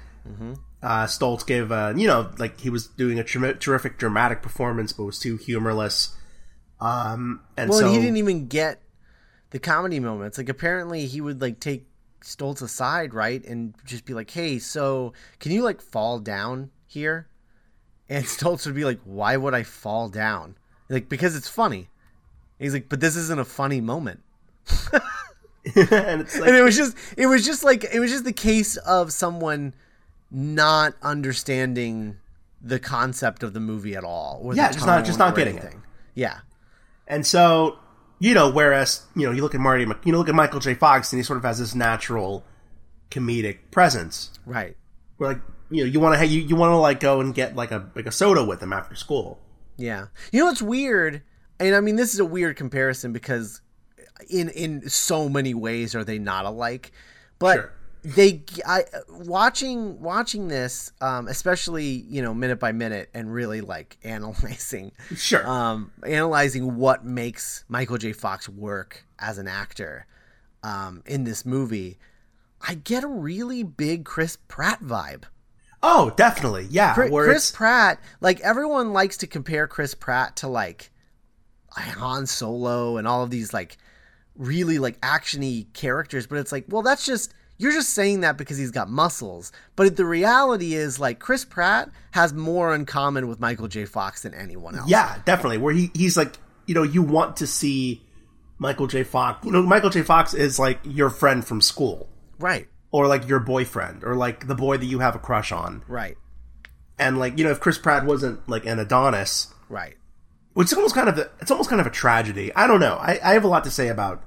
Uh, 0.82 1.06
Stoltz 1.08 1.46
gave, 1.46 1.72
uh, 1.72 1.94
you 1.98 2.08
know, 2.08 2.32
like 2.38 2.60
he 2.62 2.70
was 2.70 2.88
doing 2.88 3.20
a 3.20 3.26
ter- 3.26 3.54
terrific 3.56 3.98
dramatic 3.98 4.42
performance, 4.42 4.94
but 4.94 5.04
was 5.04 5.20
too 5.20 5.36
humorless. 5.36 6.16
Um, 6.80 7.42
and 7.58 7.70
Well, 7.70 7.80
so 7.80 7.86
and 7.88 7.96
he 7.96 8.02
didn't 8.02 8.18
even 8.18 8.48
get 8.48 8.82
the 9.50 9.60
comedy 9.60 10.00
moments. 10.00 10.38
Like 10.38 10.50
apparently 10.50 11.06
he 11.06 11.22
would 11.22 11.42
like 11.42 11.60
take 11.60 11.86
Stoltz 12.22 12.62
aside, 12.62 13.14
right, 13.14 13.44
and 13.46 13.74
just 13.86 14.06
be 14.06 14.14
like, 14.14 14.30
"Hey, 14.32 14.60
so 14.60 15.14
can 15.40 15.52
you 15.52 15.64
like 15.64 15.82
fall 15.82 16.20
down 16.20 16.72
here?" 16.86 17.28
And 18.10 18.26
Stoltz 18.26 18.66
would 18.66 18.76
be 18.76 18.86
like, 18.86 19.00
"Why 19.06 19.38
would 19.38 19.54
I 19.54 19.64
fall 19.64 20.10
down?" 20.10 20.56
Like 20.90 21.10
because 21.10 21.36
it's 21.36 21.48
funny. 21.50 21.90
He's 22.60 22.74
like, 22.74 22.90
"But 22.90 23.00
this 23.00 23.16
isn't 23.16 23.40
a 23.40 23.46
funny 23.46 23.82
moment." 23.82 24.22
and 25.76 26.22
it's 26.22 26.38
like, 26.40 26.50
and 26.50 26.58
it 26.58 26.64
was 26.64 26.76
just 26.78 26.96
it 27.18 27.28
was 27.28 27.46
just 27.46 27.64
like 27.64 27.84
it 27.92 28.00
was 28.00 28.12
just 28.12 28.24
the 28.24 28.34
case 28.34 28.78
of 28.78 29.12
someone 29.12 29.74
not 30.30 30.94
understanding 31.02 32.18
the 32.62 32.80
concept 32.80 33.44
of 33.44 33.54
the 33.54 33.60
movie 33.60 33.96
at 33.96 34.04
all. 34.04 34.52
Yeah, 34.54 34.72
just 34.72 34.86
not- 34.86 35.06
just 35.06 35.20
not 35.20 35.36
getting 35.36 35.58
it. 35.58 35.74
Yeah. 36.16 36.40
And 37.08 37.26
so, 37.26 37.80
you 38.20 38.34
know, 38.34 38.50
whereas, 38.52 39.06
you 39.16 39.26
know, 39.26 39.32
you 39.32 39.42
look 39.42 39.56
at 39.56 39.62
Marty, 39.62 39.84
you 40.04 40.12
know, 40.12 40.18
look 40.18 40.30
at 40.30 40.36
Michael 40.36 40.60
J. 40.60 40.74
Fox, 40.74 41.12
and 41.12 41.20
he 41.20 41.24
sort 41.24 41.38
of 41.38 41.44
has 41.44 41.60
this 41.60 41.74
natural 41.74 42.44
comedic 43.10 43.60
presence. 43.72 44.32
Right. 44.46 44.76
Where, 45.18 45.34
like, 45.34 45.42
you 45.70 45.84
know, 45.84 45.90
you 45.90 46.00
want 46.00 46.20
to, 46.20 46.26
you, 46.26 46.42
you 46.42 46.56
want 46.56 46.72
to 46.72 46.78
like 46.78 47.00
go 47.00 47.22
and 47.22 47.34
get 47.34 47.56
like 47.56 47.72
a 47.72 47.90
like 47.96 48.06
a 48.06 48.12
soda 48.12 48.44
with 48.44 48.62
him 48.62 48.74
after 48.74 48.96
school. 48.96 49.40
Yeah. 49.78 50.08
You 50.32 50.40
know 50.40 50.46
what's 50.48 50.62
weird? 50.62 51.22
And 51.60 51.76
I 51.76 51.82
mean 51.82 51.96
this 51.96 52.14
is 52.14 52.20
a 52.20 52.26
weird 52.26 52.56
comparison 52.56 53.14
because 53.14 53.62
in 54.30 54.50
in 54.50 54.90
so 54.90 55.30
many 55.30 55.54
ways 55.54 55.96
are 55.96 56.04
they 56.04 56.20
not 56.20 56.46
alike. 56.46 56.92
But 57.40 57.56
Sure. 57.56 57.74
They 58.04 58.44
I 58.66 58.86
watching 59.10 60.00
watching 60.02 60.48
this 60.48 60.92
um 61.02 61.28
especially, 61.28 61.86
you 61.86 62.22
know, 62.22 62.34
minute 62.34 62.60
by 62.60 62.72
minute 62.72 63.10
and 63.14 63.32
really 63.34 63.62
like 63.62 63.98
analyzing 64.04 64.92
Sure. 65.16 65.48
um 65.48 65.92
analyzing 66.06 66.76
what 66.78 67.04
makes 67.06 67.66
Michael 67.68 67.98
J. 67.98 68.14
Fox 68.14 68.48
work 68.48 69.06
as 69.20 69.38
an 69.38 69.48
actor 69.48 70.06
um 70.64 71.04
in 71.06 71.24
this 71.24 71.46
movie, 71.46 71.98
I 72.66 72.76
get 72.76 73.04
a 73.04 73.08
really 73.08 73.64
big 73.64 74.06
Chris 74.06 74.38
Pratt 74.48 74.82
vibe. 74.84 75.24
oh, 75.84 76.12
definitely, 76.18 76.68
yeah. 76.70 76.94
Chris, 76.94 77.12
Chris 77.12 77.52
Pratt, 77.52 78.00
like 78.22 78.40
everyone 78.42 78.94
likes 78.94 79.18
to 79.18 79.28
compare 79.28 79.68
Chris 79.68 79.94
Pratt 79.94 80.38
to 80.38 80.48
like 80.48 80.92
Han 81.72 82.26
Solo 82.26 82.98
and 82.98 83.08
all 83.08 83.22
of 83.24 83.30
these 83.30 83.54
like 83.54 83.78
really 84.36 84.80
like 84.80 85.00
actiony 85.02 85.72
characters, 85.74 86.26
but 86.28 86.38
it's 86.40 86.52
like, 86.52 86.66
well, 86.68 86.82
that's 86.82 87.06
just 87.06 87.34
you're 87.58 87.72
just 87.72 87.90
saying 87.94 88.22
that 88.22 88.38
because 88.38 88.58
he's 88.58 88.72
got 88.72 88.90
muscles. 88.90 89.52
But 89.76 89.96
the 89.98 90.06
reality 90.06 90.74
is, 90.76 91.00
like, 91.00 91.20
Chris 91.20 91.44
Pratt 91.46 91.90
has 92.12 92.34
more 92.34 92.74
in 92.76 92.86
common 92.86 93.28
with 93.28 93.40
Michael 93.40 93.68
J. 93.68 93.86
Fox 93.86 94.22
than 94.24 94.34
anyone 94.34 94.76
else. 94.78 94.90
Yeah, 94.90 95.18
definitely. 95.26 95.58
Where 95.58 95.74
he 95.74 95.90
he's 95.94 96.16
like, 96.18 96.36
you 96.66 96.76
know, 96.76 96.84
you 96.84 97.02
want 97.02 97.38
to 97.38 97.48
see 97.48 98.06
Michael 98.60 98.88
J. 98.88 99.04
Fox. 99.04 99.46
You 99.46 99.52
know, 99.52 99.62
Michael 99.64 99.90
J. 99.90 100.02
Fox 100.04 100.34
is 100.34 100.60
like 100.60 100.80
your 100.84 101.10
friend 101.10 101.46
from 101.46 101.62
school, 101.62 102.10
Right. 102.40 102.68
or 102.92 103.08
like 103.08 103.28
your 103.28 103.40
boyfriend, 103.40 104.04
or 104.04 104.16
like 104.16 104.48
the 104.48 104.56
boy 104.56 104.78
that 104.78 104.86
you 104.86 105.00
have 105.00 105.16
a 105.16 105.20
crush 105.20 105.52
on. 105.52 105.84
Right. 105.88 106.18
And 107.00 107.20
like, 107.20 107.38
you 107.38 107.44
know, 107.44 107.52
if 107.52 107.60
Chris 107.60 107.78
Pratt 107.78 108.06
wasn't 108.06 108.48
like 108.50 108.66
an 108.66 108.80
Adonis, 108.80 109.54
Right. 109.70 109.96
which 110.54 110.68
is 110.72 110.74
almost 110.74 110.96
kind 110.96 111.08
of 111.10 111.18
a, 111.18 111.30
it's 111.40 111.52
almost 111.52 111.70
kind 111.70 111.80
of 111.80 111.88
a 111.88 111.92
tragedy. 111.92 112.52
I 112.56 112.66
don't 112.68 112.80
know. 112.80 112.96
I, 112.96 113.20
I 113.24 113.34
have 113.34 113.44
a 113.44 113.48
lot 113.48 113.64
to 113.66 113.72
say 113.72 113.88
about. 113.90 114.24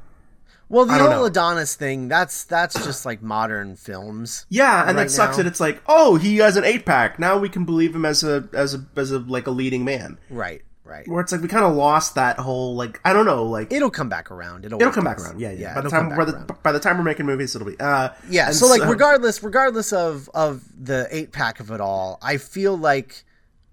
Well, 0.70 0.86
the 0.86 0.94
whole 0.94 1.10
know. 1.10 1.24
Adonis 1.24 1.74
thing, 1.74 2.06
that's 2.06 2.44
that's 2.44 2.74
just 2.84 3.04
like 3.04 3.20
modern 3.20 3.74
films. 3.74 4.46
Yeah, 4.48 4.86
and 4.86 4.96
Right 4.96 5.04
that 5.04 5.10
sucks 5.10 5.36
now. 5.36 5.42
that 5.42 5.48
it's 5.48 5.58
like, 5.58 5.82
oh, 5.86 6.14
he 6.14 6.36
has 6.36 6.56
an 6.56 6.64
eight 6.64 6.86
pack. 6.86 7.18
Now 7.18 7.36
we 7.38 7.48
can 7.48 7.64
believe 7.64 7.94
him 7.94 8.04
as 8.04 8.22
a 8.22 8.48
as 8.54 8.74
a 8.74 8.86
as 8.96 9.10
a 9.10 9.18
like 9.18 9.48
a 9.48 9.50
leading 9.50 9.84
man. 9.84 10.16
Right. 10.30 10.62
Right. 10.84 11.06
Where 11.06 11.20
it's 11.20 11.30
like 11.30 11.40
we 11.40 11.48
kind 11.48 11.64
of 11.64 11.74
lost 11.74 12.14
that 12.14 12.38
whole 12.38 12.76
like 12.76 13.00
I 13.04 13.12
don't 13.12 13.26
know 13.26 13.44
like 13.44 13.72
It'll 13.72 13.90
come 13.90 14.08
back 14.08 14.30
around. 14.30 14.64
It'll, 14.64 14.80
it'll 14.80 14.92
come 14.92 15.04
back 15.04 15.18
around. 15.18 15.40
Yeah, 15.40 15.52
yeah. 15.52 15.74
by 15.74 15.80
the 15.82 15.90
time 15.90 16.16
by 16.16 16.24
the, 16.24 16.56
by 16.62 16.72
the 16.72 16.80
time 16.80 16.98
we're 16.98 17.04
making 17.04 17.26
movies, 17.26 17.54
it'll 17.54 17.68
be 17.68 17.78
uh 17.78 18.10
Yeah, 18.28 18.46
and 18.46 18.56
so 18.56 18.66
like 18.66 18.82
regardless 18.84 19.42
regardless 19.42 19.92
of 19.92 20.30
of 20.34 20.64
the 20.76 21.08
eight 21.10 21.32
pack 21.32 21.58
of 21.60 21.70
it 21.70 21.80
all, 21.80 22.18
I 22.22 22.38
feel 22.38 22.76
like 22.76 23.24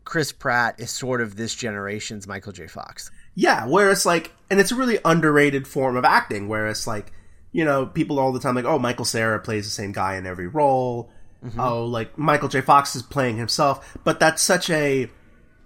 Chris 0.03 0.31
Pratt 0.31 0.79
is 0.79 0.89
sort 0.89 1.21
of 1.21 1.35
this 1.35 1.53
generation's 1.53 2.27
Michael 2.27 2.53
J. 2.53 2.67
Fox. 2.67 3.11
Yeah, 3.39 3.67
where 3.67 3.91
it's 3.91 4.03
like, 4.03 4.31
and 4.49 4.59
it's 4.59 4.71
a 4.71 4.75
really 4.75 4.97
underrated 5.05 5.67
form 5.67 5.95
of 5.95 6.03
acting, 6.03 6.47
where 6.47 6.67
it's 6.67 6.87
like, 6.87 7.13
you 7.51 7.63
know, 7.63 7.85
people 7.85 8.17
all 8.17 8.33
the 8.33 8.39
time 8.39 8.55
like, 8.55 8.65
oh, 8.65 8.79
Michael 8.79 9.05
Cera 9.05 9.39
plays 9.39 9.65
the 9.65 9.71
same 9.71 9.91
guy 9.91 10.15
in 10.15 10.25
every 10.25 10.47
role. 10.47 11.11
Mm-hmm. 11.45 11.59
Oh, 11.59 11.85
like 11.85 12.17
Michael 12.17 12.49
J. 12.49 12.61
Fox 12.61 12.95
is 12.95 13.03
playing 13.03 13.37
himself, 13.37 13.95
but 14.03 14.19
that's 14.19 14.41
such 14.41 14.71
a 14.71 15.07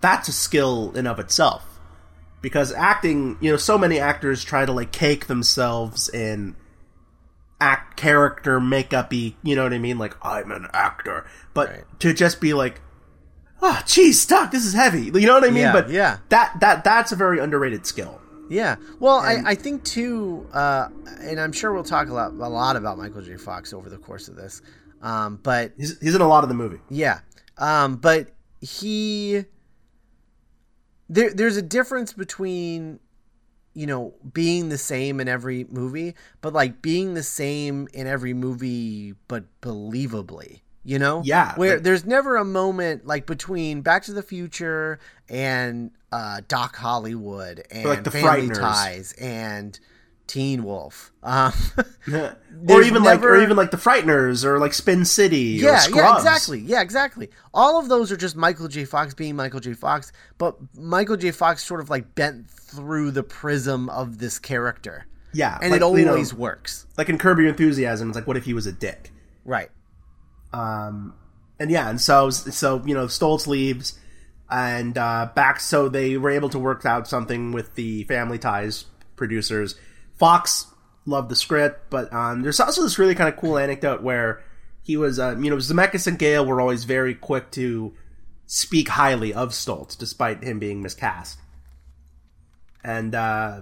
that's 0.02 0.28
a 0.28 0.34
skill 0.34 0.92
in 0.98 1.08
of 1.08 1.18
itself 1.18 1.80
because 2.42 2.74
acting, 2.74 3.38
you 3.40 3.50
know, 3.52 3.58
so 3.58 3.78
many 3.78 4.00
actors 4.00 4.44
try 4.44 4.66
to 4.66 4.72
like 4.74 4.92
cake 4.92 5.28
themselves 5.28 6.10
in 6.10 6.58
act 7.62 7.96
character 7.96 8.60
makeupy, 8.60 9.36
you 9.44 9.56
know 9.56 9.64
what 9.64 9.74
I 9.74 9.78
mean? 9.78 9.98
Like 9.98 10.18
I'm 10.22 10.52
an 10.52 10.68
actor, 10.74 11.26
but 11.54 11.70
Right. 11.70 11.84
to 12.00 12.14
just 12.14 12.42
be 12.42 12.54
like, 12.54 12.82
oh, 13.62 13.82
geez, 13.86 14.26
Doc, 14.26 14.51
this 14.51 14.66
is 14.66 14.74
heavy, 14.74 15.05
you 15.05 15.28
know 15.28 15.36
what 15.36 15.43
I 15.43 15.49
mean? 15.49 15.64
Yeah, 15.64 15.72
but 15.74 15.89
yeah. 15.89 16.18
that 16.30 16.59
that 16.59 16.84
that's 16.84 17.12
a 17.12 17.16
very 17.16 17.39
underrated 17.39 17.86
skill. 17.86 18.22
Yeah. 18.49 18.76
Well, 18.99 19.16
I, 19.16 19.41
I 19.45 19.55
think 19.55 19.86
too, 19.86 20.45
uh, 20.51 20.89
and 21.22 21.39
I'm 21.39 21.53
sure 21.53 21.72
we'll 21.72 21.86
talk 21.86 22.09
a 22.09 22.14
lot 22.14 22.32
a 22.34 22.49
lot 22.49 22.76
about 22.76 22.97
Michael 22.97 23.22
J. 23.22 23.38
Fox 23.38 23.72
over 23.72 23.89
the 23.89 23.97
course 23.97 24.28
of 24.28 24.36
this. 24.36 24.62
Um, 25.01 25.39
but 25.41 25.72
He's, 25.78 25.97
he's 25.99 26.16
in 26.16 26.22
a 26.22 26.28
lot 26.28 26.43
of 26.43 26.49
the 26.49 26.55
movie. 26.55 26.80
Yeah. 26.89 27.20
Um, 27.57 27.95
but 27.95 28.32
he 28.59 29.45
there 31.09 31.34
there's 31.34 31.57
a 31.57 31.62
difference 31.62 32.14
between 32.14 32.99
you 33.74 33.88
know 33.88 34.14
being 34.34 34.68
the 34.70 34.78
same 34.78 35.20
in 35.20 35.28
every 35.28 35.66
movie, 35.70 36.16
but 36.41 36.51
like 36.51 36.82
being 36.82 37.14
the 37.14 37.24
same 37.24 37.88
in 37.93 38.05
every 38.05 38.34
movie 38.34 39.14
but 39.28 39.45
believably. 39.62 40.62
You 40.84 40.98
know? 41.00 41.22
Yeah, 41.24 41.54
Where 41.56 41.76
like- 41.76 41.84
there's 41.84 42.06
never 42.06 42.38
a 42.38 42.46
moment 42.46 43.06
like 43.06 43.26
between 43.26 43.82
Back 43.82 44.04
to 44.04 44.14
the 44.14 44.24
Future 44.24 45.00
and 45.30 45.92
uh, 46.12 46.42
Doc 46.48 46.76
Hollywood 46.76 47.64
and 47.72 47.86
like 47.86 48.04
the 48.04 48.12
Family 48.12 48.48
Frighteners. 48.50 48.58
Ties 48.60 49.14
and 49.14 49.80
Teen 50.28 50.64
Wolf. 50.64 51.12
Um, 51.24 51.54
or 52.14 52.82
even 52.84 53.04
like, 53.04 53.22
or 53.22 53.42
even 53.42 53.56
like 53.58 53.70
the 53.72 53.78
Frighteners, 53.78 54.44
or 54.44 54.60
like 54.60 54.74
Spin 54.74 55.06
City, 55.06 55.60
yeah, 55.62 55.86
yeah, 55.94 56.16
exactly. 56.18 56.60
Yeah, 56.62 56.82
exactly. 56.82 57.30
All 57.54 57.78
of 57.80 57.88
those 57.90 58.12
are 58.12 58.18
just 58.18 58.36
Michael 58.36 58.68
J. 58.68 58.86
Fox 58.86 59.14
being 59.14 59.36
Michael 59.36 59.60
J. 59.60 59.74
Fox, 59.74 60.12
but 60.38 60.56
Michael 60.78 61.18
J. 61.18 61.32
Fox 61.32 61.64
sort 61.66 61.80
of 61.82 61.90
like 61.90 62.16
bent 62.16 62.50
through 62.50 63.12
the 63.12 63.24
prism 63.24 63.90
of 63.90 64.18
this 64.20 64.40
character, 64.40 65.06
Yeah, 65.34 65.60
and 65.62 65.72
like, 65.72 65.82
it 65.82 65.98
you 66.00 66.06
know, 66.06 66.12
always 66.12 66.34
works. 66.34 66.88
like 66.98 67.10
in 67.10 67.18
Curb 67.18 67.38
Your 67.40 67.50
Enthusiasm. 67.50 68.10
It's 68.10 68.16
like, 68.16 68.26
what 68.28 68.38
if 68.38 68.46
he 68.46 68.54
was 68.54 68.66
a 68.66 68.72
dick? 68.72 69.12
Right. 69.46 69.70
Um, 70.54 71.14
and 71.60 71.70
yeah, 71.70 71.89
and 71.89 71.99
so 71.99 72.30
so 72.30 72.82
you 72.86 72.93
know, 72.93 73.06
Stoltz 73.06 73.47
leaves, 73.47 73.99
and 74.49 74.97
uh, 74.97 75.30
back. 75.34 75.60
So 75.60 75.89
they 75.89 76.18
were 76.18 76.32
able 76.32 76.49
to 76.49 76.60
work 76.60 76.86
out 76.86 77.08
something 77.08 77.52
with 77.52 77.76
the 77.76 78.04
Family 78.06 78.38
Ties 78.38 78.86
producers. 79.16 79.76
Fox 80.18 80.68
loved 81.06 81.30
the 81.30 81.36
script, 81.36 81.89
but 81.89 82.12
um, 82.14 82.41
there's 82.41 82.60
also 82.60 82.84
this 82.84 82.99
really 82.99 83.16
kind 83.16 83.32
of 83.34 83.39
cool 83.39 83.58
anecdote 83.58 84.02
where 84.02 84.43
he 84.84 84.97
was, 84.97 85.20
uh, 85.20 85.36
you 85.39 85.49
know, 85.49 85.58
Zemeckis 85.58 86.08
and 86.08 86.18
Gale 86.18 86.45
were 86.45 86.60
always 86.60 86.84
very 86.84 87.16
quick 87.16 87.52
to 87.52 87.93
speak 88.45 88.89
highly 88.89 89.34
of 89.34 89.49
Stoltz, 89.49 89.97
despite 89.97 90.43
him 90.43 90.60
being 90.60 90.82
miscast. 90.82 91.39
And 92.84 93.14
uh, 93.14 93.62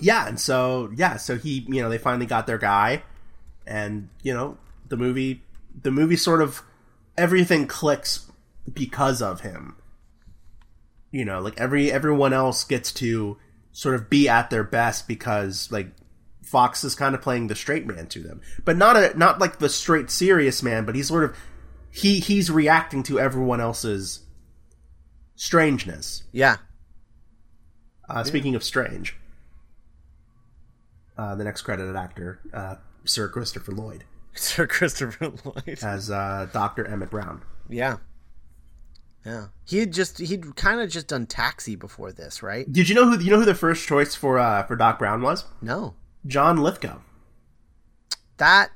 yeah, 0.00 0.26
and 0.26 0.38
so 0.38 0.90
yeah, 0.96 1.16
so 1.16 1.36
he, 1.38 1.64
you 1.68 1.80
know, 1.80 1.88
they 1.88 1.98
finally 1.98 2.26
got 2.26 2.46
their 2.46 2.58
guy, 2.58 3.02
and 3.66 4.08
you 4.22 4.34
know, 4.34 4.58
the 4.88 4.96
movie, 4.96 5.42
the 5.82 5.90
movie 5.90 6.16
sort 6.16 6.42
of 6.42 6.62
everything 7.16 7.66
clicks 7.66 8.30
because 8.72 9.20
of 9.22 9.40
him. 9.40 9.76
You 11.10 11.24
know, 11.24 11.40
like 11.40 11.60
every 11.60 11.92
everyone 11.92 12.32
else 12.32 12.64
gets 12.64 12.92
to 12.94 13.38
sort 13.72 13.94
of 13.94 14.10
be 14.10 14.28
at 14.28 14.50
their 14.50 14.64
best 14.64 15.06
because 15.06 15.70
like 15.70 15.88
Fox 16.42 16.84
is 16.84 16.94
kind 16.94 17.14
of 17.14 17.22
playing 17.22 17.46
the 17.46 17.54
straight 17.54 17.86
man 17.86 18.06
to 18.08 18.20
them, 18.20 18.40
but 18.64 18.76
not 18.76 18.96
a 18.96 19.16
not 19.16 19.38
like 19.38 19.58
the 19.58 19.68
straight 19.68 20.10
serious 20.10 20.62
man, 20.62 20.84
but 20.84 20.94
he's 20.94 21.08
sort 21.08 21.24
of 21.24 21.36
he 21.90 22.20
he's 22.20 22.50
reacting 22.50 23.02
to 23.04 23.18
everyone 23.20 23.60
else's 23.60 24.24
strangeness. 25.36 26.24
Yeah. 26.32 26.56
Uh, 28.08 28.22
Speaking 28.24 28.54
of 28.54 28.62
strange, 28.62 29.16
uh, 31.16 31.34
the 31.36 31.44
next 31.44 31.62
credited 31.62 31.96
actor, 31.96 32.40
uh, 32.52 32.76
Sir 33.04 33.28
Christopher 33.28 33.72
Lloyd, 33.72 34.04
Sir 34.40 34.66
Christopher 34.66 35.32
Lloyd. 35.44 35.78
as 35.82 36.10
uh, 36.10 36.48
Doctor 36.52 36.84
Emmett 36.86 37.10
Brown. 37.10 37.42
Yeah. 37.68 37.98
Yeah. 39.24 39.46
He 39.64 39.78
had 39.78 39.92
just 39.92 40.18
he'd 40.18 40.54
kind 40.56 40.80
of 40.80 40.90
just 40.90 41.08
done 41.08 41.26
Taxi 41.26 41.76
before 41.76 42.12
this, 42.12 42.42
right? 42.42 42.70
Did 42.70 42.88
you 42.88 42.94
know 42.94 43.08
who 43.10 43.18
you 43.22 43.30
know 43.30 43.38
who 43.38 43.44
the 43.44 43.54
first 43.54 43.86
choice 43.86 44.14
for 44.14 44.38
uh, 44.38 44.64
for 44.64 44.76
Doc 44.76 44.98
Brown 44.98 45.22
was? 45.22 45.44
No. 45.62 45.94
John 46.26 46.58
Lithgow. 46.58 46.98
That 48.36 48.70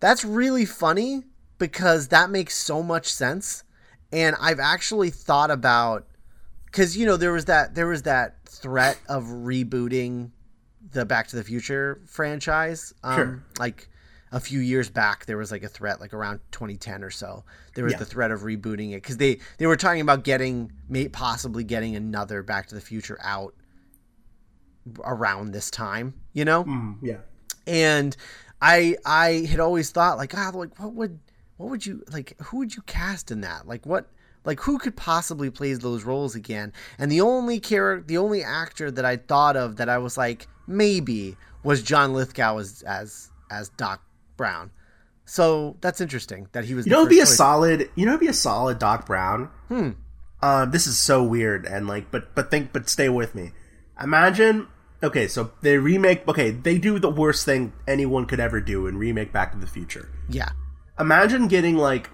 that's 0.00 0.24
really 0.24 0.64
funny 0.64 1.24
because 1.58 2.08
that 2.08 2.30
makes 2.30 2.54
so 2.56 2.82
much 2.82 3.12
sense 3.12 3.64
and 4.12 4.36
I've 4.40 4.60
actually 4.60 5.10
thought 5.10 5.50
about 5.50 6.06
cuz 6.72 6.96
you 6.96 7.06
know 7.06 7.16
there 7.16 7.32
was 7.32 7.46
that 7.46 7.74
there 7.74 7.86
was 7.86 8.02
that 8.02 8.36
threat 8.46 8.98
of 9.08 9.24
rebooting 9.24 10.30
the 10.92 11.04
Back 11.04 11.28
to 11.28 11.36
the 11.36 11.44
Future 11.44 12.00
franchise 12.06 12.92
um 13.02 13.16
Sure. 13.16 13.42
like 13.58 13.88
a 14.34 14.40
few 14.40 14.58
years 14.58 14.90
back 14.90 15.26
there 15.26 15.36
was 15.36 15.50
like 15.52 15.62
a 15.62 15.68
threat 15.68 16.00
like 16.00 16.12
around 16.12 16.40
2010 16.50 17.02
or 17.04 17.10
so 17.10 17.44
there 17.74 17.84
was 17.84 17.92
Yeah. 17.92 18.00
the 18.00 18.04
threat 18.04 18.30
of 18.32 18.40
rebooting 18.40 18.92
it 18.92 19.02
cuz 19.02 19.16
they 19.16 19.38
they 19.58 19.66
were 19.66 19.76
talking 19.76 20.00
about 20.00 20.24
getting 20.24 20.72
may 20.88 21.08
possibly 21.08 21.62
getting 21.64 21.94
another 21.96 22.42
Back 22.42 22.66
to 22.68 22.74
the 22.74 22.80
Future 22.80 23.18
out 23.22 23.54
around 25.04 25.52
this 25.52 25.70
time 25.70 26.14
you 26.32 26.44
know 26.44 26.64
Mm, 26.64 26.98
yeah. 27.02 27.18
and 27.66 28.16
I 28.60 28.96
I 29.06 29.46
had 29.48 29.60
always 29.60 29.90
thought 29.90 30.18
like 30.18 30.36
ah 30.36 30.50
like 30.54 30.78
what 30.78 30.92
would 30.94 31.18
what 31.56 31.70
would 31.70 31.86
you 31.86 32.02
like 32.12 32.36
who 32.42 32.58
would 32.58 32.74
you 32.76 32.82
cast 32.82 33.30
in 33.30 33.40
that 33.42 33.66
like 33.66 33.86
what 33.86 34.10
like 34.44 34.60
who 34.60 34.78
could 34.78 34.94
possibly 34.96 35.48
play 35.48 35.72
those 35.74 36.04
roles 36.04 36.34
again 36.34 36.72
and 36.98 37.10
the 37.10 37.20
only 37.22 37.58
character 37.60 38.04
the 38.06 38.18
only 38.18 38.42
actor 38.44 38.90
that 38.90 39.04
I 39.04 39.16
thought 39.16 39.56
of 39.56 39.76
that 39.76 39.88
I 39.88 39.96
was 39.98 40.18
like 40.18 40.48
maybe 40.66 41.36
was 41.62 41.82
John 41.82 42.12
Lithgow 42.12 42.58
as 42.58 42.82
as 42.86 43.30
as 43.50 43.70
Doc 43.70 44.02
Brown 44.36 44.70
so 45.26 45.76
that's 45.80 46.00
interesting 46.00 46.48
that 46.52 46.64
he 46.66 46.74
was 46.74 46.84
You 46.86 46.92
know, 46.92 46.98
it'd 47.00 47.08
be 47.08 47.18
a 47.18 47.22
choice. 47.22 47.36
solid. 47.36 47.90
You 47.94 48.04
know, 48.06 48.18
be 48.18 48.26
a 48.28 48.32
solid 48.34 48.78
Doc 48.78 49.06
Brown. 49.06 49.48
Hmm. 49.68 49.90
Uh, 50.42 50.66
this 50.66 50.86
is 50.86 50.98
so 50.98 51.22
weird 51.22 51.64
and 51.64 51.86
like, 51.88 52.10
but 52.10 52.34
but 52.34 52.50
think, 52.50 52.72
but 52.74 52.90
stay 52.90 53.08
with 53.08 53.34
me. 53.34 53.52
Imagine. 54.02 54.68
Okay, 55.02 55.26
so 55.26 55.52
they 55.62 55.78
remake. 55.78 56.28
Okay, 56.28 56.50
they 56.50 56.76
do 56.78 56.98
the 56.98 57.08
worst 57.10 57.44
thing 57.46 57.72
anyone 57.88 58.26
could 58.26 58.40
ever 58.40 58.60
do 58.60 58.86
and 58.86 58.98
remake 58.98 59.32
Back 59.32 59.52
to 59.52 59.58
the 59.58 59.66
Future. 59.66 60.10
yeah 60.28 60.50
Imagine 61.00 61.48
getting 61.48 61.76
like 61.76 62.10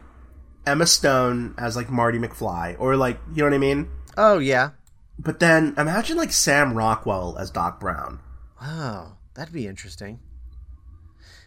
Emma 0.64 0.86
Stone 0.86 1.54
as 1.58 1.74
like 1.74 1.90
Marty 1.90 2.18
McFly, 2.18 2.76
or 2.78 2.96
like 2.96 3.18
you 3.34 3.38
know 3.42 3.46
what 3.46 3.54
I 3.54 3.58
mean. 3.58 3.88
oh 4.16 4.38
yeah 4.38 4.70
But 5.18 5.40
then 5.40 5.74
imagine 5.76 6.16
like 6.16 6.30
Sam 6.32 6.74
Rockwell 6.74 7.36
as 7.38 7.50
Doc 7.50 7.80
Brown. 7.80 8.20
Wow, 8.62 9.16
that'd 9.34 9.52
be 9.52 9.66
interesting 9.66 10.20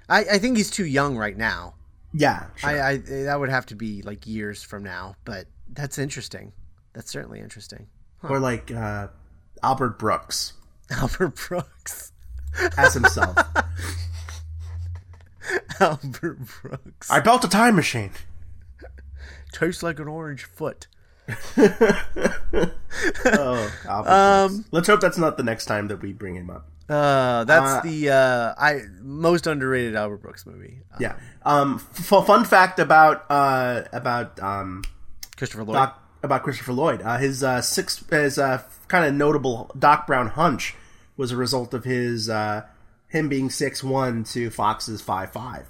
I 0.10 0.20
I 0.24 0.40
think 0.40 0.58
he's 0.58 0.72
too 0.72 0.86
young 0.86 1.18
right 1.18 1.38
now 1.38 1.76
Yeah, 2.14 2.48
sure. 2.56 2.70
I, 2.70 2.90
I 2.90 2.98
that 2.98 3.40
would 3.40 3.50
have 3.50 3.66
to 3.68 3.76
be 3.76 4.02
like 4.02 4.28
years 4.28 4.64
from 4.64 4.84
now, 4.84 5.16
but 5.26 5.48
that's 5.70 5.98
interesting. 5.98 6.54
That's 6.94 7.12
certainly 7.12 7.40
interesting. 7.40 7.88
or 8.22 8.40
like 8.40 8.72
uh, 8.72 9.08
Albert 9.62 10.00
Brooks 10.00 10.54
Albert 10.92 11.36
Brooks. 11.48 12.12
as 12.78 12.94
himself. 12.94 13.38
Albert 15.80 16.40
Brooks. 16.62 17.10
I 17.10 17.20
built 17.20 17.44
a 17.44 17.50
time 17.50 17.76
machine. 17.76 18.12
Tastes 19.52 19.84
like 19.84 20.00
an 20.00 20.08
orange 20.08 20.46
foot. 20.46 20.88
oh, 21.58 23.72
Albert 23.88 24.10
um, 24.10 24.66
Let's 24.72 24.88
hope 24.88 25.00
that's 25.00 25.18
not 25.18 25.38
the 25.38 25.44
next 25.44 25.66
time 25.66 25.88
that 25.88 26.02
we 26.02 26.12
bring 26.12 26.36
him 26.36 26.50
up. 26.50 26.68
Uh, 26.90 27.44
that's 27.46 27.72
uh, 27.72 27.82
the 27.82 28.10
uh, 28.10 28.54
I 28.58 28.82
most 29.00 29.48
underrated 29.48 29.96
Albert 29.96 30.18
Brooks 30.18 30.46
movie. 30.46 30.82
Um, 30.92 30.98
yeah. 31.00 31.16
Um, 31.44 31.76
f- 31.98 32.26
fun 32.26 32.46
fact 32.46 32.80
about 32.80 33.26
uh 33.30 33.84
about 33.94 34.42
um 34.42 34.84
Christopher 35.38 35.64
Lloyd. 35.64 35.76
Doc, 35.76 36.04
about 36.24 36.44
Christopher 36.44 36.74
Lloyd. 36.74 37.02
Uh, 37.02 37.18
his 37.18 37.44
uh, 37.44 37.62
six 37.62 38.04
his 38.10 38.38
uh, 38.38 38.64
kind 38.88 39.06
of 39.06 39.14
notable 39.14 39.72
Doc 39.78 40.08
Brown 40.08 40.28
hunch 40.28 40.76
was 41.16 41.32
a 41.32 41.38
result 41.38 41.74
of 41.74 41.84
his 41.84 42.30
uh, 42.30 42.64
him 43.08 43.30
being 43.30 43.50
six 43.50 43.84
one 43.84 44.24
to 44.26 44.50
Fox's 44.50 45.02
five 45.02 45.32
five, 45.32 45.68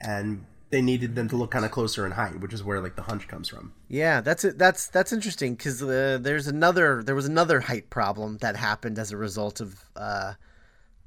and 0.00 0.44
they 0.70 0.82
needed 0.82 1.14
them 1.14 1.28
to 1.28 1.36
look 1.36 1.50
kind 1.50 1.64
of 1.64 1.70
closer 1.70 2.04
in 2.04 2.12
height, 2.12 2.40
which 2.40 2.52
is 2.52 2.62
where 2.62 2.80
like 2.80 2.96
the 2.96 3.02
hunch 3.02 3.26
comes 3.28 3.48
from. 3.48 3.72
Yeah, 3.88 4.20
that's 4.20 4.44
it. 4.44 4.58
That's 4.58 4.88
that's 4.88 5.12
interesting 5.12 5.54
because 5.54 5.82
uh, 5.82 6.18
there's 6.20 6.46
another 6.46 7.02
there 7.02 7.14
was 7.14 7.26
another 7.26 7.60
height 7.60 7.90
problem 7.90 8.38
that 8.38 8.56
happened 8.56 8.98
as 8.98 9.12
a 9.12 9.16
result 9.16 9.60
of 9.60 9.84
uh, 9.96 10.34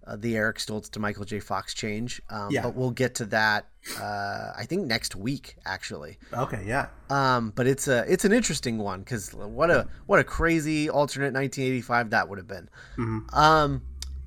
uh, 0.06 0.16
the 0.16 0.36
Eric 0.36 0.58
Stoltz 0.58 0.90
to 0.92 1.00
Michael 1.00 1.26
J. 1.26 1.40
Fox 1.40 1.74
change. 1.74 2.22
Um, 2.30 2.50
yeah. 2.52 2.64
But 2.64 2.76
we'll 2.76 2.92
get 2.92 3.16
to 3.16 3.26
that. 3.26 3.68
Uh, 4.00 4.52
I 4.56 4.66
think 4.68 4.86
next 4.86 5.16
week 5.16 5.56
actually. 5.66 6.20
Okay. 6.34 6.64
Yeah. 6.66 6.88
Um, 7.10 7.52
but 7.56 7.68
it's 7.68 7.88
a 7.88 8.06
it's 8.12 8.26
an 8.26 8.32
interesting 8.32 8.78
one 8.78 9.00
because 9.00 9.34
what 9.34 9.72
a 9.72 9.88
what 10.06 10.20
a 10.20 10.24
crazy 10.24 10.90
alternate 10.90 11.34
1985 11.34 12.12
that 12.12 12.30
would 12.30 12.38
have 12.38 12.48
been. 12.48 12.70
Mm-hmm. 12.98 13.36
Um, 13.36 13.82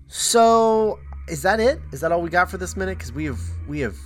so 0.09 0.99
is 1.29 1.43
that 1.43 1.61
it? 1.61 1.81
Is 1.93 2.01
that 2.01 2.13
all 2.13 2.21
we 2.21 2.31
got 2.31 2.51
for 2.51 2.59
this 2.59 2.77
minute? 2.77 2.99
Because 2.99 3.13
we 3.13 3.25
have 3.27 3.41
we 3.69 3.81
have 3.81 3.97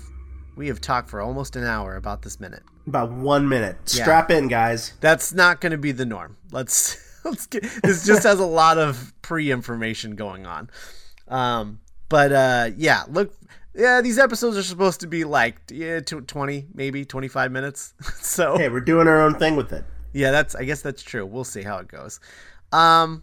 we 0.57 0.69
have 0.69 0.81
talked 0.81 1.09
for 1.09 1.21
almost 1.21 1.57
an 1.57 1.65
hour 1.65 1.97
about 1.97 2.23
this 2.23 2.41
minute. 2.41 2.63
About 2.87 3.13
one 3.13 3.49
minute. 3.49 3.77
Yeah. 3.95 4.03
Strap 4.03 4.31
in, 4.31 4.49
guys. 4.49 4.95
That's 5.01 5.33
not 5.33 5.61
going 5.61 5.73
to 5.73 5.79
be 5.79 5.93
the 5.93 6.05
norm. 6.05 6.37
Let's 6.51 6.97
let's 7.25 7.47
get. 7.47 7.63
This 7.83 8.07
just 8.07 8.25
has 8.25 8.41
a 8.41 8.47
lot 8.47 8.79
of 8.79 9.13
pre-information 9.23 10.17
going 10.17 10.47
on. 10.47 10.71
Um, 11.29 11.81
but 12.09 12.33
uh, 12.33 12.71
yeah, 12.77 13.05
look. 13.09 13.35
Yeah, 13.75 14.01
these 14.01 14.19
episodes 14.19 14.57
are 14.57 14.63
supposed 14.65 15.01
to 15.03 15.07
be 15.07 15.23
like 15.23 15.61
yeah, 15.71 16.01
20, 16.01 16.67
maybe 16.75 17.05
25 17.05 17.53
minutes. 17.53 17.95
so 18.21 18.57
Hey, 18.57 18.69
we're 18.69 18.81
doing 18.81 19.07
our 19.07 19.23
own 19.23 19.39
thing 19.39 19.55
with 19.55 19.73
it. 19.73 19.85
Yeah, 20.13 20.33
that's 20.33 20.57
I 20.57 20.65
guess 20.65 20.83
that's 20.83 21.01
true. 21.01 21.25
We'll 21.25 21.45
see 21.45 21.63
how 21.63 21.77
it 21.79 21.87
goes. 21.87 22.19
Um 22.73 23.23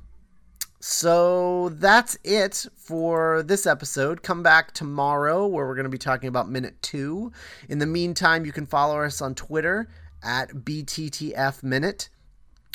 so 0.88 1.70
that's 1.70 2.16
it 2.24 2.68
for 2.76 3.42
this 3.42 3.66
episode. 3.66 4.22
Come 4.22 4.44
back 4.44 4.72
tomorrow 4.72 5.48
where 5.48 5.66
we're 5.66 5.74
going 5.74 5.86
to 5.86 5.90
be 5.90 5.98
talking 5.98 6.30
about 6.30 6.48
minute 6.48 6.80
two. 6.84 7.32
In 7.68 7.80
the 7.80 7.88
meantime, 7.88 8.46
you 8.46 8.52
can 8.52 8.68
follow 8.68 9.02
us 9.02 9.20
on 9.20 9.34
Twitter 9.34 9.90
at 10.24 10.50
BTTF 10.50 11.64
Minute, 11.64 12.10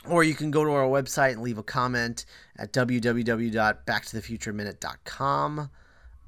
or 0.08 0.24
you 0.24 0.34
can 0.34 0.50
go 0.50 0.64
to 0.64 0.70
our 0.70 0.88
website 0.88 1.32
and 1.32 1.42
leave 1.42 1.58
a 1.58 1.62
comment 1.62 2.24
at 2.56 2.72
www.backtothefutureminute.com. 2.72 5.70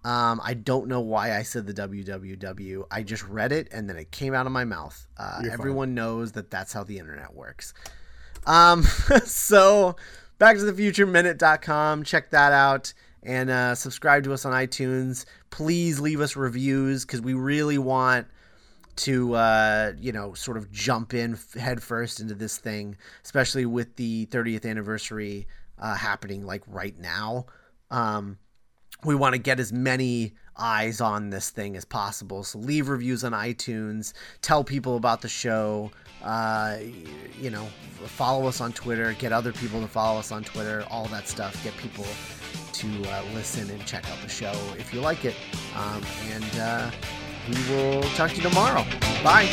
Um, 0.05 0.41
I 0.43 0.55
don't 0.55 0.89
know 0.89 1.01
why 1.01 1.37
I 1.37 1.43
said 1.43 1.66
the 1.66 1.75
www. 1.75 2.87
I 2.91 3.03
just 3.03 3.29
read 3.29 3.53
it 3.53 3.68
and 3.70 3.89
then 3.89 3.97
it 3.97 4.11
came 4.11 4.35
out 4.35 4.47
of 4.47 4.53
my 4.53 4.64
mouth. 4.64 5.07
Uh, 5.16 5.43
everyone 5.51 5.95
knows 5.95 6.33
that 6.33 6.51
that's 6.51 6.73
how 6.73 6.83
the 6.83 6.99
internet 6.99 7.35
works. 7.35 7.73
Um, 8.45 8.83
so 9.25 9.95
Back 10.39 10.57
to 10.57 10.64
the 10.64 10.75
Future 10.75 11.07
Minute.com. 11.07 12.03
Check 12.03 12.31
that 12.31 12.53
out 12.53 12.93
and 13.23 13.49
uh, 13.49 13.77
subscribe 13.77 14.25
to 14.25 14.33
us 14.33 14.45
on 14.45 14.53
iTunes. 14.53 15.25
Please 15.51 16.01
leave 16.01 16.20
us 16.20 16.35
reviews 16.35 17.05
because 17.05 17.20
we 17.20 17.35
really 17.35 17.79
want 17.79 18.27
to, 18.97 19.34
uh, 19.34 19.93
you 19.99 20.12
know, 20.12 20.34
sort 20.34 20.57
of 20.57 20.70
jump 20.70 21.14
in 21.14 21.38
headfirst 21.59 22.20
into 22.20 22.34
this 22.34 22.59
thing, 22.59 22.97
especially 23.24 23.66
with 23.66 23.97
the 23.97 24.26
30th 24.26 24.68
anniversary 24.68 25.47
uh, 25.78 25.95
happening 25.95 26.45
like 26.45 26.62
right 26.66 26.99
now. 26.99 27.47
Um, 27.90 28.38
we 29.05 29.14
want 29.14 29.34
to 29.34 29.38
get 29.38 29.59
as 29.59 29.72
many 29.72 30.34
eyes 30.57 31.01
on 31.01 31.30
this 31.30 31.51
thing 31.51 31.76
as 31.76 31.84
possible. 31.84 32.45
So 32.45 32.59
leave 32.59 32.88
reviews 32.88 33.24
on 33.24 33.32
iTunes, 33.32 34.12
tell 34.43 34.62
people 34.62 34.97
about 34.97 35.22
the 35.22 35.28
show. 35.28 35.90
Uh, 36.22 36.78
you 37.40 37.51
know, 37.51 37.66
follow 38.07 38.47
us 38.47 38.61
on 38.61 38.72
Twitter, 38.72 39.12
get 39.14 39.32
other 39.32 39.53
people 39.53 39.80
to 39.80 39.88
follow 39.88 40.20
us 40.20 40.30
on 40.30 40.45
Twitter, 40.45 40.84
all 40.88 41.07
that 41.07 41.26
stuff. 41.26 41.62
Get 41.64 41.76
people 41.78 42.07
to 42.72 43.11
uh, 43.11 43.22
listen 43.34 43.68
and 43.70 43.84
check 43.86 44.09
out 44.11 44.20
the 44.22 44.28
show 44.28 44.53
if 44.78 44.95
you 44.95 45.01
like 45.01 45.24
it. 45.24 45.34
Um, 45.76 46.03
and 46.30 46.59
uh, 46.61 46.90
we 47.49 47.74
will 47.74 48.03
talk 48.14 48.30
to 48.30 48.36
you 48.36 48.43
tomorrow. 48.43 48.84
Bye. 49.22 49.49